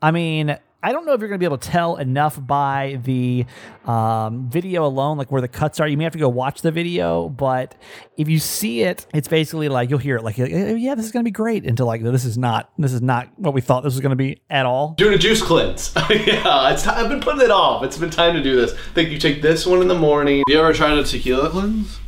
I 0.00 0.12
mean, 0.12 0.56
I 0.84 0.92
don't 0.92 1.06
know 1.06 1.14
if 1.14 1.20
you're 1.20 1.30
going 1.30 1.38
to 1.38 1.42
be 1.42 1.46
able 1.46 1.56
to 1.56 1.66
tell 1.66 1.96
enough 1.96 2.38
by 2.46 3.00
the 3.04 3.46
um, 3.86 4.50
video 4.50 4.84
alone, 4.84 5.16
like 5.16 5.32
where 5.32 5.40
the 5.40 5.48
cuts 5.48 5.80
are. 5.80 5.88
You 5.88 5.96
may 5.96 6.04
have 6.04 6.12
to 6.12 6.18
go 6.18 6.28
watch 6.28 6.60
the 6.60 6.70
video, 6.70 7.30
but 7.30 7.74
if 8.18 8.28
you 8.28 8.38
see 8.38 8.82
it, 8.82 9.06
it's 9.14 9.26
basically 9.26 9.70
like 9.70 9.88
you'll 9.88 9.98
hear 9.98 10.16
it 10.16 10.22
like, 10.22 10.36
yeah, 10.36 10.94
this 10.94 11.06
is 11.06 11.10
going 11.10 11.24
to 11.24 11.26
be 11.26 11.30
great. 11.30 11.64
Until 11.64 11.86
like, 11.86 12.02
this 12.02 12.26
is 12.26 12.36
not, 12.36 12.70
this 12.76 12.92
is 12.92 13.00
not 13.00 13.30
what 13.38 13.54
we 13.54 13.62
thought 13.62 13.82
this 13.82 13.94
was 13.94 14.02
going 14.02 14.10
to 14.10 14.16
be 14.16 14.42
at 14.50 14.66
all. 14.66 14.92
Doing 14.98 15.14
a 15.14 15.18
juice 15.18 15.40
cleanse. 15.40 15.90
yeah, 16.10 16.74
it's, 16.74 16.86
I've 16.86 17.08
been 17.08 17.20
putting 17.20 17.40
it 17.40 17.50
off. 17.50 17.82
It's 17.82 17.96
been 17.96 18.10
time 18.10 18.34
to 18.34 18.42
do 18.42 18.54
this. 18.54 18.74
I 18.74 18.92
think 18.92 19.08
you 19.08 19.18
take 19.18 19.40
this 19.40 19.64
one 19.64 19.80
in 19.80 19.88
the 19.88 19.98
morning. 19.98 20.42
You 20.46 20.60
ever 20.60 20.74
tried 20.74 20.98
a 20.98 21.04
tequila 21.04 21.48
cleanse? 21.48 21.98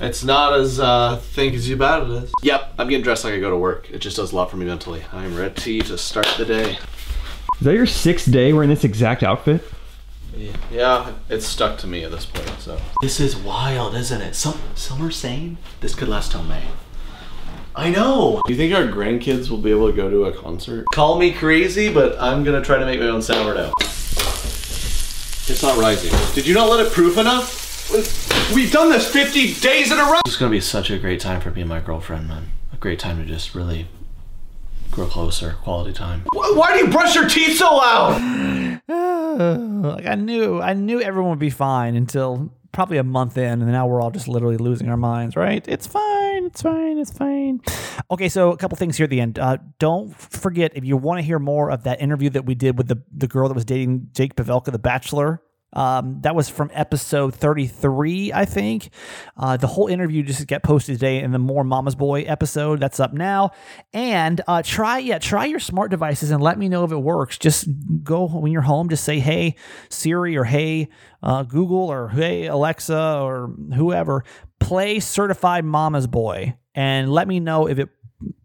It's 0.00 0.24
not 0.24 0.58
as 0.58 0.80
uh, 0.80 1.18
think 1.18 1.54
as 1.54 1.68
you 1.68 1.76
bad 1.76 2.02
it 2.02 2.24
is. 2.24 2.32
Yep, 2.42 2.74
I'm 2.76 2.88
getting 2.88 3.04
dressed 3.04 3.22
like 3.22 3.34
I 3.34 3.38
go 3.38 3.50
to 3.50 3.56
work. 3.56 3.88
It 3.92 3.98
just 3.98 4.16
does 4.16 4.32
a 4.32 4.36
lot 4.36 4.50
for 4.50 4.56
me 4.56 4.66
mentally. 4.66 5.04
I'm 5.12 5.36
ready 5.36 5.80
to 5.82 5.96
start 5.96 6.26
the 6.36 6.44
day. 6.44 6.78
Is 7.60 7.66
that 7.66 7.74
your 7.74 7.86
sixth 7.86 8.30
day 8.30 8.52
wearing 8.52 8.68
this 8.68 8.84
exact 8.84 9.22
outfit? 9.22 9.64
Yeah, 10.70 11.12
it's 11.28 11.46
stuck 11.46 11.78
to 11.78 11.86
me 11.86 12.02
at 12.02 12.10
this 12.10 12.26
point, 12.26 12.48
so. 12.58 12.78
This 13.00 13.20
is 13.20 13.36
wild, 13.36 13.94
isn't 13.94 14.20
it? 14.20 14.34
Some 14.34 14.58
some 14.74 15.00
are 15.00 15.12
saying 15.12 15.58
this 15.80 15.94
could 15.94 16.08
last 16.08 16.32
till 16.32 16.42
May. 16.42 16.64
I 17.76 17.90
know. 17.90 18.40
Do 18.46 18.52
you 18.52 18.56
think 18.56 18.74
our 18.74 18.86
grandkids 18.86 19.50
will 19.50 19.58
be 19.58 19.70
able 19.70 19.88
to 19.88 19.96
go 19.96 20.10
to 20.10 20.24
a 20.24 20.32
concert? 20.32 20.86
Call 20.92 21.18
me 21.18 21.32
crazy, 21.32 21.92
but 21.92 22.20
I'm 22.20 22.42
gonna 22.42 22.62
try 22.62 22.78
to 22.78 22.84
make 22.84 22.98
my 22.98 23.06
own 23.06 23.22
sourdough. 23.22 23.72
It's 25.46 25.62
not 25.62 25.78
rising. 25.78 26.12
Did 26.34 26.46
you 26.46 26.54
not 26.54 26.68
let 26.68 26.84
it 26.84 26.92
proof 26.92 27.18
enough? 27.18 27.62
We've 28.54 28.72
done 28.72 28.90
this 28.90 29.06
50 29.10 29.54
days 29.54 29.92
in 29.92 29.98
a 29.98 30.04
row! 30.04 30.20
It's 30.26 30.36
gonna 30.36 30.50
be 30.50 30.60
such 30.60 30.90
a 30.90 30.98
great 30.98 31.20
time 31.20 31.40
for 31.40 31.50
me 31.50 31.60
and 31.60 31.68
my 31.68 31.80
girlfriend, 31.80 32.26
man. 32.26 32.48
A 32.72 32.76
great 32.76 32.98
time 32.98 33.18
to 33.18 33.24
just 33.24 33.54
really 33.54 33.86
grow 34.94 35.06
closer, 35.06 35.56
quality 35.62 35.92
time. 35.92 36.24
Why 36.32 36.72
do 36.72 36.84
you 36.84 36.90
brush 36.90 37.14
your 37.14 37.28
teeth 37.28 37.58
so 37.58 37.76
loud? 37.76 38.80
like 38.88 40.06
I 40.06 40.14
knew, 40.14 40.60
I 40.60 40.72
knew 40.74 41.00
everyone 41.00 41.30
would 41.30 41.38
be 41.38 41.50
fine 41.50 41.96
until 41.96 42.52
probably 42.72 42.98
a 42.98 43.04
month 43.04 43.36
in, 43.36 43.62
and 43.62 43.70
now 43.70 43.86
we're 43.86 44.00
all 44.00 44.10
just 44.10 44.28
literally 44.28 44.56
losing 44.56 44.88
our 44.88 44.96
minds. 44.96 45.36
Right? 45.36 45.64
It's 45.66 45.86
fine. 45.86 46.46
It's 46.46 46.62
fine. 46.62 46.98
It's 46.98 47.12
fine. 47.12 47.60
Okay, 48.10 48.28
so 48.28 48.52
a 48.52 48.56
couple 48.56 48.76
things 48.76 48.96
here 48.96 49.04
at 49.04 49.10
the 49.10 49.20
end. 49.20 49.38
Uh, 49.38 49.58
don't 49.78 50.14
forget 50.16 50.72
if 50.76 50.84
you 50.84 50.96
want 50.96 51.18
to 51.18 51.22
hear 51.22 51.38
more 51.38 51.70
of 51.70 51.84
that 51.84 52.00
interview 52.00 52.30
that 52.30 52.44
we 52.46 52.54
did 52.54 52.78
with 52.78 52.86
the 52.88 53.02
the 53.12 53.26
girl 53.26 53.48
that 53.48 53.54
was 53.54 53.64
dating 53.64 54.08
Jake 54.12 54.36
Pavelka, 54.36 54.70
the 54.70 54.78
Bachelor. 54.78 55.42
Um, 55.74 56.20
that 56.20 56.34
was 56.34 56.48
from 56.48 56.70
episode 56.72 57.34
33, 57.34 58.32
I 58.32 58.44
think. 58.44 58.90
Uh, 59.36 59.56
the 59.56 59.66
whole 59.66 59.88
interview 59.88 60.22
just 60.22 60.46
get 60.46 60.62
posted 60.62 60.94
today 60.96 61.20
in 61.20 61.32
the 61.32 61.38
More 61.38 61.64
Mama's 61.64 61.94
Boy 61.94 62.22
episode. 62.22 62.80
That's 62.80 63.00
up 63.00 63.12
now. 63.12 63.50
And 63.92 64.40
uh, 64.46 64.62
try, 64.64 64.98
yeah, 64.98 65.18
try 65.18 65.46
your 65.46 65.60
smart 65.60 65.90
devices 65.90 66.30
and 66.30 66.42
let 66.42 66.58
me 66.58 66.68
know 66.68 66.84
if 66.84 66.92
it 66.92 66.96
works. 66.96 67.38
Just 67.38 67.68
go 68.02 68.26
when 68.26 68.52
you're 68.52 68.62
home, 68.62 68.88
just 68.88 69.04
say, 69.04 69.18
hey, 69.18 69.56
Siri, 69.90 70.36
or 70.36 70.44
hey, 70.44 70.88
uh, 71.22 71.42
Google, 71.42 71.90
or 71.90 72.08
hey, 72.08 72.46
Alexa, 72.46 73.18
or 73.20 73.48
whoever, 73.74 74.24
play 74.60 75.00
Certified 75.00 75.64
Mama's 75.64 76.06
Boy 76.06 76.56
and 76.74 77.12
let 77.12 77.28
me 77.28 77.40
know 77.40 77.68
if 77.68 77.78
it 77.78 77.88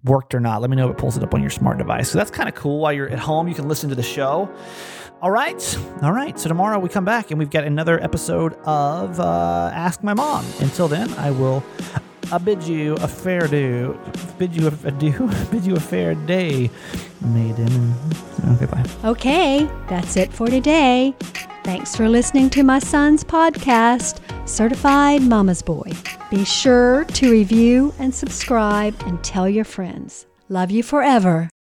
worked 0.03 0.33
or 0.33 0.39
not. 0.39 0.61
Let 0.61 0.69
me 0.69 0.75
know 0.75 0.89
if 0.89 0.95
it 0.95 0.97
pulls 0.97 1.17
it 1.17 1.23
up 1.23 1.33
on 1.33 1.41
your 1.41 1.49
smart 1.49 1.77
device. 1.77 2.09
So 2.09 2.17
that's 2.17 2.31
kind 2.31 2.49
of 2.49 2.55
cool. 2.55 2.79
While 2.79 2.93
you're 2.93 3.09
at 3.09 3.19
home, 3.19 3.47
you 3.47 3.55
can 3.55 3.67
listen 3.67 3.89
to 3.89 3.95
the 3.95 4.03
show. 4.03 4.49
All 5.21 5.31
right. 5.31 5.77
All 6.01 6.13
right. 6.13 6.39
So 6.39 6.47
tomorrow 6.47 6.79
we 6.79 6.87
come 6.89 7.05
back 7.05 7.31
and 7.31 7.39
we've 7.39 7.49
got 7.49 7.65
another 7.65 8.01
episode 8.01 8.53
of 8.65 9.19
uh, 9.19 9.71
Ask 9.73 10.01
My 10.03 10.13
Mom. 10.13 10.45
Until 10.59 10.87
then, 10.87 11.13
I 11.15 11.31
will 11.31 11.63
I 12.31 12.37
bid 12.37 12.63
you 12.63 12.93
a 12.95 13.07
fair 13.07 13.47
do, 13.47 13.99
bid 14.37 14.55
you 14.55 14.67
a, 14.67 14.87
a 14.87 14.91
do, 14.91 15.29
bid 15.51 15.65
you 15.65 15.75
a 15.75 15.79
fair 15.79 16.13
day, 16.13 16.69
maiden. 17.21 17.93
Okay, 18.53 18.65
bye. 18.65 18.85
Okay, 19.03 19.69
that's 19.89 20.15
it 20.15 20.31
for 20.31 20.47
today. 20.47 21.15
Thanks 21.63 21.95
for 21.95 22.07
listening 22.07 22.49
to 22.51 22.63
my 22.63 22.79
son's 22.79 23.23
podcast, 23.23 24.21
Certified 24.47 25.23
Mama's 25.23 25.61
Boy. 25.61 25.91
Be 26.29 26.45
sure 26.45 27.03
to 27.05 27.31
review 27.31 27.93
and 27.97 28.13
subscribe 28.13 28.95
and 29.07 29.23
tell 29.23 29.49
your 29.49 29.65
friends. 29.65 30.27
Love 30.49 30.69
you 30.69 30.83
forever. 30.83 31.49